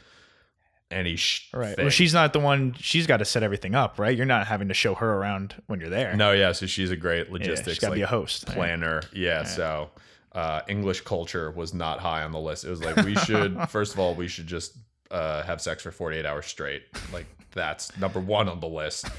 any 0.91 1.15
sh- 1.17 1.49
Right. 1.53 1.75
thing. 1.75 1.85
Well, 1.85 1.89
she's 1.89 2.13
not 2.13 2.33
the 2.33 2.39
one. 2.39 2.73
She's 2.79 3.07
got 3.07 3.17
to 3.17 3.25
set 3.25 3.43
everything 3.43 3.75
up, 3.75 3.99
right? 3.99 4.15
You're 4.15 4.25
not 4.25 4.47
having 4.47 4.69
to 4.69 4.73
show 4.73 4.95
her 4.95 5.13
around 5.15 5.55
when 5.67 5.79
you're 5.81 5.89
there. 5.89 6.15
No, 6.15 6.31
yeah, 6.31 6.51
so 6.53 6.65
she's 6.65 6.91
a 6.91 6.95
great 6.95 7.27
Yeah, 7.27 7.33
logistics 7.33 7.69
she's 7.75 7.79
got 7.79 7.89
to 7.89 7.95
be 7.95 8.01
a 8.01 8.05
like, 8.05 8.09
host. 8.11 8.45
right? 8.47 8.55
planner. 8.55 9.01
Yeah, 9.11 9.43
so 9.43 9.89
uh, 10.33 10.61
English 10.69 11.01
culture 11.01 11.51
was 11.51 11.73
not 11.73 11.99
high 11.99 12.23
on 12.23 12.31
the 12.31 12.39
list. 12.39 12.63
It 12.63 12.69
was 12.69 12.81
like 12.81 12.95
we 12.97 13.15
should 13.15 13.57
first 13.69 13.93
of 13.93 13.99
all 13.99 14.13
we 14.15 14.27
should 14.29 14.47
just 14.47 14.77
uh, 15.11 15.41
have 15.43 15.59
sex 15.61 15.83
for 15.83 15.91
48 15.91 16.25
hours 16.25 16.45
straight. 16.45 16.83
Like 17.11 17.25
that's 17.57 17.95
number 17.97 18.19
one 18.19 18.47
on 18.47 18.59
the 18.59 18.67
list. 18.67 19.09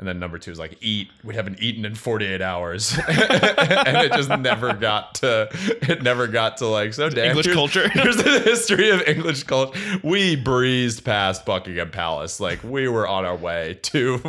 And 0.00 0.06
then 0.06 0.20
number 0.20 0.38
two 0.38 0.52
is 0.52 0.60
like 0.60 0.76
eat. 0.80 1.08
We 1.24 1.34
haven't 1.34 1.60
eaten 1.60 1.84
in 1.84 1.96
48 1.96 2.40
hours, 2.40 2.96
and 3.08 3.96
it 3.96 4.12
just 4.12 4.28
never 4.28 4.72
got 4.72 5.16
to. 5.16 5.48
It 5.52 6.04
never 6.04 6.28
got 6.28 6.58
to 6.58 6.68
like 6.68 6.94
so. 6.94 7.10
Damn, 7.10 7.30
English 7.30 7.46
here's- 7.46 7.56
culture. 7.56 7.88
Here's 7.88 8.16
the 8.16 8.38
history 8.38 8.90
of 8.90 9.02
English 9.08 9.42
culture. 9.42 9.76
We 10.04 10.36
breezed 10.36 11.04
past 11.04 11.44
Buckingham 11.44 11.90
Palace, 11.90 12.38
like 12.38 12.62
we 12.62 12.86
were 12.86 13.08
on 13.08 13.24
our 13.24 13.34
way 13.34 13.80
to 13.82 14.22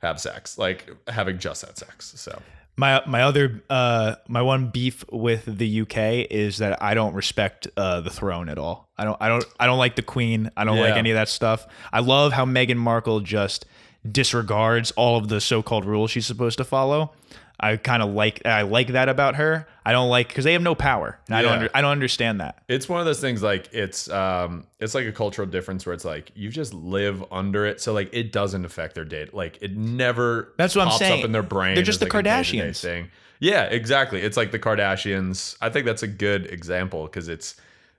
have 0.00 0.20
sex, 0.20 0.58
like 0.58 0.88
having 1.08 1.38
just 1.40 1.66
had 1.66 1.76
sex. 1.76 2.12
So 2.14 2.40
My 2.76 3.02
my 3.06 3.22
other 3.22 3.62
uh 3.70 4.16
my 4.28 4.42
one 4.42 4.68
beef 4.68 5.04
with 5.10 5.44
the 5.46 5.80
UK 5.82 6.30
is 6.30 6.58
that 6.58 6.82
I 6.82 6.94
don't 6.94 7.14
respect 7.14 7.66
uh 7.76 8.02
the 8.02 8.10
throne 8.10 8.48
at 8.48 8.58
all. 8.58 8.88
I 8.98 9.04
don't 9.04 9.16
I 9.20 9.28
don't 9.28 9.44
I 9.58 9.66
don't 9.66 9.78
like 9.78 9.96
the 9.96 10.02
Queen. 10.02 10.50
I 10.56 10.64
don't 10.64 10.78
like 10.78 10.96
any 10.98 11.10
of 11.10 11.14
that 11.16 11.28
stuff. 11.28 11.66
I 11.92 12.00
love 12.00 12.32
how 12.32 12.44
Meghan 12.44 12.76
Markle 12.76 13.20
just 13.20 13.64
disregards 14.10 14.90
all 14.92 15.16
of 15.16 15.28
the 15.28 15.40
so-called 15.40 15.84
rules 15.84 16.10
she's 16.10 16.26
supposed 16.26 16.58
to 16.58 16.64
follow. 16.64 17.12
I 17.58 17.76
kind 17.76 18.02
of 18.02 18.10
like 18.10 18.44
I 18.44 18.62
like 18.62 18.88
that 18.88 19.08
about 19.08 19.36
her. 19.36 19.66
I 19.84 19.92
don't 19.92 20.10
like 20.10 20.28
because 20.28 20.44
they 20.44 20.52
have 20.52 20.62
no 20.62 20.74
power. 20.74 21.18
And 21.26 21.36
I 21.36 21.42
don't 21.42 21.52
under, 21.52 21.70
I 21.74 21.80
don't 21.80 21.92
understand 21.92 22.40
that. 22.40 22.62
it's 22.68 22.88
one 22.88 23.00
of 23.00 23.06
those 23.06 23.20
things 23.20 23.42
like 23.42 23.72
it's 23.72 24.10
um 24.10 24.66
it's 24.80 24.94
like 24.94 25.06
a 25.06 25.12
cultural 25.12 25.46
difference 25.48 25.86
where 25.86 25.94
it's 25.94 26.04
like 26.04 26.32
you 26.34 26.50
just 26.50 26.74
live 26.74 27.24
under 27.32 27.64
it 27.64 27.80
so 27.80 27.92
like 27.92 28.10
it 28.12 28.30
doesn't 28.32 28.64
affect 28.64 28.94
their 28.94 29.04
date 29.06 29.32
like 29.32 29.58
it 29.62 29.76
never 29.76 30.52
That's 30.58 30.74
what 30.76 30.86
I'm 30.88 30.92
saying. 30.98 31.20
up 31.20 31.24
in 31.24 31.32
their 31.32 31.42
brain 31.42 31.76
They're 31.76 31.84
just 31.84 32.00
the 32.00 32.06
like, 32.06 32.24
Kardashians. 32.24 32.80
thing 32.80 33.10
yeah 33.40 33.64
exactly 33.64 34.20
it's 34.22 34.36
like 34.36 34.50
the 34.50 34.58
kardashians 34.58 35.56
i 35.60 35.68
think 35.68 35.84
that's 35.84 36.02
a 36.02 36.06
good 36.08 36.46
example 36.46 37.04
because 37.04 37.28
it's 37.28 37.54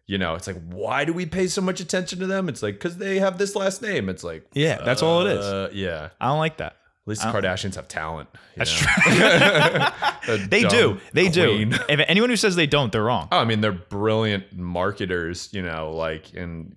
you 0.08 0.18
know 0.18 0.34
it's 0.36 0.48
like 0.48 0.56
why 0.72 1.06
do 1.06 1.14
we 1.14 1.26
pay 1.28 1.48
so 1.48 1.62
much 1.62 1.80
attention 1.80 2.18
to 2.20 2.26
them 2.28 2.50
it's 2.50 2.64
like 2.64 2.74
because 2.76 2.98
they 2.98 3.20
have 3.20 3.38
this 3.38 3.56
last 3.56 3.82
name 3.82 4.10
it's 4.10 4.24
like 4.24 4.48
Yeah, 4.54 4.82
that's 4.84 5.04
all 5.04 5.26
it 5.28 5.38
is. 5.38 5.46
uh, 5.46 5.70
yeah 5.74 6.10
I 6.20 6.30
don't 6.30 6.40
like 6.40 6.58
that. 6.58 6.77
At 7.08 7.12
least 7.12 7.22
the 7.22 7.30
kardashians 7.30 7.76
have 7.76 7.88
talent 7.88 8.28
That's 8.58 8.82
know? 8.84 9.88
A 10.28 10.38
They 10.50 10.64
do. 10.64 11.00
They 11.14 11.30
queen. 11.32 11.70
do. 11.70 11.78
If 11.90 12.02
anyone 12.10 12.30
who 12.30 12.36
says 12.36 12.58
they 12.58 12.68
don't, 12.68 12.92
they're 12.92 13.04
wrong. 13.04 13.30
Oh, 13.32 13.38
I 13.38 13.46
mean, 13.46 13.62
they're 13.62 13.72
brilliant 13.72 14.52
marketers, 14.58 15.48
you 15.54 15.62
know, 15.62 15.92
like 15.92 16.34
in 16.34 16.76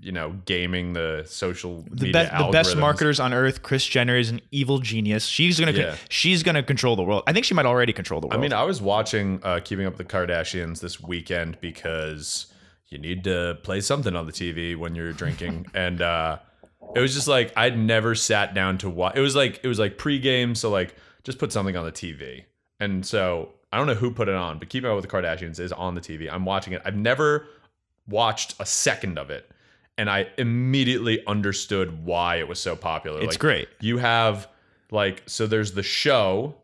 you 0.00 0.12
know, 0.12 0.30
gaming 0.46 0.94
the 0.94 1.24
social 1.26 1.82
the 1.90 2.06
media 2.06 2.12
best 2.12 2.38
the 2.38 2.50
best 2.50 2.76
marketers 2.78 3.20
on 3.20 3.34
earth. 3.34 3.62
Kris 3.62 3.84
Jenner 3.84 4.16
is 4.16 4.30
an 4.30 4.40
evil 4.52 4.78
genius. 4.78 5.26
She's 5.26 5.60
gonna 5.60 5.72
Yeah. 5.72 5.96
she's 6.08 6.42
gonna 6.42 6.62
control 6.62 6.96
the 6.96 7.02
world. 7.02 7.24
I 7.26 7.34
think 7.34 7.44
she 7.44 7.52
might 7.52 7.66
already 7.66 7.92
control 7.92 8.22
the 8.22 8.28
world. 8.28 8.38
I 8.38 8.40
mean, 8.40 8.54
I 8.54 8.62
was 8.62 8.80
watching 8.80 9.40
uh, 9.42 9.60
Keeping 9.62 9.84
Up 9.84 9.98
with 9.98 10.08
the 10.08 10.12
Kardashians 10.16 10.80
this 10.80 10.98
weekend 11.00 11.60
because 11.60 12.46
you 12.88 12.96
need 12.96 13.24
to 13.24 13.58
play 13.64 13.80
something 13.82 14.16
on 14.16 14.24
the 14.24 14.32
TV 14.32 14.76
when 14.76 14.94
you're 14.94 15.12
drinking, 15.12 15.66
and 15.74 16.00
uh, 16.00 16.38
it 16.94 17.00
was 17.00 17.14
just 17.14 17.28
like 17.28 17.52
I'd 17.56 17.78
never 17.78 18.14
sat 18.14 18.54
down 18.54 18.78
to 18.78 18.90
watch. 18.90 19.16
It 19.16 19.20
was 19.20 19.36
like 19.36 19.60
it 19.62 19.68
was 19.68 19.78
like 19.78 19.98
pregame, 19.98 20.56
so 20.56 20.70
like 20.70 20.94
just 21.24 21.38
put 21.38 21.52
something 21.52 21.76
on 21.76 21.84
the 21.84 21.92
TV, 21.92 22.44
and 22.80 23.04
so 23.04 23.50
I 23.72 23.76
don't 23.78 23.86
know 23.86 23.94
who 23.94 24.10
put 24.10 24.28
it 24.28 24.34
on, 24.34 24.58
but 24.58 24.68
Keeping 24.68 24.88
Up 24.90 24.96
with 24.96 25.04
the 25.04 25.10
Kardashians 25.10 25.60
is 25.60 25.72
on 25.72 25.94
the 25.94 26.00
TV. 26.00 26.32
I'm 26.32 26.44
watching 26.44 26.72
it. 26.72 26.82
I've 26.84 26.96
never 26.96 27.46
watched 28.08 28.54
a 28.60 28.66
second 28.66 29.18
of 29.18 29.30
it, 29.30 29.50
and 29.98 30.08
I 30.08 30.28
immediately 30.38 31.24
understood 31.26 32.04
why 32.04 32.36
it 32.36 32.48
was 32.48 32.58
so 32.58 32.74
popular. 32.76 33.18
it's 33.20 33.34
Like, 33.34 33.38
great. 33.38 33.68
you 33.80 33.98
have 33.98 34.48
like 34.90 35.22
so 35.26 35.46
there's 35.46 35.72
the 35.72 35.82
show 35.82 36.54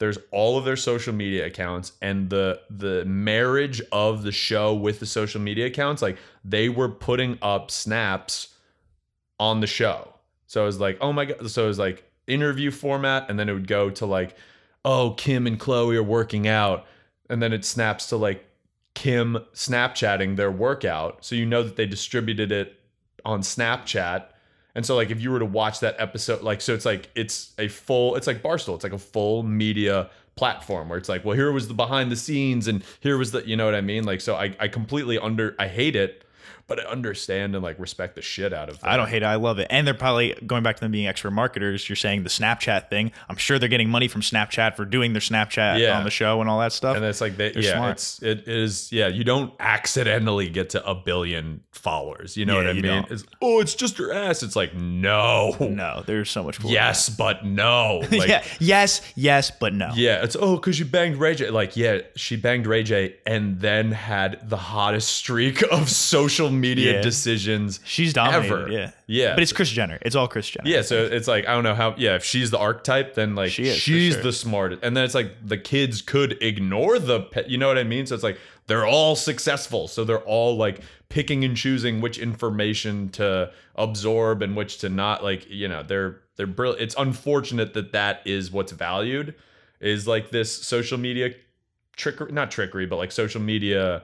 there's 0.00 0.18
all 0.32 0.56
of 0.58 0.64
their 0.64 0.76
social 0.76 1.12
media 1.14 1.46
accounts 1.46 1.92
and 2.02 2.28
the 2.30 2.60
the 2.70 3.04
marriage 3.04 3.80
of 3.92 4.22
the 4.22 4.32
show 4.32 4.74
with 4.74 4.98
the 4.98 5.06
social 5.06 5.40
media 5.40 5.66
accounts 5.66 6.02
like 6.02 6.16
they 6.44 6.68
were 6.68 6.88
putting 6.88 7.38
up 7.42 7.70
snaps 7.70 8.48
on 9.40 9.58
the 9.58 9.66
show 9.66 10.14
so 10.46 10.62
it 10.62 10.66
was 10.66 10.78
like 10.78 10.96
oh 11.00 11.12
my 11.12 11.24
god 11.24 11.50
so 11.50 11.64
it 11.64 11.68
was 11.68 11.78
like 11.78 12.08
interview 12.28 12.70
format 12.70 13.28
and 13.28 13.38
then 13.38 13.48
it 13.48 13.52
would 13.52 13.66
go 13.66 13.90
to 13.90 14.06
like 14.06 14.36
oh 14.84 15.10
kim 15.16 15.46
and 15.48 15.58
khloe 15.58 15.96
are 15.96 16.02
working 16.02 16.46
out 16.46 16.86
and 17.28 17.42
then 17.42 17.52
it 17.52 17.64
snaps 17.64 18.06
to 18.06 18.16
like 18.16 18.46
kim 18.94 19.38
snapchatting 19.52 20.36
their 20.36 20.50
workout 20.50 21.24
so 21.24 21.34
you 21.34 21.44
know 21.44 21.64
that 21.64 21.74
they 21.74 21.86
distributed 21.86 22.52
it 22.52 22.78
on 23.24 23.40
snapchat 23.40 24.26
and 24.74 24.86
so 24.86 24.96
like 24.96 25.10
if 25.10 25.20
you 25.20 25.30
were 25.30 25.38
to 25.38 25.44
watch 25.44 25.80
that 25.80 25.96
episode 25.98 26.42
like 26.42 26.60
so 26.60 26.74
it's 26.74 26.84
like 26.84 27.10
it's 27.14 27.52
a 27.58 27.68
full 27.68 28.14
it's 28.16 28.26
like 28.26 28.42
Barstool. 28.42 28.74
It's 28.74 28.84
like 28.84 28.92
a 28.92 28.98
full 28.98 29.42
media 29.42 30.10
platform 30.36 30.88
where 30.88 30.98
it's 30.98 31.08
like, 31.08 31.24
well, 31.24 31.36
here 31.36 31.52
was 31.52 31.68
the 31.68 31.74
behind 31.74 32.10
the 32.10 32.16
scenes 32.16 32.68
and 32.68 32.82
here 33.00 33.18
was 33.18 33.32
the 33.32 33.46
you 33.46 33.56
know 33.56 33.64
what 33.64 33.74
I 33.74 33.80
mean? 33.80 34.04
Like 34.04 34.20
so 34.20 34.36
I, 34.36 34.54
I 34.60 34.68
completely 34.68 35.18
under 35.18 35.54
I 35.58 35.68
hate 35.68 35.96
it 35.96 36.24
but 36.70 36.80
I 36.80 36.84
understand 36.88 37.54
and 37.56 37.62
like 37.64 37.78
respect 37.80 38.14
the 38.14 38.22
shit 38.22 38.52
out 38.54 38.68
of 38.68 38.78
them. 38.80 38.88
I 38.88 38.96
don't 38.96 39.08
hate 39.08 39.22
it. 39.22 39.26
I 39.26 39.34
love 39.34 39.58
it. 39.58 39.66
And 39.70 39.84
they're 39.86 39.92
probably 39.92 40.34
going 40.46 40.62
back 40.62 40.76
to 40.76 40.80
them 40.80 40.92
being 40.92 41.06
expert 41.08 41.32
marketers. 41.32 41.88
You're 41.88 41.96
saying 41.96 42.22
the 42.22 42.28
Snapchat 42.28 42.88
thing. 42.88 43.10
I'm 43.28 43.36
sure 43.36 43.58
they're 43.58 43.68
getting 43.68 43.90
money 43.90 44.06
from 44.06 44.20
Snapchat 44.22 44.76
for 44.76 44.84
doing 44.84 45.12
their 45.12 45.20
Snapchat 45.20 45.80
Yeah. 45.80 45.98
on 45.98 46.04
the 46.04 46.10
show 46.10 46.40
and 46.40 46.48
all 46.48 46.60
that 46.60 46.72
stuff. 46.72 46.96
And 46.96 47.04
it's 47.04 47.20
like 47.20 47.36
they, 47.36 47.50
They're 47.50 47.62
yeah, 47.64 47.72
smart. 47.74 47.92
it's 47.92 48.22
it 48.22 48.46
is 48.48 48.92
yeah. 48.92 49.08
You 49.08 49.24
don't 49.24 49.52
accidentally 49.58 50.48
get 50.48 50.70
to 50.70 50.86
a 50.88 50.94
billion 50.94 51.62
followers. 51.72 52.36
You 52.36 52.46
know 52.46 52.60
Yeah, 52.60 52.66
what 52.68 52.76
I 52.76 52.80
mean? 52.80 53.06
It's, 53.10 53.24
oh, 53.42 53.60
it's 53.60 53.74
just 53.74 53.98
your 53.98 54.12
ass. 54.12 54.44
It's 54.44 54.54
like 54.54 54.72
no, 54.74 55.56
no, 55.58 56.04
there's 56.06 56.30
so 56.30 56.44
much. 56.44 56.60
cooler. 56.60 56.72
yes, 56.72 57.08
but 57.08 57.44
no. 57.44 58.02
Like, 58.20 58.28
yeah. 58.28 58.44
Yes. 58.60 59.00
Yes, 59.16 59.50
but 59.50 59.72
no. 59.72 59.90
Yeah, 59.94 60.22
it's 60.22 60.36
oh, 60.38 60.56
because 60.56 60.78
you 60.78 60.84
banged 60.84 61.16
Ray 61.16 61.34
J. 61.34 61.48
Like, 61.50 61.76
yeah, 61.76 62.00
she 62.16 62.36
banged 62.36 62.66
Ray 62.66 62.82
J 62.84 63.16
and 63.26 63.58
then 63.60 63.90
had 63.92 64.48
the 64.48 64.56
hottest 64.58 65.08
streak 65.08 65.62
of 65.72 65.88
social 66.14 66.50
media 66.50 66.59
Yeah. 66.68 67.00
decisions 67.02 67.80
She's 67.84 68.12
dominated. 68.12 68.52
ever. 68.54 68.68
Yeah. 68.70 68.90
Yeah. 69.06 69.34
But 69.34 69.42
it's 69.42 69.52
Kris 69.52 69.70
Jenner. 69.70 69.98
It's 70.02 70.14
all 70.16 70.28
Kris 70.28 70.48
Jenner. 70.48 70.68
yeah, 70.68 70.82
so 70.82 71.02
it's 71.04 71.26
like 71.28 71.46
I 71.48 71.52
don't 71.54 71.64
know 71.64 71.74
how. 71.74 71.94
Yeah, 71.96 72.16
if 72.16 72.24
she's 72.24 72.50
the 72.50 72.58
archetype, 72.58 73.14
then 73.14 73.34
like 73.34 73.50
She 73.50 73.68
is, 73.68 73.76
she's 73.76 74.14
sure. 74.14 74.22
the 74.22 74.32
smartest. 74.32 74.82
And 74.82 74.96
then 74.96 75.04
it's 75.04 75.14
like 75.14 75.34
the 75.46 75.58
kids 75.58 76.02
could 76.02 76.42
ignore 76.42 76.98
the. 76.98 77.20
Pe- 77.22 77.48
you 77.48 77.58
know 77.58 77.68
what 77.68 77.78
I 77.78 77.84
mean? 77.84 78.06
So 78.06 78.14
it's 78.14 78.24
like 78.24 78.38
they're 78.66 78.86
all 78.86 79.16
successful. 79.16 79.88
So 79.88 80.04
they're 80.04 80.20
all 80.20 80.56
like 80.56 80.80
picking 81.08 81.44
and 81.44 81.56
choosing 81.56 82.00
which 82.00 82.18
information 82.18 83.08
to 83.10 83.50
absorb 83.74 84.42
and 84.42 84.56
which 84.56 84.78
to 84.78 84.88
not. 84.88 85.24
Like 85.24 85.48
you 85.50 85.66
know, 85.68 85.82
they're 85.82 86.20
they're 86.36 86.46
brilliant. 86.46 86.82
It's 86.82 86.94
unfortunate 86.98 87.74
that 87.74 87.92
that 87.92 88.22
is 88.24 88.50
what's 88.52 88.72
valued. 88.72 89.34
Is 89.80 90.06
like 90.06 90.30
this 90.30 90.52
social 90.54 90.98
media 90.98 91.34
trickery, 91.96 92.32
not 92.32 92.50
trickery, 92.50 92.86
but 92.86 92.96
like 92.96 93.12
social 93.12 93.40
media 93.40 94.02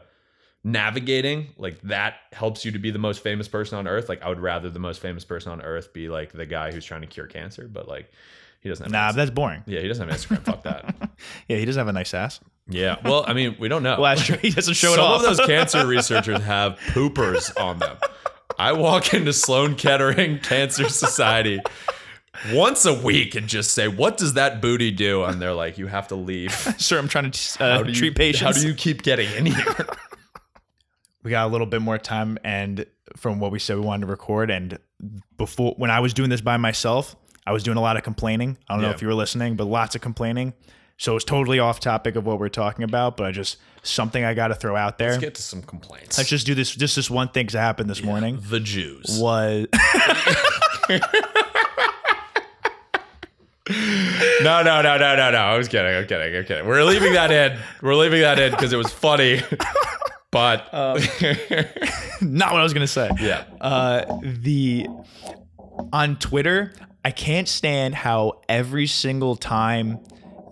navigating 0.67 1.47
like 1.59 1.81
that 1.83 2.15
helps 2.33 2.65
you 2.65 2.73
to 2.73 2.79
be 2.81 2.91
the 2.91 2.99
most 2.99 3.23
famous 3.23 3.47
person 3.47 3.79
on 3.79 3.87
earth 3.87 4.09
like 4.09 4.21
i 4.23 4.29
would 4.29 4.41
rather 4.41 4.69
the 4.69 4.81
most 4.81 5.01
famous 5.01 5.25
person 5.25 5.53
on 5.53 5.63
earth 5.63 5.93
be 5.93 6.09
like 6.09 6.33
the 6.33 6.45
guy 6.45 6.73
who's 6.73 6.85
trying 6.85 7.01
to 7.01 7.07
cure 7.07 7.27
cancer 7.29 7.69
but 7.73 7.87
like 7.87 8.11
he 8.61 8.69
doesn't 8.69 8.87
have 8.87 8.93
Nah, 8.93 9.13
that's 9.13 9.31
boring. 9.31 9.63
yeah 9.67 9.79
he 9.81 9.87
doesn't 9.87 10.09
have 10.09 10.19
instagram 10.19 10.43
fuck 10.45 10.65
that 10.65 10.93
Yeah, 11.49 11.59
he 11.59 11.65
doesn't 11.65 11.79
have 11.79 11.87
a 11.87 11.93
nice 11.93 12.13
ass. 12.15 12.41
yeah 12.69 12.97
well 13.05 13.25
i 13.29 13.33
mean 13.33 13.55
we 13.61 13.69
don't 13.69 13.85
know 13.85 14.01
Well, 14.01 14.17
true. 14.17 14.39
He 14.39 14.51
doesn't 14.51 14.75
show 14.75 14.93
it 14.93 14.97
some 14.97 15.05
off. 15.05 15.25
of 15.25 15.37
those 15.37 15.47
cancer 15.47 15.87
researchers 15.87 16.43
have 16.43 16.77
poopers 16.89 17.53
on 17.61 17.79
them 17.79 17.97
i 18.59 18.73
walk 18.73 19.15
into 19.15 19.33
sloan 19.33 19.77
kettering 19.77 20.41
cancer 20.41 20.89
society 20.89 21.61
once 22.53 22.85
a 22.85 22.93
week 22.93 23.37
and 23.37 23.47
just 23.47 23.71
say 23.73 23.87
what 23.87 24.17
does 24.17 24.35
that 24.35 24.61
booty 24.61 24.91
do 24.91 25.23
and 25.23 25.41
they're 25.41 25.55
like 25.55 25.79
you 25.79 25.87
have 25.87 26.09
to 26.09 26.17
leave 26.17 26.53
Sir, 26.77 26.99
I'm 26.99 27.07
trying 27.07 27.31
to 27.31 27.63
uh, 27.65 27.83
do 27.85 27.91
you- 27.91 27.95
treat 27.95 28.17
patients. 28.17 28.41
how 28.43 28.51
do 28.51 28.67
you 28.67 28.75
keep 28.75 29.03
getting 29.05 29.31
in 29.35 29.47
here 29.47 29.87
we 31.27 31.31
got 31.31 31.45
a 31.45 31.51
little 31.51 31.67
bit 31.67 31.83
more 31.83 31.99
time 31.99 32.39
and 32.45 32.87
from 33.17 33.41
what 33.41 33.51
we 33.51 33.59
said 33.59 33.75
we 33.75 33.83
wanted 33.83 34.03
to 34.03 34.07
record 34.07 34.49
and 34.49 34.79
before 35.37 35.75
when 35.77 35.91
i 35.91 35.99
was 35.99 36.15
doing 36.15 36.31
this 36.31 36.41
by 36.41 36.57
myself 36.57 37.17
i 37.49 37.53
was 37.53 37.65
doing 37.65 37.77
a 37.77 37.81
lot 37.81 37.97
of 37.97 38.05
complaining 38.05 38.57
i 38.69 38.75
don't 38.75 38.83
know 38.83 38.91
if 38.91 39.03
you 39.03 39.09
were 39.09 39.15
listening 39.15 39.57
but 39.57 39.65
lots 39.65 39.97
of 39.97 40.01
complaining 40.01 40.55
so 40.99 41.17
it's 41.17 41.25
totally 41.25 41.59
off 41.59 41.81
topic 41.81 42.15
of 42.15 42.25
what 42.25 42.39
we're 42.39 42.49
talking 42.49 42.85
about 42.85 43.17
but 43.17 43.27
I 43.27 43.33
just 43.33 43.57
something 43.83 44.23
i 44.23 44.35
got 44.35 44.49
to 44.49 44.55
throw 44.55 44.77
out 44.77 44.99
there 44.99 45.11
let's 45.11 45.21
get 45.21 45.35
to 45.35 45.43
some 45.43 45.63
complaints 45.63 46.17
let's 46.17 46.31
just 46.31 46.47
do 46.47 46.55
this 46.55 46.73
just 46.73 46.95
this 46.95 47.11
one 47.11 47.27
thing 47.31 47.47
that 47.47 47.59
happened 47.59 47.91
this 47.91 48.05
morning 48.05 48.39
the 48.49 48.61
jews 48.61 49.19
was 49.21 49.67
No, 54.43 54.63
no, 54.63 54.81
no, 54.81 54.97
no, 54.97 55.17
no, 55.17 55.31
no. 55.33 55.39
I 55.39 55.57
was 55.59 55.67
kidding. 55.67 55.93
I'm 55.93 56.07
kidding. 56.07 56.37
I'm 56.37 56.45
kidding. 56.45 56.67
We're 56.69 56.85
leaving 56.85 57.15
that 57.15 57.33
in. 57.33 57.59
We're 57.83 57.97
leaving 57.97 58.21
that 58.21 58.39
in 58.39 58.53
because 58.53 58.73
it 58.73 58.77
was 58.77 58.93
funny. 58.93 59.43
But 60.37 60.71
not 62.21 62.53
what 62.53 62.61
i 62.61 62.63
was 62.63 62.75
gonna 62.75 62.87
say. 62.87 63.11
Yeah, 63.19 63.45
uh, 63.59 64.19
the 64.23 64.87
on 65.95 66.17
Twitter, 66.17 66.75
I 67.03 67.11
can't 67.11 67.49
stand 67.49 67.95
how 67.95 68.43
every 68.47 68.87
single 68.87 69.37
time 69.37 69.99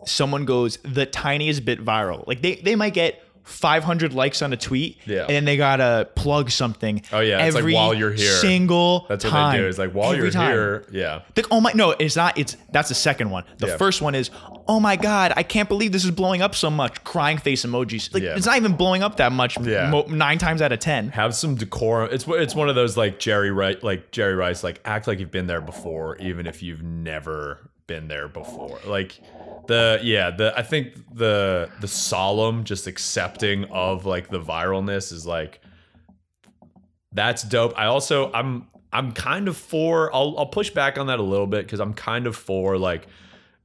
someone 0.07 0.47
goes 0.47 0.79
the 0.85 1.05
tiniest 1.05 1.67
bit 1.67 1.85
viral, 1.85 2.27
like 2.27 2.41
they 2.41 2.55
they 2.55 2.77
might 2.77 2.95
get 2.95 3.23
500 3.45 4.13
likes 4.15 4.43
on 4.43 4.53
a 4.53 4.57
tweet, 4.57 4.99
Yeah. 5.07 5.21
and 5.23 5.31
then 5.31 5.45
they 5.45 5.57
gotta 5.57 6.09
plug 6.17 6.51
something. 6.51 7.03
Oh, 7.13 7.21
yeah, 7.21 7.45
it's 7.45 7.55
like 7.55 7.61
every 7.63 7.75
while 7.75 7.93
you're 7.95 8.13
here. 8.13 8.33
single 8.33 9.07
that's 9.09 9.25
what 9.25 9.31
time. 9.31 9.53
they 9.53 9.59
do. 9.63 9.69
It's 9.69 9.79
like 9.79 9.93
while 9.93 10.11
Every 10.13 10.23
you're 10.25 10.31
time. 10.31 10.51
here, 10.53 10.85
yeah, 10.91 11.21
Like, 11.37 11.47
oh 11.51 11.61
my, 11.61 11.73
no, 11.75 11.91
it's 11.93 12.17
not. 12.17 12.39
It's 12.39 12.57
that's 12.73 12.89
the 12.89 12.95
second 12.95 13.31
one. 13.31 13.45
The 13.59 13.69
Yeah. 13.69 13.77
first 13.77 14.01
one 14.03 14.15
is, 14.15 14.31
oh 14.67 14.81
my 14.81 14.97
god, 14.97 15.33
I 15.37 15.43
can't 15.43 15.69
believe 15.69 15.93
this 15.93 16.05
is 16.05 16.11
blowing 16.11 16.41
up 16.43 16.55
so 16.55 16.71
much. 16.71 17.05
Crying 17.05 17.39
face 17.39 17.65
emojis. 17.67 18.13
Like, 18.15 18.23
Yeah. 18.23 18.35
it's 18.37 18.47
not 18.47 18.57
even 18.57 18.73
blowing 18.77 19.03
up 19.03 19.17
that 19.19 19.31
much. 19.33 19.59
Yeah. 19.61 19.91
mo- 19.91 20.07
nine 20.09 20.39
times 20.39 20.63
out 20.63 20.73
of 20.73 20.79
ten. 20.79 21.09
have 21.11 21.35
some 21.35 21.55
decorum. 21.55 22.09
It's 22.13 22.27
it's 22.27 22.55
one 22.55 22.69
of 22.69 22.75
those 22.75 22.97
like 22.97 23.19
Jerry 23.19 23.51
Rice, 23.51 23.77
like 23.83 24.11
Jerry 24.11 24.35
Rice, 24.35 24.65
like 24.65 24.81
act 24.85 25.07
like 25.07 25.19
you've 25.21 25.31
been 25.31 25.47
there 25.47 25.61
before, 25.61 26.17
even 26.17 26.47
if 26.47 26.63
you've 26.63 26.83
never 26.83 27.59
been 27.87 28.09
there 28.09 28.29
before. 28.29 28.79
Like 28.87 29.21
the 29.67 30.01
yeah, 30.03 30.31
the 30.31 30.53
I 30.57 30.63
think 30.63 30.95
the 31.15 31.71
the 31.81 31.89
solemn 31.89 32.65
just 32.65 32.87
accepting 32.87 33.65
of 33.67 34.07
like 34.07 34.29
the 34.29 34.41
viralness 34.41 35.13
is 35.13 35.27
like 35.27 35.61
that's 37.13 37.43
dope. 37.43 37.73
I 37.77 37.87
also 37.87 38.33
I'm 38.33 38.67
I'm 38.93 39.13
kind 39.13 39.49
of 39.49 39.57
for 39.57 40.15
I'll 40.15 40.35
I'll 40.39 40.47
push 40.47 40.71
back 40.71 40.99
on 40.99 41.09
that 41.09 41.19
a 41.19 41.23
little 41.23 41.47
bit 41.47 41.65
because 41.65 41.81
I'm 41.81 41.95
kind 41.95 42.27
of 42.27 42.37
for 42.37 42.79
like 42.79 43.07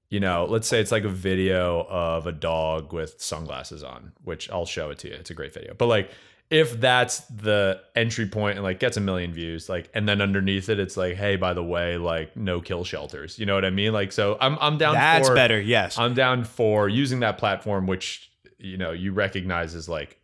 you 0.10 0.20
know, 0.20 0.47
let's 0.50 0.68
say 0.68 0.82
it's 0.82 0.91
like 0.91 1.04
a 1.04 1.10
video 1.10 1.86
of 1.88 2.26
a 2.26 2.32
dog 2.32 2.93
with 2.93 3.22
sunglasses 3.22 3.84
on, 3.84 4.12
which 4.24 4.50
I'll 4.50 4.66
show 4.66 4.89
it 4.89 4.97
to 5.00 5.08
you. 5.08 5.14
It's 5.14 5.30
a 5.30 5.36
great 5.36 5.54
video. 5.54 5.76
But 5.78 5.86
like 5.86 6.10
if 6.50 6.80
that's 6.80 7.20
the 7.28 7.80
entry 7.95 8.26
point 8.26 8.58
and 8.58 8.64
like 8.64 8.80
gets 8.80 8.97
a 8.97 9.02
million 9.02 9.32
views, 9.32 9.70
like 9.70 9.89
and 9.93 10.08
then 10.08 10.22
underneath 10.22 10.70
it 10.70 10.80
it's 10.80 10.97
like, 10.97 11.16
hey, 11.16 11.36
by 11.36 11.54
the 11.54 11.64
way, 11.64 11.97
like 11.97 12.36
no 12.36 12.60
kill 12.60 12.84
shelters. 12.84 13.38
You 13.38 13.45
know 13.45 13.56
what 13.56 13.66
I 13.66 13.70
mean? 13.70 13.93
Like 13.93 14.12
so 14.12 14.38
I'm 14.41 14.58
I'm 14.60 14.78
down 14.78 14.95
That's 14.95 15.28
for 15.28 15.36
better. 15.36 15.60
Yes. 15.60 15.97
I'm 15.97 16.14
down 16.14 16.43
for 16.43 16.89
using 16.89 17.20
that 17.20 17.38
platform 17.38 17.88
which 17.88 18.32
you 18.58 18.78
know 18.78 18.91
you 18.91 19.14
recognize 19.14 19.76
as 19.76 19.88
like 19.88 20.20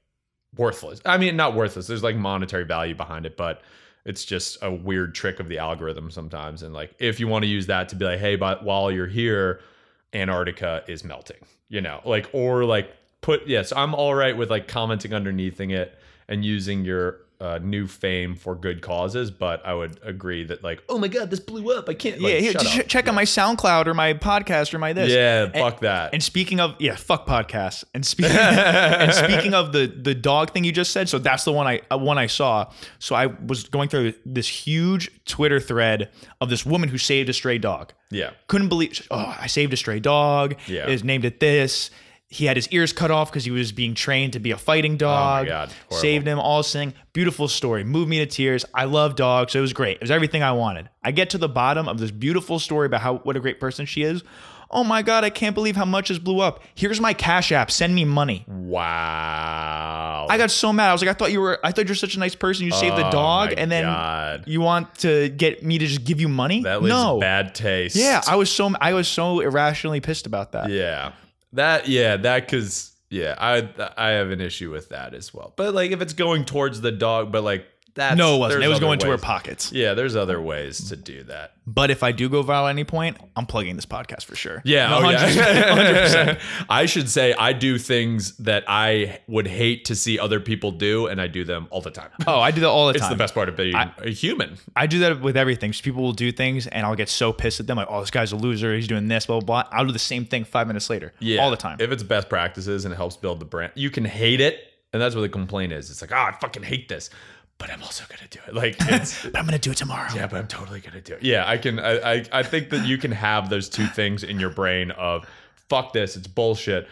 worthless. 0.57 1.01
I 1.05 1.17
mean, 1.17 1.36
not 1.36 1.55
worthless. 1.55 1.88
There's 1.88 2.03
like 2.03 2.15
monetary 2.15 2.65
value 2.65 2.95
behind 2.95 3.26
it, 3.26 3.38
but 3.38 3.61
it's 4.05 4.23
just 4.23 4.57
a 4.61 4.71
weird 4.71 5.15
trick 5.15 5.39
of 5.39 5.49
the 5.49 5.57
algorithm 5.57 6.11
sometimes. 6.11 6.63
And 6.63 6.73
like, 6.73 6.95
if 6.99 7.19
you 7.19 7.28
want 7.28 7.43
to 7.43 7.49
use 7.49 7.67
that 7.67 7.89
to 7.89 7.95
be 7.95 8.05
like, 8.05 8.19
hey, 8.19 8.36
but 8.36 8.63
while 8.63 8.91
you're 8.91 9.07
here, 9.07 9.61
Antarctica 10.13 10.84
is 10.88 11.03
melting, 11.03 11.43
you 11.67 11.82
know, 11.82 12.01
like, 12.05 12.30
or 12.32 12.63
like 12.65 12.91
put, 13.21 13.47
yes, 13.47 13.73
I'm 13.76 13.93
all 13.95 14.13
right 14.13 14.38
with 14.38 14.49
like 14.49 14.67
commenting 14.67 15.13
underneathing 15.13 15.71
it 15.71 15.97
and 16.28 16.43
using 16.45 16.84
your 16.86 17.19
uh, 17.41 17.59
new 17.61 17.86
fame 17.86 18.34
for 18.34 18.55
good 18.55 18.82
causes. 18.82 19.30
But 19.30 19.63
I 19.65 19.73
would 19.73 19.99
agree 20.03 20.45
that 20.45 20.63
like, 20.63 20.82
oh 20.88 20.97
my 20.97 21.09
God, 21.09 21.30
this 21.30 21.41
blew 21.41 21.78
up. 21.78 21.89
I 21.89 21.93
can't, 21.93 22.21
like, 22.21 22.34
yeah, 22.34 22.39
here, 22.39 22.51
shut 22.53 22.61
just 22.61 22.80
up. 22.80 22.88
check 22.88 23.07
out 23.09 23.13
my 23.13 23.26
SoundCloud 23.26 23.88
or 23.88 23.93
my 23.93 24.13
podcast 24.13 24.73
or 24.73 24.80
my 24.80 24.93
this. 24.93 25.11
Yeah, 25.11 25.43
And- 25.43 25.53
fuck 25.53 25.82
that. 25.82 26.13
And 26.13 26.23
speaking 26.23 26.61
of 26.61 26.76
yeah, 26.80 26.95
fuck 26.95 27.28
podcasts. 27.28 27.84
And 27.93 28.05
speaking 28.05 28.32
and 28.38 29.13
speaking 29.13 29.53
of 29.53 29.73
the 29.73 29.86
the 29.88 30.15
dog 30.15 30.51
thing 30.51 30.63
you 30.63 30.71
just 30.71 30.91
said, 30.91 31.09
so 31.09 31.19
that's 31.19 31.43
the 31.43 31.51
one 31.51 31.67
I 31.67 31.82
uh, 31.91 31.97
one 31.97 32.17
I 32.17 32.28
saw. 32.28 32.71
So 32.99 33.15
I 33.15 33.26
was 33.28 33.65
going 33.65 33.89
through 33.89 34.13
this 34.26 34.47
huge 34.47 35.11
Twitter 35.26 35.59
thread 35.59 36.09
of 36.39 36.49
this 36.49 36.65
woman 36.65 36.88
who 36.88 36.97
saved 36.97 37.28
a 37.30 37.34
stray 37.34 37.57
dog. 37.57 37.91
yeah. 38.11 38.30
Couldn't 38.47 38.69
believe 38.69 39.05
oh, 39.11 39.36
I 39.39 39.47
saved 39.47 39.73
a 39.73 39.78
stray 39.78 39.99
dog. 39.99 40.55
Yeah. 40.67 40.88
Is 40.88 41.03
named 41.03 41.26
it 41.26 41.41
this. 41.41 41.91
He 42.28 42.45
had 42.45 42.57
his 42.57 42.67
ears 42.69 42.91
cut 42.91 43.11
off 43.11 43.32
because 43.32 43.45
he 43.45 43.51
was 43.51 43.71
being 43.71 43.93
trained 43.93 44.34
to 44.34 44.39
be 44.39 44.51
a 44.51 44.57
fighting 44.57 44.93
oh 44.93 44.97
dog. 44.97 45.45
Oh 45.45 45.49
God. 45.49 45.73
Saved 45.91 46.28
him, 46.28 46.39
all 46.39 46.63
sing. 46.63 46.93
Beautiful 47.13 47.47
story. 47.47 47.84
Moved 47.84 48.09
me 48.09 48.17
to 48.19 48.26
tears. 48.26 48.65
I 48.73 48.86
love 48.86 49.15
dogs. 49.15 49.53
So 49.53 49.59
it 49.59 49.61
was 49.61 49.73
great. 49.73 49.97
It 49.97 50.01
was 50.01 50.11
everything 50.11 50.41
I 50.41 50.51
wanted. 50.51 50.89
I 51.03 51.11
get 51.11 51.30
to 51.32 51.38
the 51.38 51.47
bottom 51.47 51.88
of 51.88 51.99
this 51.99 52.11
beautiful 52.11 52.57
story 52.59 52.88
about 52.88 53.01
how 53.01 53.17
what 53.17 53.38
a 53.38 53.39
great 53.39 53.59
person 53.59 53.86
she 53.86 54.01
is. 54.01 54.23
Oh 54.71 54.84
my 54.84 55.03
God, 55.03 55.23
I 55.23 55.30
can't 55.30 55.53
believe 55.53 55.76
how 55.76 55.86
much 55.86 56.09
this 56.09 56.17
blew 56.17 56.39
up. 56.39 56.63
Here's 56.73 56.99
my 56.99 57.13
Cash 57.13 57.51
App. 57.51 57.69
Send 57.69 57.93
me 57.93 58.03
money. 58.03 58.43
Wow. 58.47 60.26
I 60.30 60.38
got 60.38 60.49
so 60.49 60.73
mad. 60.73 60.89
I 60.89 60.91
was 60.91 61.01
like, 61.01 61.09
I 61.09 61.13
thought 61.13 61.32
you 61.32 61.41
were 61.41 61.59
I 61.63 61.71
thought 61.71 61.86
you're 61.86 61.95
such 61.95 62.15
a 62.15 62.19
nice 62.19 62.36
person. 62.36 62.65
You 62.65 62.71
saved 62.71 62.97
the 62.97 63.07
Oh 63.07 63.11
dog 63.11 63.53
and 63.55 63.71
then 63.71 63.84
God. 63.84 64.43
you 64.47 64.61
want 64.61 64.95
to 64.99 65.30
get 65.30 65.63
me 65.63 65.78
to 65.78 65.86
just 65.86 66.03
give 66.03 66.19
you 66.19 66.28
money? 66.28 66.63
that 66.63 66.82
was 66.82 66.89
no. 66.89 67.19
bad 67.19 67.53
taste. 67.53 67.95
Yeah, 67.95 68.21
I 68.28 68.36
was 68.36 68.51
so 68.51 68.73
I 68.82 68.93
was 68.93 69.07
so 69.07 69.39
irrationally 69.41 70.01
pissed 70.01 70.26
about 70.26 70.53
that. 70.53 70.69
Yeah. 70.69 71.11
That 71.55 71.87
yeah, 71.87 72.17
that 72.17 72.47
cuz 72.47 72.91
yeah, 73.09 73.35
I 73.37 73.69
I 73.97 74.09
have 74.11 74.29
an 74.29 74.41
issue 74.41 74.71
with 74.71 74.89
that 74.89 75.13
as 75.13 75.33
well. 75.33 75.53
But 75.55 75.73
like 75.73 75.91
if 75.91 76.01
it's 76.01 76.13
going 76.13 76.45
towards 76.45 76.81
the 76.81 76.91
dog, 76.91 77.31
but 77.31 77.43
like 77.43 77.65
that's 77.95 78.17
no, 78.17 78.35
it 78.35 78.39
wasn't. 78.39 78.63
It 78.63 78.67
was 78.67 78.79
going 78.79 78.99
to 78.99 79.07
her 79.07 79.17
pockets. 79.17 79.71
Yeah, 79.71 79.93
there's 79.93 80.15
other 80.15 80.41
ways 80.41 80.89
to 80.89 80.95
do 80.95 81.23
that. 81.23 81.53
But 81.67 81.89
if 81.89 82.03
I 82.03 82.11
do 82.11 82.29
go 82.29 82.43
viral 82.43 82.65
at 82.65 82.71
any 82.71 82.83
point, 82.83 83.17
I'm 83.35 83.45
plugging 83.47 83.75
this 83.75 83.85
podcast 83.87 84.25
for 84.25 84.35
sure. 84.35 84.61
Yeah, 84.65 84.89
No, 84.89 84.97
oh, 85.07 85.09
yeah. 85.09 86.35
100%. 86.37 86.39
I 86.69 86.85
should 86.85 87.09
say 87.09 87.33
I 87.33 87.53
do 87.53 87.77
things 87.79 88.37
that 88.37 88.65
I 88.67 89.19
would 89.27 89.47
hate 89.47 89.85
to 89.85 89.95
see 89.95 90.19
other 90.19 90.39
people 90.39 90.71
do, 90.71 91.07
and 91.07 91.19
I 91.19 91.27
do 91.27 91.43
them 91.43 91.67
all 91.71 91.81
the 91.81 91.89
time. 91.89 92.09
Oh, 92.27 92.39
I 92.39 92.51
do 92.51 92.61
that 92.61 92.67
all 92.69 92.85
the 92.87 92.91
It's 92.91 92.99
time. 92.99 93.07
It's 93.11 93.15
the 93.15 93.23
best 93.23 93.33
part 93.33 93.49
of 93.49 93.55
being 93.55 93.75
I- 93.75 93.91
a 93.99 94.09
human. 94.11 94.57
I 94.75 94.87
do 94.87 94.99
that 94.99 95.21
with 95.21 95.37
everything. 95.37 95.71
Just 95.71 95.83
people 95.83 96.03
will 96.03 96.11
do 96.11 96.31
things, 96.31 96.67
and 96.67 96.85
I'll 96.85 96.95
get 96.95 97.09
so 97.09 97.33
pissed 97.33 97.59
at 97.59 97.67
them, 97.67 97.77
like, 97.77 97.87
"Oh, 97.89 98.01
this 98.01 98.11
guy's 98.11 98.31
a 98.31 98.35
loser. 98.35 98.75
He's 98.75 98.87
doing 98.87 99.07
this, 99.07 99.25
blah 99.25 99.39
blah 99.39 99.63
blah." 99.63 99.69
I'll 99.71 99.85
do 99.85 99.91
the 99.91 99.99
same 99.99 100.25
thing 100.25 100.43
five 100.43 100.67
minutes 100.67 100.89
later. 100.89 101.13
Yeah, 101.19 101.41
all 101.41 101.49
the 101.49 101.57
time. 101.57 101.77
If 101.79 101.91
it's 101.91 102.03
best 102.03 102.29
practices 102.29 102.85
and 102.85 102.93
it 102.93 102.97
helps 102.97 103.15
build 103.17 103.39
the 103.39 103.45
brand, 103.45 103.71
you 103.75 103.89
can 103.89 104.05
hate 104.05 104.41
it, 104.41 104.59
and 104.93 105.01
that's 105.01 105.15
what 105.15 105.21
the 105.21 105.29
complaint 105.29 105.71
is. 105.73 105.89
It's 105.89 106.01
like, 106.01 106.11
oh, 106.11 106.15
I 106.15 106.31
fucking 106.39 106.63
hate 106.63 106.89
this, 106.89 107.09
but 107.57 107.69
I'm 107.69 107.81
also 107.83 108.03
gonna 108.09 108.29
do 108.29 108.39
it. 108.47 108.53
Like 108.53 108.75
it's. 108.79 109.23
but 109.23 109.37
I'm 109.37 109.45
gonna 109.45 109.57
do 109.57 109.71
it 109.71 109.77
tomorrow. 109.77 110.09
Yeah, 110.13 110.27
but 110.27 110.37
I'm 110.37 110.47
totally 110.47 110.81
gonna 110.81 111.01
do 111.01 111.13
it. 111.13 111.23
Yeah, 111.23 111.47
I 111.47 111.57
can. 111.57 111.79
I, 111.79 112.13
I 112.13 112.25
I 112.31 112.43
think 112.43 112.69
that 112.69 112.85
you 112.85 112.97
can 112.97 113.11
have 113.11 113.49
those 113.49 113.69
two 113.69 113.87
things 113.87 114.23
in 114.23 114.39
your 114.39 114.49
brain 114.49 114.91
of 114.91 115.25
fuck 115.69 115.93
this, 115.93 116.15
it's 116.15 116.27
bullshit, 116.27 116.87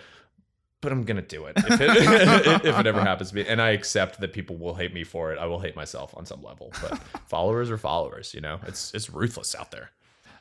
but 0.81 0.91
I'm 0.91 1.03
gonna 1.03 1.21
do 1.21 1.45
it 1.45 1.57
if 1.57 1.81
it, 1.81 1.89
if 2.65 2.79
it 2.79 2.87
ever 2.87 3.01
happens 3.01 3.29
to 3.29 3.35
me. 3.35 3.45
And 3.47 3.61
I 3.61 3.71
accept 3.71 4.19
that 4.19 4.33
people 4.33 4.57
will 4.57 4.75
hate 4.75 4.93
me 4.93 5.03
for 5.03 5.31
it. 5.31 5.39
I 5.39 5.45
will 5.45 5.59
hate 5.59 5.75
myself 5.75 6.13
on 6.17 6.25
some 6.25 6.41
level, 6.41 6.71
but 6.81 6.99
followers 7.27 7.69
are 7.71 7.77
followers. 7.77 8.33
You 8.33 8.41
know, 8.41 8.59
it's 8.67 8.93
it's 8.93 9.09
ruthless 9.09 9.55
out 9.55 9.71
there. 9.71 9.91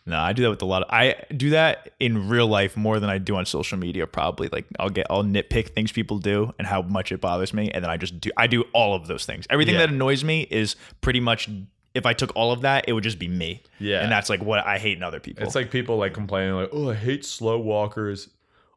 No, 0.04 0.18
I 0.18 0.32
do 0.32 0.42
that 0.42 0.50
with 0.50 0.62
a 0.62 0.66
lot 0.66 0.82
of. 0.82 0.88
I 0.90 1.14
do 1.36 1.50
that 1.50 1.92
in 2.00 2.28
real 2.28 2.48
life 2.48 2.76
more 2.76 2.98
than 2.98 3.08
I 3.08 3.18
do 3.18 3.36
on 3.36 3.46
social 3.46 3.78
media. 3.78 4.06
Probably 4.06 4.48
like 4.50 4.64
I'll 4.80 4.90
get 4.90 5.06
I'll 5.08 5.22
nitpick 5.22 5.68
things 5.68 5.92
people 5.92 6.18
do 6.18 6.52
and 6.58 6.66
how 6.66 6.82
much 6.82 7.12
it 7.12 7.20
bothers 7.20 7.54
me, 7.54 7.70
and 7.70 7.84
then 7.84 7.90
I 7.90 7.96
just 7.98 8.20
do 8.20 8.30
I 8.36 8.48
do 8.48 8.64
all 8.72 8.94
of 8.96 9.06
those 9.06 9.24
things. 9.26 9.46
Everything 9.48 9.74
Yeah. 9.74 9.80
that 9.86 9.90
annoys 9.90 10.24
me 10.24 10.42
is 10.50 10.74
pretty 11.00 11.20
much. 11.20 11.48
If 11.94 12.06
I 12.06 12.14
took 12.14 12.32
all 12.34 12.52
of 12.52 12.62
that, 12.62 12.86
it 12.88 12.94
would 12.94 13.04
just 13.04 13.18
be 13.18 13.28
me. 13.28 13.62
Yeah. 13.78 14.02
and 14.02 14.10
that's 14.10 14.30
like 14.30 14.42
what 14.42 14.66
I 14.66 14.78
hate 14.78 14.96
in 14.96 15.02
other 15.02 15.20
people. 15.20 15.44
It's 15.44 15.54
like 15.54 15.70
people 15.70 15.98
like 15.98 16.14
complaining 16.14 16.54
like, 16.54 16.70
oh, 16.72 16.90
I 16.90 16.94
hate 16.94 17.24
slow 17.24 17.58
walkers. 17.58 18.28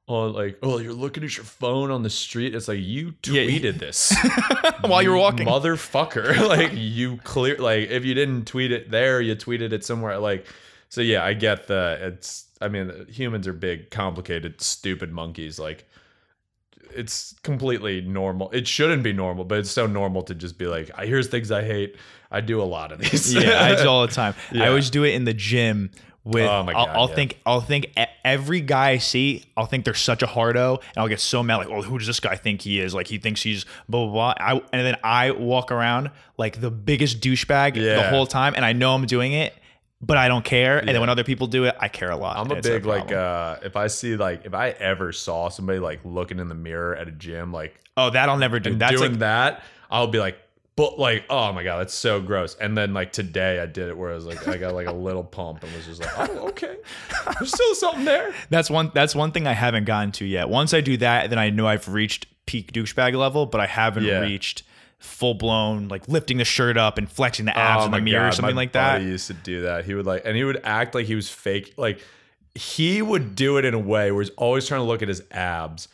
On 0.07 0.33
like, 0.33 0.59
oh, 0.61 0.77
you're 0.77 0.93
looking 0.93 1.23
at 1.23 1.35
your 1.35 1.45
phone 1.45 1.89
on 1.89 2.03
the 2.03 2.11
street. 2.11 2.53
It's 2.53 2.67
like 2.67 2.77
you 2.79 3.15
Yeah, 3.25 3.41
you- 3.41 3.59
tweeted 3.59 3.79
this. 3.79 4.13
while 4.81 5.01
you 5.01 5.09
were 5.09 5.17
walking. 5.17 5.47
motherfucker 5.47 6.47
like 6.47 6.71
you 6.75 7.17
clear 7.23 7.55
like 7.57 7.89
if 7.89 8.05
you 8.05 8.13
didn't 8.13 8.45
tweet 8.45 8.71
it 8.71 8.91
there 8.91 9.19
you 9.21 9.35
tweeted 9.35 9.71
it 9.71 9.83
somewhere 9.83 10.19
like 10.19 10.45
so 10.95 11.01
yeah 11.01 11.23
i 11.25 11.33
get 11.33 11.67
the 11.67 11.97
it's 12.01 12.45
i 12.61 12.69
mean 12.69 13.05
humans 13.09 13.47
are 13.47 13.53
big 13.53 13.91
complicated 13.91 14.61
stupid 14.61 15.11
monkeys 15.11 15.59
like 15.59 15.85
it's 16.95 17.35
completely 17.43 17.99
normal 17.99 18.49
it 18.51 18.65
shouldn't 18.65 19.03
be 19.03 19.11
normal 19.11 19.43
but 19.43 19.57
it's 19.59 19.69
so 19.71 19.85
normal 19.85 20.21
to 20.23 20.33
just 20.33 20.57
be 20.57 20.65
like 20.67 20.89
"I- 20.95 21.05
here's 21.05 21.27
things 21.27 21.51
i 21.51 21.61
hate 21.63 21.97
i 22.31 22.39
do 22.39 22.61
a 22.61 22.63
lot 22.63 22.93
of 22.93 22.99
these 22.99 23.33
yeah, 23.33 23.61
I 23.61 23.75
do 23.83 23.89
all 23.89 24.07
the 24.07 24.13
time. 24.13 24.33
Yeah. 24.53 24.63
I 24.63 24.67
always 24.69 24.89
do 24.89 25.03
it 25.03 25.13
in 25.13 25.25
the 25.25 25.33
gym. 25.33 25.91
With 26.23 26.47
Oh 26.49 26.63
my 26.63 26.73
I'll, 26.73 26.85
God, 26.87 26.95
I'll 26.95 27.09
yeah. 27.09 27.15
think 27.15 27.39
I'll 27.45 27.61
think 27.61 27.93
every 28.23 28.59
guy 28.59 28.89
I 28.91 28.97
see 28.97 29.43
I'll 29.55 29.67
think 29.67 29.85
they're 29.85 29.93
such 29.93 30.23
a 30.23 30.25
hardo 30.25 30.77
and 30.77 30.97
I'll 30.97 31.07
get 31.07 31.19
so 31.19 31.43
mad 31.43 31.57
like 31.57 31.67
oh 31.67 31.83
who 31.83 31.99
does 31.99 32.07
this 32.07 32.19
guy 32.19 32.35
think 32.35 32.61
he 32.61 32.79
is 32.79 32.95
like 32.95 33.05
he 33.05 33.19
thinks 33.19 33.43
he's 33.43 33.63
blah 33.87 34.05
blah 34.07 34.33
blah 34.33 34.33
I, 34.39 34.53
and 34.73 34.85
then 34.87 34.95
I 35.03 35.31
walk 35.31 35.71
around 35.71 36.09
like 36.39 36.61
the 36.61 36.71
biggest 36.71 37.19
douchebag 37.21 37.75
the 37.75 38.09
whole 38.09 38.25
time 38.25 38.53
and 38.55 38.65
I 38.65 38.73
know 38.73 38.95
I'm 38.95 39.05
doing 39.05 39.33
it 39.33 39.53
but 40.05 40.17
I 40.17 40.27
don't 40.27 40.45
care 40.45 40.77
and 40.77 40.87
Yeah. 40.87 40.93
then 40.93 41.01
when 41.01 41.09
other 41.09 41.23
people 41.23 41.47
do 41.47 41.63
it 41.65 41.75
I 41.79 41.87
care 41.87 42.11
a 42.11 42.17
lot 42.17 42.37
I'm 42.37 42.51
a 42.51 42.61
big 42.61 42.85
like 42.85 43.11
uh 43.11 43.57
if 43.63 43.75
I 43.75 43.87
see 43.87 44.15
like 44.17 44.45
if 44.45 44.53
I 44.53 44.69
ever 44.69 45.11
saw 45.11 45.49
somebody 45.49 45.79
like 45.79 45.99
looking 46.03 46.39
in 46.39 46.47
the 46.49 46.55
mirror 46.55 46.95
at 46.95 47.07
a 47.07 47.11
gym 47.11 47.51
like 47.51 47.79
oh 47.97 48.09
that 48.11 48.29
I'll 48.29 48.37
never 48.37 48.59
do 48.59 48.75
that's 48.75 48.95
doing 48.97 49.11
like 49.13 49.19
that, 49.19 49.63
I'll 49.89 50.07
be 50.07 50.19
like, 50.19 50.37
but 50.75 50.99
like, 50.99 51.23
oh 51.29 51.53
my 51.53 51.63
god, 51.63 51.77
that's 51.79 51.93
so 51.93 52.19
gross. 52.19 52.55
And 52.59 52.77
then 52.77 52.93
like 52.93 53.13
today, 53.13 53.61
I 53.61 53.65
did 53.65 53.87
it 53.87 53.97
where 53.97 54.11
I 54.11 54.15
was 54.15 54.25
like, 54.25 54.45
I 54.47 54.57
got 54.57 54.73
like 54.73 54.87
a 54.87 54.91
little 55.07 55.23
pump 55.23 55.63
and 55.63 55.71
was 55.73 55.85
just 55.85 56.01
like, 56.01 56.11
oh 56.17 56.47
okay, 56.49 56.75
there's 57.39 57.53
still 57.53 57.75
something 57.75 58.03
there. 58.03 58.33
That's 58.49 58.69
one. 58.69 58.91
That's 58.93 59.15
one 59.15 59.31
thing 59.31 59.47
I 59.47 59.53
haven't 59.53 59.85
gotten 59.85 60.11
to 60.13 60.25
yet. 60.25 60.49
Once 60.49 60.73
I 60.73 60.81
do 60.81 60.97
that, 60.97 61.29
then 61.29 61.39
I 61.39 61.49
know 61.49 61.65
I've 61.65 61.87
reached 61.87 62.27
peak 62.45 62.73
douchebag 62.73 63.15
level, 63.15 63.45
but 63.45 63.61
I 63.61 63.67
haven't 63.67 64.03
Yeah. 64.03 64.19
reached 64.19 64.63
full 64.99 65.33
blown 65.33 65.87
like 65.87 66.07
lifting 66.07 66.37
the 66.37 66.45
shirt 66.45 66.77
up 66.77 66.97
and 66.97 67.09
flexing 67.09 67.45
the 67.45 67.57
abs 67.57 67.83
oh 67.83 67.85
in 67.85 67.91
the 67.91 68.01
mirror 68.01 68.27
or 68.27 68.31
something 68.31 68.55
like 68.55 68.71
that. 68.73 69.01
He 69.01 69.07
used 69.07 69.27
to 69.27 69.33
do 69.33 69.61
that. 69.63 69.85
He 69.85 69.93
would 69.93 70.05
like, 70.05 70.23
and 70.25 70.35
he 70.35 70.43
would 70.43 70.61
act 70.63 70.95
like 70.95 71.05
he 71.05 71.15
was 71.15 71.29
fake. 71.29 71.73
Like 71.77 71.99
he 72.55 73.01
would 73.01 73.35
do 73.35 73.57
it 73.57 73.65
in 73.65 73.73
a 73.73 73.79
way 73.79 74.11
where 74.11 74.23
he's 74.23 74.31
always 74.31 74.67
trying 74.67 74.81
to 74.81 74.85
look 74.85 75.01
at 75.01 75.07
his 75.07 75.21
abs. 75.31 75.87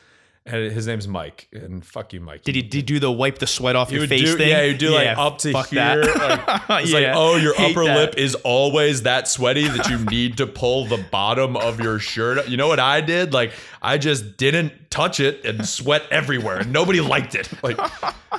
And 0.44 0.72
his 0.72 0.88
name's 0.88 1.08
Mike, 1.08 1.48
and 1.54 1.86
fuck 1.86 2.14
you, 2.14 2.20
Mike. 2.20 2.42
Did 2.42 2.56
he, 2.56 2.64
did 2.64 2.74
he 2.78 2.82
do 2.82 3.00
the 3.00 3.12
wipe 3.12 3.38
the 3.38 3.46
sweat 3.46 3.76
off 3.76 3.92
He 3.92 3.98
your 3.98 4.08
face 4.08 4.22
do, 4.24 4.38
thing? 4.38 4.50
yeah, 4.50 4.64
he'd 4.64 4.80
do 4.80 4.90
like 4.90 5.04
Yeah, 5.06 5.22
up 5.22 5.38
to 5.40 5.52
fuck 5.52 5.68
here. 5.68 6.04
That. 6.04 6.66
Like, 6.68 6.82
it's 6.84 6.92
Yeah, 6.92 7.00
like, 7.00 7.16
oh, 7.16 7.36
your 7.36 7.54
hate 7.58 7.72
upper 7.78 7.86
that. 7.86 7.96
lip 7.96 8.14
is 8.18 8.34
always 8.34 9.04
that 9.04 9.28
sweaty 9.28 9.68
that 9.68 9.88
you 9.88 10.00
need 10.10 10.38
to 10.38 10.48
pull 10.48 10.86
the 10.86 10.98
bottom 11.12 11.56
of 11.56 11.80
your 11.80 12.00
shirt. 12.00 12.50
You 12.50 12.58
know 12.58 12.68
what 12.68 12.80
I 12.80 13.02
did? 13.02 13.34
Like, 13.34 13.52
I 13.84 14.00
just 14.00 14.36
didn't 14.38 14.90
touch 14.90 15.20
it 15.20 15.46
and 15.46 15.64
sweat 15.64 16.06
everywhere, 16.10 16.58
and 16.58 16.74
nobody 16.74 17.02
liked 17.02 17.36
it. 17.36 17.48
Like, 17.62 17.78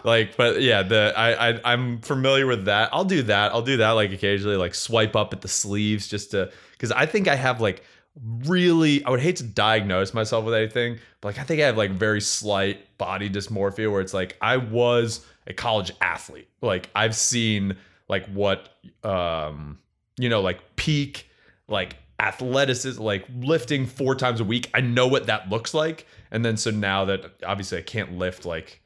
like, 0.04 0.36
but 0.36 0.60
yeah, 0.60 0.82
the 0.82 1.14
I, 1.16 1.50
I 1.50 1.60
I'm 1.72 2.00
familiar 2.00 2.48
with 2.48 2.64
that. 2.64 2.90
I'll 2.92 3.04
do 3.04 3.22
that. 3.22 3.52
I'll 3.52 3.62
do 3.62 3.76
that 3.76 3.90
like 3.92 4.10
occasionally, 4.10 4.56
like 4.56 4.74
swipe 4.74 5.14
up 5.14 5.32
at 5.32 5.40
the 5.40 5.48
sleeves 5.48 6.08
just 6.08 6.32
to 6.32 6.50
because 6.72 6.90
I 6.90 7.06
think 7.06 7.28
I 7.28 7.36
have 7.36 7.60
like 7.60 7.84
really 8.20 9.04
I 9.04 9.10
would 9.10 9.20
hate 9.20 9.36
to 9.36 9.44
diagnose 9.44 10.12
myself 10.12 10.44
with 10.44 10.54
anything, 10.54 10.98
but 11.20 11.28
like 11.28 11.38
I 11.38 11.44
think 11.44 11.60
I 11.62 11.66
have 11.66 11.76
like 11.76 11.90
very 11.92 12.20
slight 12.20 12.98
body 12.98 13.30
dysmorphia 13.30 13.90
where 13.90 14.00
it's 14.00 14.14
like 14.14 14.36
I 14.40 14.58
was 14.58 15.24
a 15.46 15.54
college 15.54 15.92
athlete. 16.00 16.48
Like 16.60 16.90
I've 16.94 17.16
seen 17.16 17.76
like 18.08 18.26
what 18.26 18.68
um 19.04 19.78
you 20.18 20.28
know 20.28 20.40
like 20.40 20.76
peak 20.76 21.28
like 21.68 21.96
athleticism 22.20 23.02
like 23.02 23.24
lifting 23.34 23.86
four 23.86 24.14
times 24.14 24.40
a 24.40 24.44
week. 24.44 24.70
I 24.74 24.80
know 24.80 25.06
what 25.06 25.26
that 25.26 25.48
looks 25.48 25.74
like. 25.74 26.06
And 26.30 26.44
then 26.44 26.56
so 26.56 26.70
now 26.70 27.06
that 27.06 27.24
obviously 27.44 27.78
I 27.78 27.82
can't 27.82 28.18
lift 28.18 28.44
like 28.44 28.80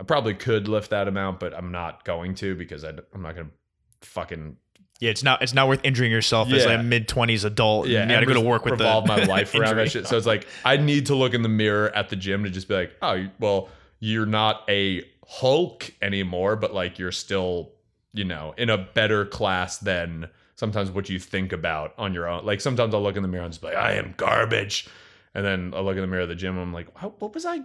I 0.00 0.02
probably 0.02 0.34
could 0.34 0.66
lift 0.66 0.90
that 0.90 1.06
amount, 1.08 1.40
but 1.40 1.54
I'm 1.54 1.70
not 1.70 2.04
going 2.04 2.34
to 2.36 2.54
because 2.54 2.84
I, 2.84 2.88
am 2.88 3.22
not 3.22 3.34
going 3.34 3.48
to 3.48 4.08
fucking 4.08 4.56
Yeah, 5.00 5.10
it's 5.10 5.22
not 5.22 5.42
it's 5.42 5.54
not 5.54 5.66
worth 5.66 5.80
injuring 5.82 6.10
yourself 6.12 6.52
as 6.52 6.66
like 6.66 6.78
a 6.78 6.82
mid 6.82 7.08
twenties 7.08 7.44
adult. 7.44 7.88
yeah, 7.88 8.00
Yeah, 8.00 8.04
you 8.04 8.10
got 8.10 8.20
to 8.20 8.26
go 8.26 8.34
to 8.34 8.40
work 8.40 8.64
with 8.64 8.72
revolve 8.72 9.06
the 9.06 9.16
my 9.16 9.24
life 9.24 9.54
around 9.54 9.76
that 9.76 9.90
shit. 9.90 10.06
So 10.06 10.16
it's 10.16 10.26
like 10.26 10.46
I 10.64 10.76
need 10.76 11.06
to 11.06 11.14
look 11.14 11.32
in 11.34 11.42
the 11.42 11.48
mirror 11.48 11.90
at 11.96 12.10
the 12.10 12.16
gym 12.16 12.44
to 12.44 12.50
just 12.50 12.68
be 12.68 12.74
like, 12.74 12.94
oh, 13.00 13.26
well, 13.38 13.70
you're 13.98 14.26
not 14.26 14.62
a 14.68 15.04
Hulk 15.26 15.90
anymore, 16.02 16.56
but 16.56 16.74
like 16.74 16.98
you're 16.98 17.12
still, 17.12 17.72
you 18.12 18.24
know, 18.24 18.52
in 18.58 18.68
a 18.68 18.76
better 18.76 19.24
class 19.24 19.78
than 19.78 20.28
sometimes 20.56 20.90
what 20.90 21.08
you 21.08 21.18
think 21.18 21.52
about 21.52 21.94
on 21.96 22.12
your 22.12 22.28
own. 22.28 22.44
Like 22.44 22.60
sometimes 22.60 22.94
I'll 22.94 23.02
look 23.02 23.16
in 23.16 23.22
the 23.22 23.28
mirror 23.28 23.44
and 23.44 23.52
just 23.52 23.62
be 23.62 23.68
like, 23.68 23.76
I 23.76 23.92
am 23.92 24.12
garbage, 24.18 24.86
and 25.34 25.44
then 25.44 25.72
I 25.74 25.80
look 25.80 25.94
in 25.96 26.02
the 26.02 26.08
mirror 26.08 26.22
of 26.22 26.28
the 26.28 26.34
gym. 26.34 26.54
And 26.54 26.62
I'm 26.62 26.72
like, 26.74 26.88
what 27.20 27.32
was 27.32 27.46
I? 27.46 27.60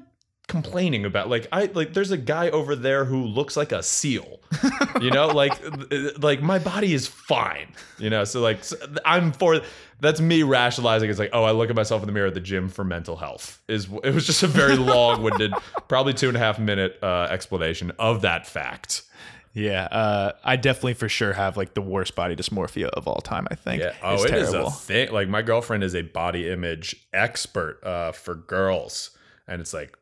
Complaining 0.47 1.05
about 1.05 1.29
like 1.29 1.47
i 1.51 1.65
like 1.73 1.93
there's 1.93 2.11
a 2.11 2.17
guy 2.17 2.49
over 2.51 2.75
there 2.75 3.05
who 3.05 3.23
looks 3.25 3.57
like 3.57 3.71
a 3.71 3.81
seal 3.81 4.39
you 5.01 5.09
know 5.09 5.27
like 5.41 5.53
like 6.21 6.41
my 6.41 6.59
body 6.59 6.93
is 6.93 7.07
fine 7.07 7.67
you 7.97 8.09
know 8.09 8.23
so 8.23 8.41
like 8.41 8.63
so 8.63 8.75
i'm 9.05 9.31
for 9.31 9.59
that's 10.01 10.21
me 10.21 10.43
rationalizing 10.43 11.09
it's 11.09 11.17
like 11.19 11.31
oh 11.33 11.43
i 11.43 11.51
look 11.51 11.69
at 11.69 11.75
myself 11.75 12.01
in 12.01 12.05
the 12.07 12.11
mirror 12.13 12.27
at 12.27 12.33
the 12.35 12.39
gym 12.39 12.69
for 12.69 12.83
mental 12.83 13.15
health 13.15 13.59
is 13.67 13.87
it 14.03 14.13
was 14.13 14.25
just 14.25 14.43
a 14.43 14.47
very 14.47 14.75
long-winded 14.91 15.51
probably 15.87 16.13
two 16.13 16.27
and 16.27 16.37
a 16.37 16.39
half 16.39 16.59
minute 16.59 16.97
uh, 17.01 17.27
explanation 17.31 17.91
of 17.97 18.21
that 18.21 18.45
fact 18.45 19.01
Yeah, 19.53 19.85
uh, 19.85 20.33
I 20.43 20.57
definitely 20.57 20.95
for 20.95 21.07
sure 21.07 21.31
have 21.31 21.55
like 21.55 21.75
the 21.75 21.81
worst 21.81 22.13
body 22.13 22.35
dysmorphia 22.35 22.89
of 22.89 23.07
all 23.07 23.21
time. 23.21 23.47
I 23.49 23.55
think. 23.55 23.81
yeah 23.81 23.93
oh 24.03 24.15
It's 24.15 24.25
it 24.25 24.33
is 24.33 24.49
terrible. 24.51 24.67
a 24.67 24.71
thing 24.71 25.11
like 25.13 25.29
my 25.29 25.41
girlfriend 25.41 25.81
is 25.83 25.95
a 25.95 26.01
body 26.01 26.49
image 26.49 26.93
expert 27.13 27.79
uh, 27.85 28.11
for 28.11 28.35
girls 28.35 29.11
and 29.47 29.61
it's 29.61 29.73
like 29.73 29.97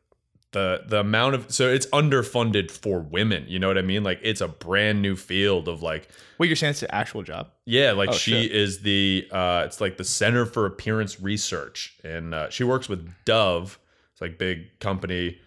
the 0.54 0.82
the 0.88 1.00
amount 1.00 1.34
of 1.34 1.52
so 1.52 1.68
it's 1.70 1.84
underfunded 1.88 2.70
for 2.70 3.00
women 3.00 3.44
you 3.46 3.58
know 3.58 3.68
what 3.68 3.76
i 3.76 3.82
mean 3.82 4.02
like 4.02 4.18
it's 4.22 4.40
a 4.40 4.48
brand 4.48 5.02
new 5.02 5.14
field 5.14 5.68
of 5.68 5.82
like 5.82 6.08
Wait, 6.38 6.46
you're 6.48 6.56
saying 6.56 6.72
it's 6.72 6.82
an 6.82 6.90
actual 6.90 7.22
job? 7.22 7.50
Yeah, 7.64 7.92
like 7.92 8.08
Oh, 8.08 8.12
she 8.12 8.42
shit. 8.42 8.50
is 8.50 8.80
the 8.80 9.28
uh 9.30 9.62
it's 9.66 9.80
like 9.80 9.96
the 9.98 10.04
Center 10.04 10.44
for 10.46 10.66
Appearance 10.66 11.20
Research 11.20 11.96
and 12.02 12.34
uh, 12.34 12.50
she 12.50 12.64
works 12.64 12.88
with 12.88 13.08
Dove. 13.24 13.78
It's 14.12 14.20
like 14.20 14.36
big 14.36 14.78
company 14.80 15.38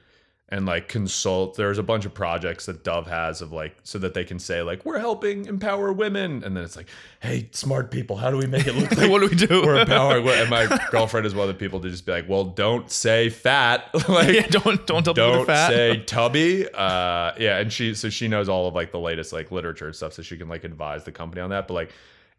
and 0.50 0.66
like 0.66 0.88
consult 0.88 1.56
there's 1.56 1.78
a 1.78 1.84
bunch 1.84 2.06
of 2.06 2.14
projects 2.14 2.68
that 2.68 2.84
Dove 2.84 3.08
has 3.08 3.42
of 3.42 3.52
like 3.52 3.76
so 3.84 4.00
that 4.00 4.14
they 4.14 4.24
can 4.24 4.40
say 4.40 4.62
like 4.62 4.86
we're 4.86 5.00
helping 5.00 5.46
empower 5.46 5.92
women 5.92 6.42
and 6.44 6.56
then 6.56 6.64
it's 6.64 6.78
like 6.78 6.88
hey 7.20 7.50
smart 7.52 7.92
people 7.92 8.16
how 8.16 8.32
do 8.32 8.38
we 8.38 8.48
make 8.48 8.66
it 8.66 8.74
look 8.76 8.90
like 8.98 9.10
what 9.10 9.20
do 9.20 9.28
we 9.28 9.36
do? 9.36 9.62
we're 9.64 9.82
empowering 9.82 10.24
women? 10.24 10.42
and 10.42 10.50
my 10.50 10.88
girlfriend 10.92 11.26
is 11.26 11.36
one 11.36 11.50
of 11.50 11.54
the 11.54 11.60
people 11.60 11.82
to 11.82 11.90
just 11.90 12.06
be 12.06 12.14
like 12.14 12.30
well 12.30 12.46
don't 12.46 12.90
say 12.90 13.30
fat 13.30 13.90
like 14.10 14.34
yeah, 14.34 14.48
don't 14.48 14.88
don't 14.88 15.04
tell 15.04 15.14
don't 15.14 15.46
fat. 15.46 15.70
say 15.70 16.04
tubby 16.06 16.66
uh 16.74 17.34
yeah 17.38 17.58
and 17.60 17.74
she 17.74 17.94
so 17.94 18.10
she 18.10 18.28
knows 18.30 18.48
all 18.48 18.68
of 18.68 18.74
like 18.74 18.92
the 18.92 19.00
latest 19.00 19.34
like 19.34 19.52
literature 19.52 19.88
and 19.88 19.96
stuff 19.96 20.14
so 20.14 20.22
she 20.22 20.38
can 20.38 20.48
like 20.48 20.64
advise 20.64 21.04
the 21.04 21.12
company 21.12 21.42
on 21.42 21.50
that 21.50 21.68
but 21.68 21.74
like 21.74 21.92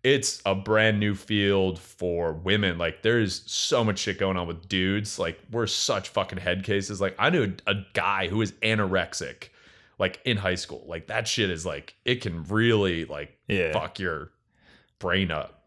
it's 0.05 0.40
a 0.46 0.55
brand 0.55 1.01
new 1.01 1.14
field 1.14 1.78
for 1.78 2.32
women. 2.32 2.78
Like 2.78 3.03
there's 3.03 3.42
so 3.51 3.82
much 3.84 3.99
shit 3.99 4.18
going 4.18 4.36
on 4.36 4.46
with 4.46 4.68
dudes. 4.68 5.18
Like 5.18 5.38
we're 5.51 5.66
such 5.66 6.09
fucking 6.11 6.38
head 6.38 6.64
cases. 6.64 7.01
Like 7.01 7.16
I 7.18 7.30
knew 7.30 7.55
a 7.66 7.74
guy 7.94 8.28
who 8.28 8.38
was 8.38 8.53
anorexic, 8.53 9.49
like 9.99 10.20
in 10.24 10.36
high 10.36 10.55
school. 10.55 10.84
Like 10.86 11.09
that 11.09 11.26
shit 11.26 11.51
is 11.51 11.66
like 11.66 11.94
it 12.05 12.20
can 12.22 12.44
really 12.44 13.05
like 13.05 13.36
Yeah. 13.49 13.72
fuck 13.72 13.99
your 13.99 14.30
brain 14.99 15.30
up. 15.30 15.57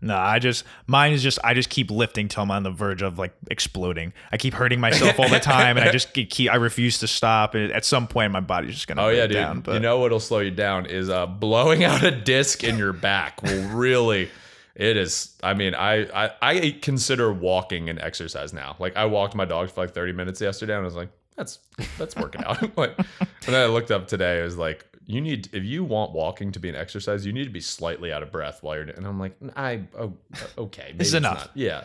No, 0.00 0.16
I 0.16 0.38
just 0.38 0.64
mine 0.86 1.12
is 1.12 1.22
just 1.22 1.38
I 1.42 1.54
just 1.54 1.70
keep 1.70 1.90
lifting 1.90 2.28
till 2.28 2.44
I'm 2.44 2.50
on 2.50 2.62
the 2.62 2.70
verge 2.70 3.02
of 3.02 3.18
like 3.18 3.34
exploding. 3.50 4.12
I 4.30 4.36
keep 4.36 4.54
hurting 4.54 4.80
myself 4.80 5.18
all 5.18 5.28
the 5.28 5.40
time, 5.40 5.76
and 5.76 5.88
I 5.88 5.90
just 5.90 6.12
keep, 6.12 6.50
I 6.50 6.56
refuse 6.56 6.98
to 6.98 7.08
stop. 7.08 7.54
And 7.54 7.72
at 7.72 7.84
some 7.84 8.06
point, 8.06 8.32
my 8.32 8.40
body's 8.40 8.74
just 8.74 8.86
gonna 8.86 9.02
Oh 9.02 9.08
yeah, 9.08 9.26
dude. 9.26 9.32
down. 9.32 9.60
But 9.60 9.74
you 9.74 9.80
know 9.80 9.98
what'll 9.98 10.20
slow 10.20 10.38
you 10.38 10.52
down 10.52 10.86
is 10.86 11.08
uh 11.08 11.26
blowing 11.26 11.82
out 11.88 12.04
a 12.04 12.10
disc 12.10 12.62
in 12.62 12.78
your 12.78 12.92
back 12.92 13.42
will 13.42 13.68
really 13.70 14.30
it 14.78 14.96
is 14.96 15.34
I 15.42 15.54
mean, 15.54 15.74
I, 15.74 16.26
I 16.26 16.30
I 16.40 16.78
consider 16.80 17.32
walking 17.32 17.88
an 17.88 18.00
exercise 18.00 18.52
now. 18.52 18.76
Like 18.78 18.96
I 18.96 19.06
walked 19.06 19.34
my 19.34 19.44
dog 19.44 19.70
for 19.70 19.80
like 19.80 19.92
30 19.92 20.12
minutes 20.12 20.40
yesterday 20.40 20.74
and 20.74 20.82
I 20.82 20.84
was 20.84 20.94
like, 20.94 21.10
that's 21.36 21.58
that's 21.98 22.14
working 22.14 22.44
out. 22.44 22.62
like 22.76 22.96
and 22.96 23.26
then 23.46 23.56
I 23.56 23.66
looked 23.66 23.90
up 23.90 24.06
today, 24.06 24.40
it 24.40 24.44
was 24.44 24.56
like 24.56 24.86
you 25.08 25.22
need 25.22 25.48
if 25.54 25.64
you 25.64 25.82
want 25.82 26.12
walking 26.12 26.52
to 26.52 26.60
be 26.60 26.68
an 26.68 26.76
exercise, 26.76 27.24
you 27.24 27.32
need 27.32 27.44
to 27.44 27.50
be 27.50 27.62
slightly 27.62 28.12
out 28.12 28.22
of 28.22 28.30
breath 28.30 28.62
while 28.62 28.76
you're 28.76 28.84
doing 28.84 28.98
and 28.98 29.06
I'm 29.06 29.18
like, 29.18 29.34
I 29.56 29.80
oh 29.98 30.12
uh, 30.34 30.60
okay. 30.60 30.82
maybe 30.88 30.98
This 30.98 31.08
is 31.08 31.14
it's 31.14 31.18
enough. 31.18 31.38
not. 31.38 31.50
Yeah. 31.54 31.84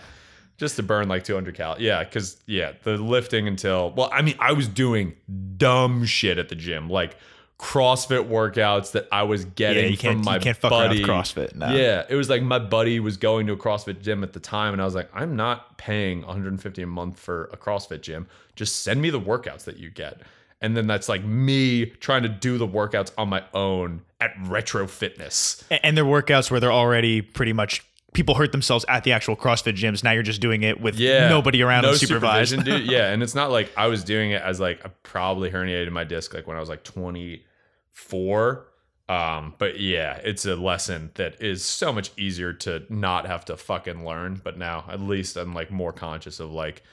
Just 0.57 0.75
to 0.75 0.83
burn 0.83 1.07
like 1.07 1.23
200 1.23 1.55
cal. 1.55 1.81
Yeah, 1.81 2.03
because, 2.03 2.37
yeah, 2.45 2.73
the 2.83 2.97
lifting 2.97 3.47
until, 3.47 3.91
well, 3.91 4.09
I 4.13 4.21
mean, 4.21 4.35
I 4.39 4.51
was 4.51 4.67
doing 4.67 5.15
dumb 5.57 6.05
shit 6.05 6.37
at 6.37 6.49
the 6.49 6.55
gym, 6.55 6.89
like 6.89 7.17
CrossFit 7.57 8.27
workouts 8.29 8.91
that 8.91 9.07
I 9.11 9.23
was 9.23 9.45
getting 9.45 9.85
yeah, 9.85 9.89
you 9.89 9.97
can't 9.97 10.17
from 10.17 10.25
my 10.25 10.35
you 10.35 10.41
can't 10.41 10.57
fuck 10.57 10.69
buddy. 10.69 10.99
with 10.99 11.09
CrossFit. 11.09 11.55
No. 11.55 11.73
Yeah, 11.73 12.03
it 12.09 12.15
was 12.15 12.29
like 12.29 12.43
my 12.43 12.59
buddy 12.59 12.99
was 12.99 13.15
going 13.15 13.47
to 13.47 13.53
a 13.53 13.57
CrossFit 13.57 14.01
gym 14.01 14.21
at 14.21 14.33
the 14.33 14.39
time, 14.39 14.73
and 14.73 14.81
I 14.81 14.85
was 14.85 14.95
like, 14.95 15.09
I'm 15.13 15.35
not 15.35 15.77
paying 15.77 16.21
150 16.21 16.81
a 16.81 16.87
month 16.87 17.19
for 17.19 17.45
a 17.53 17.57
CrossFit 17.57 18.01
gym. 18.01 18.27
Just 18.55 18.83
send 18.83 19.01
me 19.01 19.09
the 19.09 19.19
workouts 19.19 19.63
that 19.63 19.77
you 19.77 19.89
get. 19.89 20.21
And 20.63 20.75
then 20.75 20.87
that's 20.87 21.09
like 21.09 21.23
me 21.23 21.85
trying 21.85 22.23
to 22.23 22.29
do 22.29 22.57
the 22.57 22.67
workouts 22.67 23.11
on 23.17 23.29
my 23.29 23.43
own 23.53 24.01
at 24.21 24.31
Retro 24.45 24.87
Fitness. 24.87 25.63
And 25.69 25.95
they're 25.97 26.05
workouts 26.05 26.49
where 26.49 26.61
they're 26.61 26.71
already 26.71 27.21
pretty 27.21 27.51
much 27.53 27.83
people 28.13 28.35
hurt 28.35 28.51
themselves 28.53 28.85
at 28.87 29.03
the 29.03 29.11
actual 29.11 29.35
CrossFit 29.35 29.75
gyms. 29.75 30.03
Now 30.03 30.11
you're 30.11 30.23
just 30.23 30.39
doing 30.39 30.63
it 30.63 30.79
with 30.79 30.95
yeah, 30.95 31.27
nobody 31.27 31.61
around 31.61 31.81
no 31.83 31.89
and 31.89 31.97
supervised. 31.97 32.63
dude. 32.63 32.83
Yeah, 32.89 33.11
and 33.11 33.21
it's 33.21 33.35
not 33.35 33.51
like 33.51 33.71
I 33.75 33.87
was 33.87 34.05
doing 34.05 34.31
it 34.31 34.41
as 34.41 34.59
like 34.59 34.85
I 34.85 34.89
probably 35.03 35.51
herniated 35.51 35.91
my 35.91 36.05
disc 36.05 36.33
like 36.33 36.47
when 36.47 36.55
I 36.55 36.59
was 36.61 36.69
like 36.69 36.83
24. 36.83 38.67
Um, 39.09 39.55
but 39.57 39.81
yeah, 39.81 40.13
it's 40.23 40.45
a 40.45 40.55
lesson 40.55 41.11
that 41.15 41.41
is 41.41 41.63
so 41.65 41.91
much 41.91 42.11
easier 42.17 42.53
to 42.53 42.83
not 42.89 43.27
have 43.27 43.43
to 43.45 43.57
fucking 43.57 44.05
learn. 44.05 44.39
But 44.41 44.57
now 44.57 44.85
at 44.89 45.01
least 45.01 45.35
I'm 45.35 45.53
like 45.53 45.71
more 45.71 45.91
conscious 45.91 46.39
of 46.39 46.51
like 46.51 46.83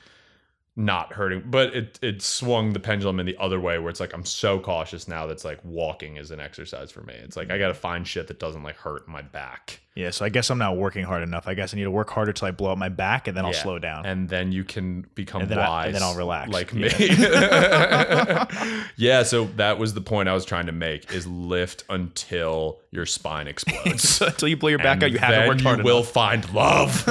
not 0.76 1.12
hurting. 1.12 1.42
But 1.46 1.74
it 1.74 1.98
it 2.00 2.22
swung 2.22 2.72
the 2.72 2.80
pendulum 2.80 3.20
in 3.20 3.26
the 3.26 3.36
other 3.38 3.60
way 3.60 3.78
where 3.78 3.90
it's 3.90 4.00
like 4.00 4.14
I'm 4.14 4.24
so 4.24 4.58
cautious 4.58 5.08
now 5.08 5.26
that's 5.26 5.44
like 5.44 5.58
walking 5.64 6.16
is 6.16 6.30
an 6.30 6.40
exercise 6.40 6.90
for 6.90 7.02
me. 7.02 7.14
It's 7.14 7.36
like 7.36 7.50
I 7.50 7.58
gotta 7.58 7.74
mm-hmm. 7.74 7.80
find 7.80 8.06
shit 8.06 8.28
that 8.28 8.38
doesn't 8.38 8.62
like 8.62 8.76
hurt 8.76 9.08
my 9.08 9.22
back. 9.22 9.80
yeah, 9.96 10.10
so 10.10 10.24
I 10.24 10.28
guess 10.28 10.50
I'm 10.50 10.58
not 10.58 10.76
working 10.76 11.04
hard 11.04 11.22
enough. 11.22 11.48
I 11.48 11.54
guess 11.54 11.74
I 11.74 11.76
need 11.76 11.84
to 11.84 11.90
work 11.90 12.10
harder 12.10 12.32
till 12.32 12.48
I 12.48 12.50
blow 12.52 12.72
up 12.72 12.78
my 12.78 12.88
back, 12.88 13.28
and 13.28 13.36
then 13.36 13.44
I'll 13.44 13.52
Yeah. 13.52 13.62
slow 13.62 13.78
down. 13.78 14.06
and 14.06 14.28
then 14.28 14.52
you 14.52 14.64
can 14.64 15.06
become 15.14 15.42
And 15.42 15.50
then 15.50 15.58
I- 15.58 15.68
wise. 15.68 15.86
and 15.86 15.94
then 15.96 16.02
I'll 16.02 16.16
relax. 16.16 16.50
like 16.50 16.72
me. 16.72 16.88
yeah, 18.96 19.22
so 19.24 19.44
that 19.56 19.78
was 19.78 19.94
the 19.94 20.00
point 20.00 20.28
I 20.28 20.34
was 20.34 20.44
trying 20.44 20.66
to 20.66 20.72
make: 20.72 21.12
is 21.12 21.26
lift 21.26 21.84
until 21.88 22.80
your 22.90 23.06
spine 23.06 23.48
explodes. 23.48 24.20
until 24.22 24.48
you 24.48 24.56
blow 24.56 24.68
your 24.70 24.78
back 24.78 25.02
And 25.02 25.04
out, 25.04 25.10
you 25.12 25.18
haven't 25.18 25.48
worked 25.48 25.60
hard 25.62 25.78
You 25.78 25.84
will 25.84 26.02
find 26.04 26.48
love. 26.54 27.06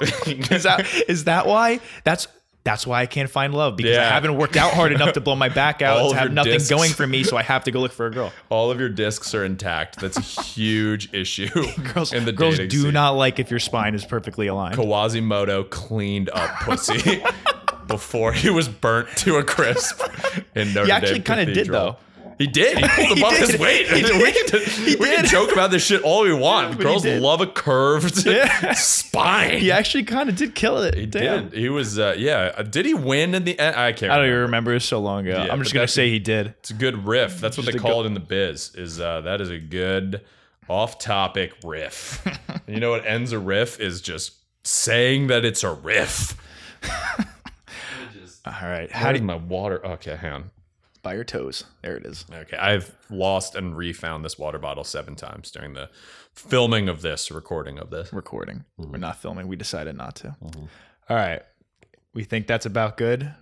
Is 0.00 0.62
that 0.62 0.86
is 1.08 1.24
that 1.24 1.46
why? 1.46 1.80
That's 2.04 2.28
that's 2.68 2.86
why 2.86 3.00
I 3.00 3.06
can't 3.06 3.30
find 3.30 3.54
love 3.54 3.76
because 3.76 3.96
I 3.96 4.04
haven't 4.04 4.36
worked 4.36 4.56
out 4.56 4.74
hard 4.74 4.92
enough 4.92 5.14
to 5.14 5.22
blow 5.22 5.34
my 5.34 5.48
back 5.48 5.80
out 5.82 6.10
to 6.10 6.16
have 6.16 6.32
nothing 6.34 6.52
discs. 6.52 6.68
going 6.68 6.92
for 6.92 7.06
me, 7.06 7.24
so 7.24 7.34
I 7.38 7.42
have 7.42 7.64
to 7.64 7.70
go 7.70 7.80
look 7.80 7.92
for 7.92 8.04
a 8.04 8.10
girl. 8.10 8.30
All 8.50 8.70
of 8.70 8.78
your 8.78 8.90
discs 8.90 9.34
are 9.34 9.42
intact. 9.42 9.98
That's 10.00 10.18
a 10.18 10.42
huge 10.42 11.12
issue 11.14 11.48
Girls, 11.94 12.12
in 12.12 12.26
the 12.26 12.32
girls 12.32 12.58
do 12.58 12.68
scene. 12.68 12.92
not 12.92 13.12
like 13.12 13.38
if 13.38 13.50
your 13.50 13.58
spine 13.58 13.94
is 13.94 14.04
perfectly 14.04 14.48
aligned. 14.48 14.74
Quasimodo 14.76 15.64
cleaned 15.64 16.28
up 16.28 16.50
pussy 16.60 17.22
before 17.86 18.34
he 18.34 18.50
was 18.50 18.68
burnt 18.68 19.08
to 19.16 19.36
a 19.36 19.42
crisp 19.44 20.02
in 20.54 20.74
Notre 20.74 20.84
He 20.86 20.92
actually 20.92 21.20
Dame 21.20 21.36
kinda 21.46 21.54
did, 21.54 21.68
though. 21.68 21.96
He 22.38 22.46
did. 22.46 22.78
He 22.78 22.88
pulled 22.88 23.08
He 23.18 23.20
above 23.20 23.32
did. 23.32 23.50
his 23.50 23.58
weight. 23.60 23.88
He 23.88 24.02
we 24.02 24.32
can, 24.32 24.60
He 24.84 24.96
we 24.96 25.06
can 25.06 25.24
joke 25.26 25.50
about 25.52 25.70
this 25.72 25.84
shit 25.84 26.02
all 26.02 26.22
we 26.22 26.32
want. 26.32 26.70
But 26.76 26.78
he 26.78 26.82
Girls 26.84 27.04
love 27.04 27.40
a 27.40 27.46
curved 27.46 28.24
Yeah. 28.26 28.72
spine. 28.74 29.58
He 29.58 29.72
actually 29.72 30.04
kind 30.04 30.28
of 30.28 30.36
did 30.36 30.54
kill 30.54 30.78
it. 30.82 30.94
He 30.94 31.06
Damn. 31.06 31.48
did. 31.48 31.58
He 31.58 31.68
was. 31.68 31.98
Uh, 31.98 32.14
yeah. 32.16 32.52
Uh, 32.56 32.62
Did 32.62 32.86
he 32.86 32.94
win 32.94 33.34
in 33.34 33.44
the 33.44 33.58
end? 33.58 33.74
I 33.76 33.92
can't. 33.92 34.12
I 34.12 34.16
don't 34.16 34.24
remember. 34.24 34.30
even 34.30 34.42
remember. 34.42 34.70
It 34.70 34.74
was 34.74 34.84
so 34.84 35.00
long 35.00 35.26
ago. 35.26 35.44
Yeah, 35.44 35.52
I'm 35.52 35.60
just 35.62 35.74
gonna 35.74 35.88
say 35.88 36.08
he 36.10 36.18
did. 36.20 36.48
It's 36.60 36.70
a 36.70 36.74
good 36.74 37.06
riff. 37.06 37.40
That's 37.40 37.56
what 37.56 37.66
Just 37.66 37.76
they 37.76 37.82
call 37.82 37.96
go- 37.96 38.04
it 38.04 38.06
in 38.06 38.14
the 38.14 38.20
biz. 38.20 38.72
Is 38.76 39.00
uh, 39.00 39.20
that 39.22 39.40
is 39.40 39.50
a 39.50 39.58
good 39.58 40.20
off-topic 40.68 41.54
riff. 41.64 42.24
You 42.68 42.80
know 42.80 42.90
what 42.90 43.06
ends 43.06 43.32
a 43.32 43.38
riff 43.38 43.80
is 43.80 44.02
just 44.02 44.32
saying 44.62 45.28
that 45.28 45.42
it's 45.46 45.64
a 45.64 45.72
riff. 45.72 46.36
All 48.44 48.52
right. 48.62 48.90
How 48.92 49.06
How 49.06 49.12
did 49.12 49.18
do 49.18 49.22
you 49.22 49.26
my 49.26 49.36
water? 49.36 49.84
Okay, 49.84 50.16
hang 50.16 50.32
on. 50.32 50.50
By 51.02 51.14
your 51.14 51.24
toes? 51.24 51.64
There 51.82 51.96
it 51.96 52.04
is. 52.04 52.24
Okay, 52.32 52.56
I've 52.56 52.94
lost 53.10 53.54
and 53.54 53.76
refound 53.76 54.24
this 54.24 54.38
water 54.38 54.58
bottle 54.58 54.84
seven 54.84 55.14
times 55.14 55.50
during 55.50 55.74
the 55.74 55.90
filming 56.34 56.88
of 56.88 57.02
this, 57.02 57.30
recording 57.30 57.78
of 57.78 57.90
this. 57.90 58.12
Recording. 58.12 58.64
Mm-hmm. 58.80 58.92
We're 58.92 58.98
not 58.98 59.16
filming. 59.16 59.48
We 59.48 59.56
decided 59.56 59.96
not 59.96 60.16
to. 60.16 60.36
All 61.08 61.16
right. 61.16 61.42
We 62.14 62.24
think 62.24 62.46
that's 62.46 62.66
about 62.66 62.96
good. 62.96 63.34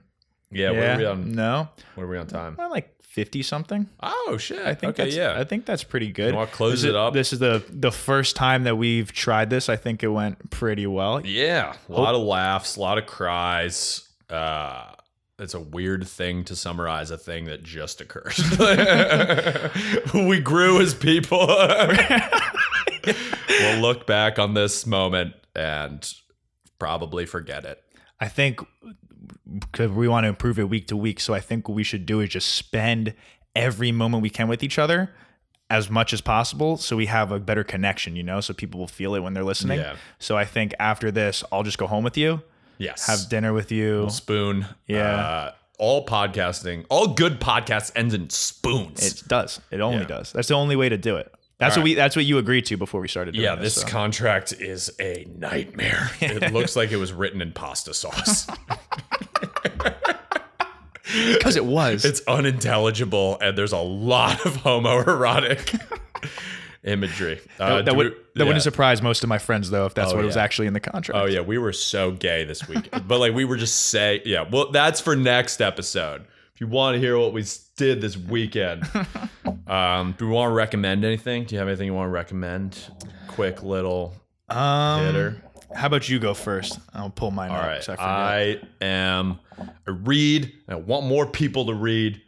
Yeah, 0.51 0.71
what 0.71 0.83
are 0.83 0.99
we 0.99 1.05
on? 1.05 1.33
No. 1.33 1.69
What 1.95 2.05
are 2.05 2.09
we 2.09 2.19
on 2.19 2.27
time? 2.27 2.57
Well, 2.57 2.71
like 2.71 2.95
50 3.17 3.43
something. 3.43 3.89
Oh 4.03 4.37
shit! 4.39 4.59
I 4.59 4.75
think 4.75 4.91
okay, 4.91 5.05
that's 5.05 5.17
yeah. 5.17 5.41
I 5.41 5.45
think 5.45 5.65
that's 5.65 5.83
pretty 5.83 6.13
good. 6.13 6.35
wanna 6.35 6.51
close 6.51 6.85
it 6.85 6.95
up? 6.95 7.15
This 7.15 7.33
is 7.33 7.39
the 7.39 7.65
the 7.71 7.91
first 7.91 8.37
time 8.37 8.65
that 8.65 8.77
we've 8.77 9.11
tried 9.11 9.49
this. 9.49 9.69
I 9.69 9.77
think 9.77 10.03
it 10.03 10.09
went 10.09 10.51
pretty 10.51 10.87
well. 10.87 11.25
Yeah, 11.25 11.75
a 11.89 11.93
lot 11.93 12.15
of 12.15 12.21
laughs, 12.21 12.77
a 12.77 12.81
lot 12.81 12.99
of 12.99 13.07
cries. 13.07 14.07
Uh, 14.29 14.93
it's 15.39 15.55
a 15.55 15.61
weird 15.61 16.07
thing 16.07 16.45
to 16.45 16.57
summarize 16.57 17.11
a 17.11 17.19
thing 17.19 17.45
that 17.47 17.63
just 17.63 18.01
occurred. 18.01 18.35
we 20.15 20.41
grew 20.41 20.81
as 20.81 20.95
people. 20.95 21.47
we'll 23.07 23.81
look 23.81 24.07
back 24.07 24.39
on 24.39 24.55
this 24.55 24.87
moment 24.87 25.35
and 25.55 26.15
probably 26.79 27.27
forget 27.27 27.65
it. 27.65 27.83
I 28.19 28.29
think 28.29 28.61
because 29.59 29.91
we 29.91 30.09
want 30.09 30.25
to 30.25 30.29
improve 30.29 30.59
it 30.59 30.69
week 30.69 30.89
to 30.89 30.97
week. 30.97 31.21
So 31.21 31.35
I 31.35 31.41
think 31.41 31.69
what 31.69 31.75
we 31.75 31.83
should 31.83 32.07
do 32.07 32.21
is 32.21 32.31
just 32.31 32.55
spend 32.55 33.15
every 33.55 33.93
moment 33.93 34.23
we 34.23 34.31
can 34.31 34.49
with 34.49 34.63
each 34.63 34.79
other 34.79 35.11
as 35.69 35.91
much 35.91 36.13
as 36.13 36.21
possible 36.21 36.77
so 36.77 36.97
we 36.97 37.07
have 37.07 37.33
a 37.33 37.41
better 37.41 37.65
connection, 37.65 38.15
you 38.15 38.23
know, 38.23 38.41
so 38.41 38.55
people 38.55 38.79
will 38.79 38.87
feel 38.87 39.15
it 39.15 39.21
when 39.21 39.35
they're 39.35 39.45
listening. 39.45 39.81
Yeah. 39.81 39.97
So 40.19 40.37
I 40.37 40.45
think 40.45 40.75
after 40.79 41.11
this, 41.11 41.43
I'll 41.51 41.65
just 41.65 41.79
go 41.79 41.87
home 41.87 42.05
with 42.05 42.17
you, 42.17 42.43
Yes. 42.79 43.07
have 43.07 43.29
dinner 43.29 43.53
with 43.53 43.71
you. 43.73 44.09
spoon. 44.11 44.67
Yeah. 44.87 45.03
Uh, 45.17 45.53
all 45.79 46.07
podcasting, 46.07 46.87
all 46.89 47.09
good 47.09 47.39
podcasts 47.41 47.93
ends 47.95 48.15
in 48.15 48.31
spoons. 48.31 49.05
It 49.05 49.29
does. 49.29 49.61
It 49.71 49.81
only 49.81 49.99
Yeah. 50.01 50.05
does. 50.07 50.33
That's 50.33 50.49
the 50.49 50.55
only 50.55 50.77
way 50.77 50.89
to 50.89 50.97
do 50.97 51.17
it. 51.17 51.33
That's 51.59 51.77
All 51.77 51.83
what 51.83 51.85
we 51.85 51.95
that's 51.95 52.15
what 52.17 52.25
you 52.27 52.37
agreed 52.39 52.67
to 52.67 52.77
before 52.77 53.01
we 53.01 53.09
started 53.09 53.33
doing 53.33 53.45
yeah, 53.45 53.55
this. 53.55 53.75
this 53.77 53.83
so. 53.85 53.89
contract 53.89 54.53
is 54.53 54.91
a 55.01 55.27
nightmare. 55.39 56.11
it 56.21 56.53
looks 56.53 56.77
like 56.77 56.93
it 56.93 56.97
was 56.97 57.13
written 57.15 57.41
in 57.41 57.53
pasta 57.53 57.95
sauce. 57.95 58.47
because 61.33 61.57
it 61.57 61.65
was. 61.65 62.05
It's 62.05 62.21
unintelligible, 62.27 63.39
and 63.41 63.57
there's 63.57 63.73
a 63.73 63.79
lot 63.79 64.45
of 64.45 64.59
homoerotic 64.59 65.81
imagery. 66.87 67.41
Uh, 67.59 67.77
that, 67.77 67.85
that 67.87 67.97
would 67.97 68.07
we- 68.07 68.11
that 68.35 68.43
yeah. 68.43 68.45
wouldn't 68.45 68.63
surprise 68.63 69.03
most 69.03 69.23
of 69.23 69.29
my 69.29 69.39
friends 69.39 69.71
though 69.71 69.87
if 69.87 69.95
that's 69.95 70.13
Oh, 70.13 70.17
what 70.17 70.25
was 70.25 70.37
actually 70.37 70.67
in 70.67 70.73
the 70.75 70.81
contract. 70.81 71.21
Oh 71.21 71.27
yeah, 71.27 71.41
we 71.41 71.59
were 71.59 71.73
so 71.73 72.11
gay 72.13 72.45
this 72.45 72.67
week, 72.69 72.89
but 73.07 73.19
like 73.19 73.35
we 73.35 73.45
were 73.45 73.57
just 73.57 73.87
say 73.89 74.23
yeah. 74.25 74.45
Well, 74.51 74.71
that's 74.71 75.01
for 75.01 75.17
next 75.17 75.61
episode. 75.61 76.25
If 76.55 76.61
you 76.61 76.67
want 76.69 76.95
to 76.95 76.99
hear 77.01 77.19
what 77.19 77.33
we 77.35 77.45
did 77.77 78.01
this 78.01 78.17
weekend, 78.17 78.85
um, 79.67 80.15
do 80.19 80.27
we 80.27 80.33
want 80.33 80.51
to 80.51 80.55
recommend 80.55 81.05
anything? 81.05 81.45
Do 81.45 81.55
you 81.55 81.59
have 81.59 81.69
anything 81.69 81.87
you 81.87 81.95
want 81.95 82.09
to 82.09 82.13
recommend? 82.13 82.79
Quick 83.29 83.63
little 83.63 84.15
Um, 84.49 85.05
hitter. 85.05 85.43
How 85.75 85.89
about 85.89 86.09
you 86.09 86.19
go 86.19 86.33
first? 86.33 86.79
I'll 86.95 87.11
pull 87.11 87.31
mine 87.31 87.51
All 87.51 87.57
up. 87.57 87.67
right, 87.67 87.89
I. 87.89 87.95
I 88.01 88.61
am. 88.85 89.39
I 89.59 89.91
read. 89.91 90.53
I 90.69 90.77
want 90.77 91.05
more 91.07 91.27
people 91.27 91.67
to 91.67 91.75
read, 91.75 92.23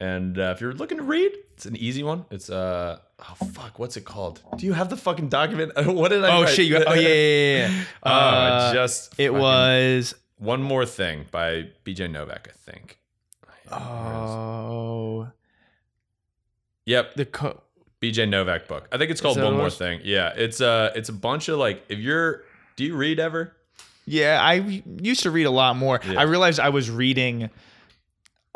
and 0.00 0.38
uh, 0.38 0.52
if 0.54 0.60
you're 0.60 0.72
looking 0.72 0.98
to 0.98 1.02
read, 1.04 1.32
it's 1.54 1.66
an 1.66 1.76
easy 1.76 2.02
one. 2.02 2.24
It's 2.30 2.50
uh 2.50 2.98
oh 3.20 3.34
fuck, 3.52 3.78
what's 3.78 3.96
it 3.96 4.04
called? 4.04 4.40
Do 4.56 4.66
you 4.66 4.72
have 4.72 4.90
the 4.90 4.96
fucking 4.96 5.28
document? 5.28 5.72
what 5.86 6.10
did 6.10 6.24
I? 6.24 6.36
oh 6.36 6.42
write? 6.42 6.48
shit! 6.54 6.66
You 6.66 6.82
oh 6.84 6.94
yeah, 6.94 7.08
yeah, 7.08 7.68
yeah. 7.68 7.84
Oh, 8.02 8.10
Uh, 8.10 8.72
just 8.74 9.14
it 9.18 9.32
was. 9.32 10.14
one 10.38 10.62
more 10.62 10.84
thing 10.84 11.26
by 11.30 11.68
BJ 11.84 12.10
Novak, 12.10 12.48
I 12.50 12.70
think. 12.70 12.98
Oh, 13.70 15.28
Yep, 16.86 17.14
the 17.14 17.24
co- 17.24 17.62
BJ 18.02 18.28
Novak 18.28 18.68
book. 18.68 18.88
I 18.92 18.98
think 18.98 19.10
it's 19.10 19.20
called 19.20 19.40
One 19.40 19.54
More 19.54 19.64
was? 19.64 19.78
Thing. 19.78 20.00
Yeah, 20.04 20.32
it's 20.36 20.60
uh 20.60 20.92
it's 20.94 21.08
a 21.08 21.12
bunch 21.14 21.48
of 21.48 21.58
like 21.58 21.84
if 21.88 21.98
you're 21.98 22.42
do 22.76 22.84
you 22.84 22.96
read 22.96 23.18
ever? 23.20 23.56
Yeah, 24.06 24.38
I 24.42 24.82
used 25.00 25.22
to 25.22 25.30
read 25.30 25.44
a 25.44 25.50
lot 25.50 25.76
more. 25.76 25.98
Yeah. 26.06 26.20
I 26.20 26.24
realized 26.24 26.60
I 26.60 26.68
was 26.68 26.90
reading 26.90 27.48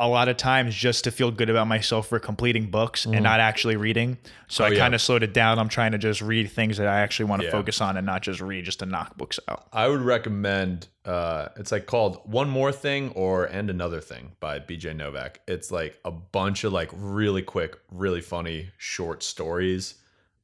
a 0.01 0.07
lot 0.07 0.29
of 0.29 0.37
times 0.37 0.73
just 0.73 1.03
to 1.03 1.11
feel 1.11 1.29
good 1.29 1.49
about 1.49 1.67
myself 1.67 2.07
for 2.07 2.19
completing 2.19 2.67
books 2.71 3.05
and 3.05 3.21
not 3.21 3.41
actually 3.41 3.75
reading. 3.75 4.17
So 4.47 4.63
Oh, 4.63 4.67
I 4.67 4.69
yeah. 4.71 4.79
kind 4.79 4.95
of 4.95 5.01
slowed 5.01 5.23
it 5.23 5.33
down. 5.33 5.59
I'm 5.59 5.67
trying 5.67 5.91
to 5.91 5.97
just 5.97 6.21
read 6.21 6.49
things 6.49 6.77
that 6.77 6.87
I 6.87 7.01
actually 7.01 7.25
want 7.25 7.41
to 7.41 7.47
Yeah. 7.47 7.51
focus 7.51 7.81
on 7.81 7.97
and 7.97 8.05
not 8.05 8.21
just 8.21 8.39
read 8.39 8.63
just 8.63 8.79
to 8.79 8.85
knock 8.85 9.17
books 9.17 9.41
out. 9.49 9.67
I 9.73 9.87
would 9.89 9.99
recommend 10.01 10.87
uh 11.05 11.49
it's 11.57 11.71
like 11.71 11.85
called 11.85 12.21
One 12.23 12.49
More 12.49 12.71
Thing 12.71 13.09
or 13.11 13.45
And 13.45 13.69
Another 13.69 13.99
Thing 13.99 14.31
by 14.39 14.59
BJ 14.59 14.93
Novak. 14.95 15.41
It's 15.47 15.69
like 15.71 15.99
a 16.05 16.11
bunch 16.11 16.63
of 16.63 16.71
like 16.71 16.89
really 16.93 17.41
quick, 17.41 17.77
really 17.91 18.21
funny 18.21 18.69
short 18.77 19.21
stories. 19.21 19.95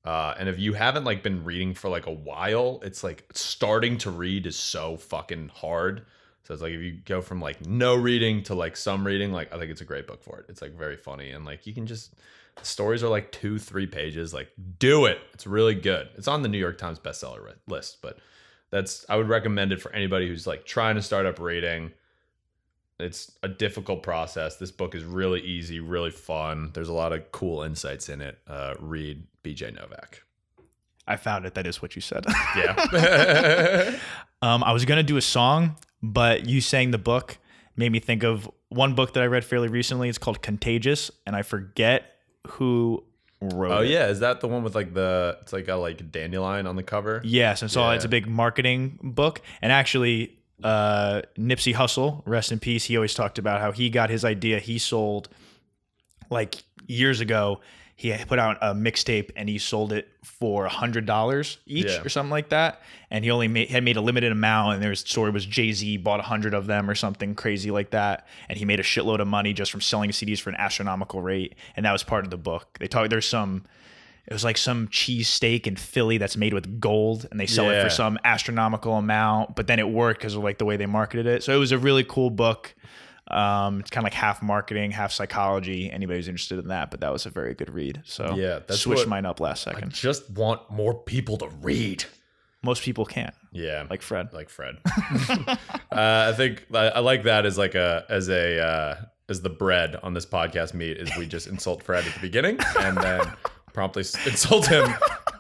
Uh, 0.03 0.35
and 0.37 0.47
if 0.49 0.59
you 0.59 0.73
haven't 0.73 1.03
like 1.03 1.23
been 1.23 1.43
reading 1.43 1.73
for 1.73 1.89
like 1.89 2.05
a 2.07 2.11
while, 2.11 2.79
it's 2.83 3.03
like 3.03 3.23
starting 3.33 3.97
to 3.99 4.11
read 4.11 4.45
is 4.45 4.55
so 4.57 4.97
fucking 4.97 5.49
hard. 5.53 6.05
So 6.45 6.53
it's 6.53 6.61
like 6.61 6.73
if 6.73 6.81
you 6.81 6.99
go 7.05 7.21
from 7.21 7.41
like 7.41 7.65
no 7.65 7.95
reading 7.95 8.43
to 8.43 8.55
like 8.55 8.77
some 8.77 9.05
reading, 9.05 9.31
like 9.31 9.53
I 9.53 9.57
think 9.57 9.71
it's 9.71 9.81
a 9.81 9.85
great 9.85 10.07
book 10.07 10.23
for 10.23 10.39
it. 10.39 10.45
It's 10.47 10.61
like 10.61 10.77
very 10.77 10.95
funny 10.95 11.31
and 11.31 11.43
like 11.43 11.65
you 11.65 11.73
can 11.73 11.87
just 11.87 12.13
the 12.55 12.65
stories 12.65 13.03
are 13.03 13.09
like 13.09 13.31
two, 13.31 13.57
three 13.57 13.87
pages. 13.87 14.33
Like 14.33 14.49
do 14.79 15.05
it. 15.05 15.19
It's 15.33 15.47
really 15.47 15.75
good. 15.75 16.09
It's 16.15 16.27
on 16.27 16.41
the 16.41 16.49
New 16.49 16.57
York 16.57 16.77
Times 16.77 16.99
bestseller 16.99 17.53
list, 17.67 17.97
but 18.01 18.19
that's 18.69 19.05
I 19.09 19.15
would 19.15 19.27
recommend 19.29 19.71
it 19.71 19.81
for 19.81 19.91
anybody 19.93 20.27
who's 20.27 20.45
like 20.45 20.65
trying 20.65 20.95
to 20.95 21.01
start 21.01 21.25
up 21.25 21.39
reading. 21.39 21.91
It's 22.99 23.31
a 23.43 23.47
difficult 23.47 24.03
process. 24.03 24.55
This 24.55 24.71
book 24.71 24.95
is 24.95 25.03
really 25.03 25.41
easy, 25.41 25.81
really 25.81 26.11
fun. 26.11 26.71
There's 26.73 26.87
a 26.87 26.93
lot 26.93 27.11
of 27.11 27.29
cool 27.31 27.63
insights 27.63 28.07
in 28.07 28.21
it. 28.21 28.37
Uh, 28.47 28.75
read 28.79 29.25
BJ 29.43 29.73
Novak. 29.75 30.23
I 31.07 31.17
found 31.17 31.45
it. 31.45 31.53
That 31.55 31.67
is 31.67 31.81
what 31.81 31.95
you 31.95 32.01
said. 32.01 32.25
Yeah. 32.55 33.97
um, 34.41 34.63
I 34.63 34.71
was 34.71 34.85
gonna 34.85 35.03
do 35.03 35.17
a 35.17 35.21
song, 35.21 35.75
but 36.13 36.45
you 36.47 36.61
saying 36.61 36.91
the 36.91 36.97
book 36.97 37.37
made 37.75 37.91
me 37.91 37.99
think 37.99 38.23
of 38.23 38.49
one 38.69 38.95
book 38.95 39.13
that 39.13 39.23
I 39.23 39.27
read 39.27 39.45
fairly 39.45 39.67
recently. 39.67 40.09
It's 40.09 40.17
called 40.17 40.41
Contagious, 40.41 41.11
and 41.25 41.35
I 41.35 41.41
forget 41.41 42.11
who 42.47 43.03
wrote 43.41 43.71
oh 43.71 43.81
it. 43.81 43.89
yeah, 43.89 44.07
is 44.07 44.19
that 44.21 44.39
the 44.41 44.47
one 44.47 44.63
with 44.63 44.75
like 44.75 44.93
the 44.93 45.37
it's 45.41 45.53
like 45.53 45.67
a 45.67 45.75
like 45.75 46.11
dandelion 46.11 46.67
on 46.67 46.75
the 46.75 46.83
cover? 46.83 47.21
Yes, 47.23 47.61
and 47.61 47.69
so 47.71 47.81
Yeah. 47.81 47.93
it's 47.95 48.05
a 48.05 48.09
big 48.09 48.27
marketing 48.27 48.99
book. 49.03 49.41
And 49.61 49.71
actually, 49.71 50.37
uh, 50.63 51.21
Nipsey 51.37 51.73
Hussle, 51.73 52.21
rest 52.25 52.51
in 52.51 52.59
peace, 52.59 52.85
he 52.85 52.95
always 52.95 53.13
talked 53.13 53.37
about 53.37 53.59
how 53.61 53.71
he 53.71 53.89
got 53.89 54.09
his 54.09 54.23
idea. 54.25 54.59
He 54.59 54.77
sold 54.77 55.29
like 56.29 56.63
years 56.87 57.19
ago. 57.19 57.61
He 57.97 58.13
put 58.27 58.39
out 58.39 58.57
a 58.61 58.73
mixtape 58.73 59.31
and 59.37 59.47
he 59.47 59.57
sold 59.57 59.93
it 59.93 60.09
for 60.21 60.65
a 60.65 60.69
hundred 60.69 61.05
dollars 61.05 61.59
each 61.65 61.85
Yeah. 61.85 62.01
or 62.01 62.09
something 62.09 62.29
like 62.29 62.49
that. 62.49 62.81
And 63.09 63.23
he 63.23 63.31
only 63.31 63.47
made, 63.47 63.69
had 63.69 63.83
made 63.85 63.95
a 63.95 64.01
limited 64.01 64.33
amount. 64.33 64.73
And 64.75 64.83
there's 64.83 64.99
story 64.99 65.31
was 65.31 65.45
Jay 65.45 65.71
Z 65.71 65.97
bought 65.97 66.19
a 66.19 66.23
hundred 66.23 66.53
of 66.53 66.67
them 66.67 66.89
or 66.89 66.95
something 66.95 67.35
crazy 67.35 67.71
like 67.71 67.91
that. 67.91 68.27
And 68.49 68.57
he 68.57 68.65
made 68.65 68.81
a 68.81 68.83
shitload 68.83 69.19
of 69.21 69.27
money 69.27 69.53
just 69.53 69.71
from 69.71 69.79
selling 69.79 70.09
CDs 70.09 70.39
for 70.41 70.49
an 70.49 70.57
astronomical 70.57 71.21
rate. 71.21 71.55
And 71.77 71.85
that 71.85 71.93
was 71.93 72.03
part 72.03 72.25
of 72.25 72.31
the 72.31 72.37
book. 72.37 72.77
They 72.79 72.87
talk. 72.87 73.09
There's 73.09 73.27
some 73.27 73.63
it 74.27 74.33
was 74.33 74.43
like 74.43 74.57
some 74.57 74.87
cheese 74.89 75.29
steak 75.29 75.67
in 75.67 75.75
Philly 75.75 76.17
that's 76.17 76.35
made 76.35 76.53
with 76.53 76.79
gold 76.81 77.27
and 77.29 77.39
they 77.39 77.45
sell 77.45 77.69
it 77.69 77.81
for 77.83 77.91
some 77.91 78.17
astronomical 78.23 78.95
amount, 78.95 79.55
but 79.55 79.67
then 79.67 79.77
it 79.77 79.87
worked 79.87 80.19
because 80.19 80.33
of 80.33 80.43
like 80.43 80.57
the 80.57 80.65
way 80.65 80.77
they 80.77 80.87
marketed 80.87 81.27
it. 81.27 81.43
So 81.43 81.55
it 81.55 81.59
was 81.59 81.71
a 81.71 81.77
really 81.77 82.03
cool 82.03 82.31
book. 82.31 82.73
Um, 83.31 83.79
it's 83.79 83.89
kind 83.89 84.01
of 84.03 84.05
like 84.05 84.13
half 84.13 84.41
marketing, 84.43 84.91
half 84.91 85.11
psychology. 85.11 85.89
Anybody 85.91 86.19
who's 86.19 86.27
interested 86.27 86.59
in 86.59 86.67
that, 86.67 86.91
but 86.91 86.99
that 87.01 87.11
was 87.11 87.25
a 87.25 87.29
very 87.29 87.53
good 87.55 87.73
read. 87.73 88.01
So 88.05 88.35
Yeah, 88.35 88.59
that's 88.67 88.79
switched 88.81 88.99
what- 89.01 89.07
mine 89.09 89.25
up 89.25 89.39
last 89.39 89.63
second. 89.63 89.91
Just 89.93 90.29
want 90.29 90.69
more 90.69 90.93
people 90.93 91.37
to 91.37 91.47
read. 91.61 92.03
Most 92.63 92.81
people 92.83 93.05
can't, 93.05 93.33
Yeah, 93.51 93.85
like 93.89 94.01
Fred. 94.01 94.33
like 94.33 94.49
Fred. 94.49 94.77
uh, 94.87 95.57
I 95.91 96.33
think 96.35 96.65
I, 96.73 96.87
I 96.89 96.99
like 96.99 97.23
that 97.23 97.45
as 97.45 97.57
like 97.57 97.75
a 97.75 98.05
as 98.09 98.27
a 98.29 98.59
uh, 98.59 98.95
as 99.29 99.41
the 99.41 99.49
bread 99.49 99.95
on 100.01 100.13
this 100.13 100.25
podcast 100.25 100.73
meat 100.73 100.97
is 100.97 101.09
we 101.17 101.27
just 101.27 101.47
insult 101.47 101.83
Fred 101.83 102.05
at 102.07 102.13
the 102.13 102.19
beginning 102.19 102.57
and 102.79 102.97
then 102.97 103.21
promptly 103.73 104.01
insult 104.25 104.65
him 104.67 104.87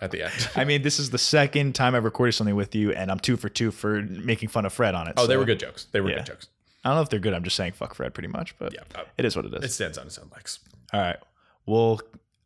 at 0.01 0.11
the 0.11 0.23
end. 0.23 0.49
I 0.55 0.65
mean, 0.65 0.81
this 0.83 0.99
is 0.99 1.09
the 1.09 1.17
second 1.17 1.73
time 1.73 1.95
I've 1.95 2.03
recorded 2.03 2.33
something 2.33 2.55
with 2.55 2.75
you, 2.75 2.91
and 2.91 3.09
I'm 3.09 3.19
two 3.19 3.37
for 3.37 3.49
two 3.49 3.71
for 3.71 4.01
making 4.03 4.49
fun 4.49 4.65
of 4.65 4.73
Fred 4.73 4.93
on 4.93 5.07
it. 5.07 5.13
Oh, 5.17 5.25
they 5.25 5.37
were 5.37 5.45
good 5.45 5.59
jokes. 5.59 5.87
They 5.91 6.01
were 6.01 6.09
Yeah. 6.09 6.17
good 6.17 6.25
jokes. 6.27 6.47
I 6.85 6.89
don't 6.89 6.95
know 6.97 7.01
if 7.01 7.09
they're 7.09 7.19
good. 7.19 7.33
I'm 7.33 7.43
just 7.43 7.55
saying 7.57 7.73
fuck 7.73 7.95
Fred 7.95 8.13
pretty 8.13 8.29
much, 8.29 8.57
but 8.59 8.73
Yeah, 8.73 8.81
uh, 8.95 9.03
it 9.17 9.25
is 9.25 9.35
what 9.35 9.45
it 9.45 9.53
is. 9.55 9.63
it 9.63 9.71
stands 9.73 9.97
on 9.97 10.05
its 10.05 10.17
own 10.19 10.29
legs. 10.33 10.59
All 10.93 11.01
right. 11.01 11.17
Well, 11.65 11.99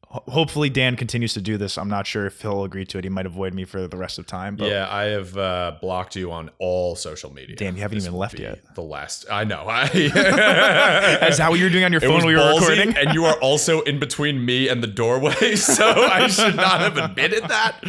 ho- 0.08 0.24
hopefully 0.30 0.70
Dan 0.70 0.96
continues 0.96 1.34
to 1.34 1.42
do 1.42 1.58
this. 1.58 1.78
I'm 1.78 1.90
not 1.90 2.08
sure 2.08 2.26
if 2.26 2.42
he'll 2.42 2.64
agree 2.64 2.86
to 2.86 2.98
it. 2.98 3.04
He 3.04 3.10
might 3.10 3.26
avoid 3.26 3.54
me 3.54 3.66
for 3.66 3.86
the 3.86 3.98
rest 3.98 4.18
of 4.18 4.26
time. 4.26 4.56
But 4.56 4.70
yeah, 4.72 4.88
I 4.90 5.04
have 5.08 5.38
uh, 5.38 5.74
blocked 5.82 6.16
you 6.16 6.32
on 6.32 6.50
all 6.58 6.96
social 6.96 7.34
media. 7.34 7.58
Damn, 7.58 7.76
you 7.76 7.82
haven't 7.82 7.98
This 7.98 8.06
even 8.08 8.18
left 8.18 8.40
yet. 8.40 8.60
The 8.76 8.82
last, 8.82 9.26
I 9.30 9.44
know. 9.44 9.66
I, 9.68 9.84
is 11.30 11.38
that 11.38 11.50
what 11.50 11.60
you 11.60 11.66
were 11.66 11.70
doing 11.70 11.84
on 11.84 11.92
your 11.92 12.00
phone 12.02 12.26
we 12.26 12.36
were 12.36 12.54
recording? 12.54 12.96
and 12.96 13.14
you 13.14 13.26
are 13.26 13.36
also 13.42 13.82
in 13.82 14.00
between 14.00 14.44
me 14.46 14.70
and 14.70 14.82
the 14.82 14.88
doorway, 14.88 15.34
so 15.58 15.86
I 15.86 16.28
should 16.28 16.56
not 16.56 16.80
have 16.80 16.98
admitted 16.98 17.44
that. 17.50 17.84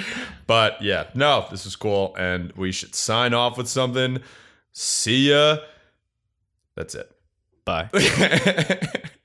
But 0.49 0.83
yeah, 0.83 1.05
no, 1.15 1.47
this 1.51 1.65
is 1.65 1.77
cool, 1.77 2.15
and 2.19 2.51
we 2.53 2.73
should 2.73 2.95
sign 2.97 3.35
off 3.35 3.57
with 3.57 3.69
something. 3.69 4.19
See 4.73 5.31
ya. 5.31 5.59
That's 6.81 6.95
it. 6.95 7.15
Bye. 7.67 7.91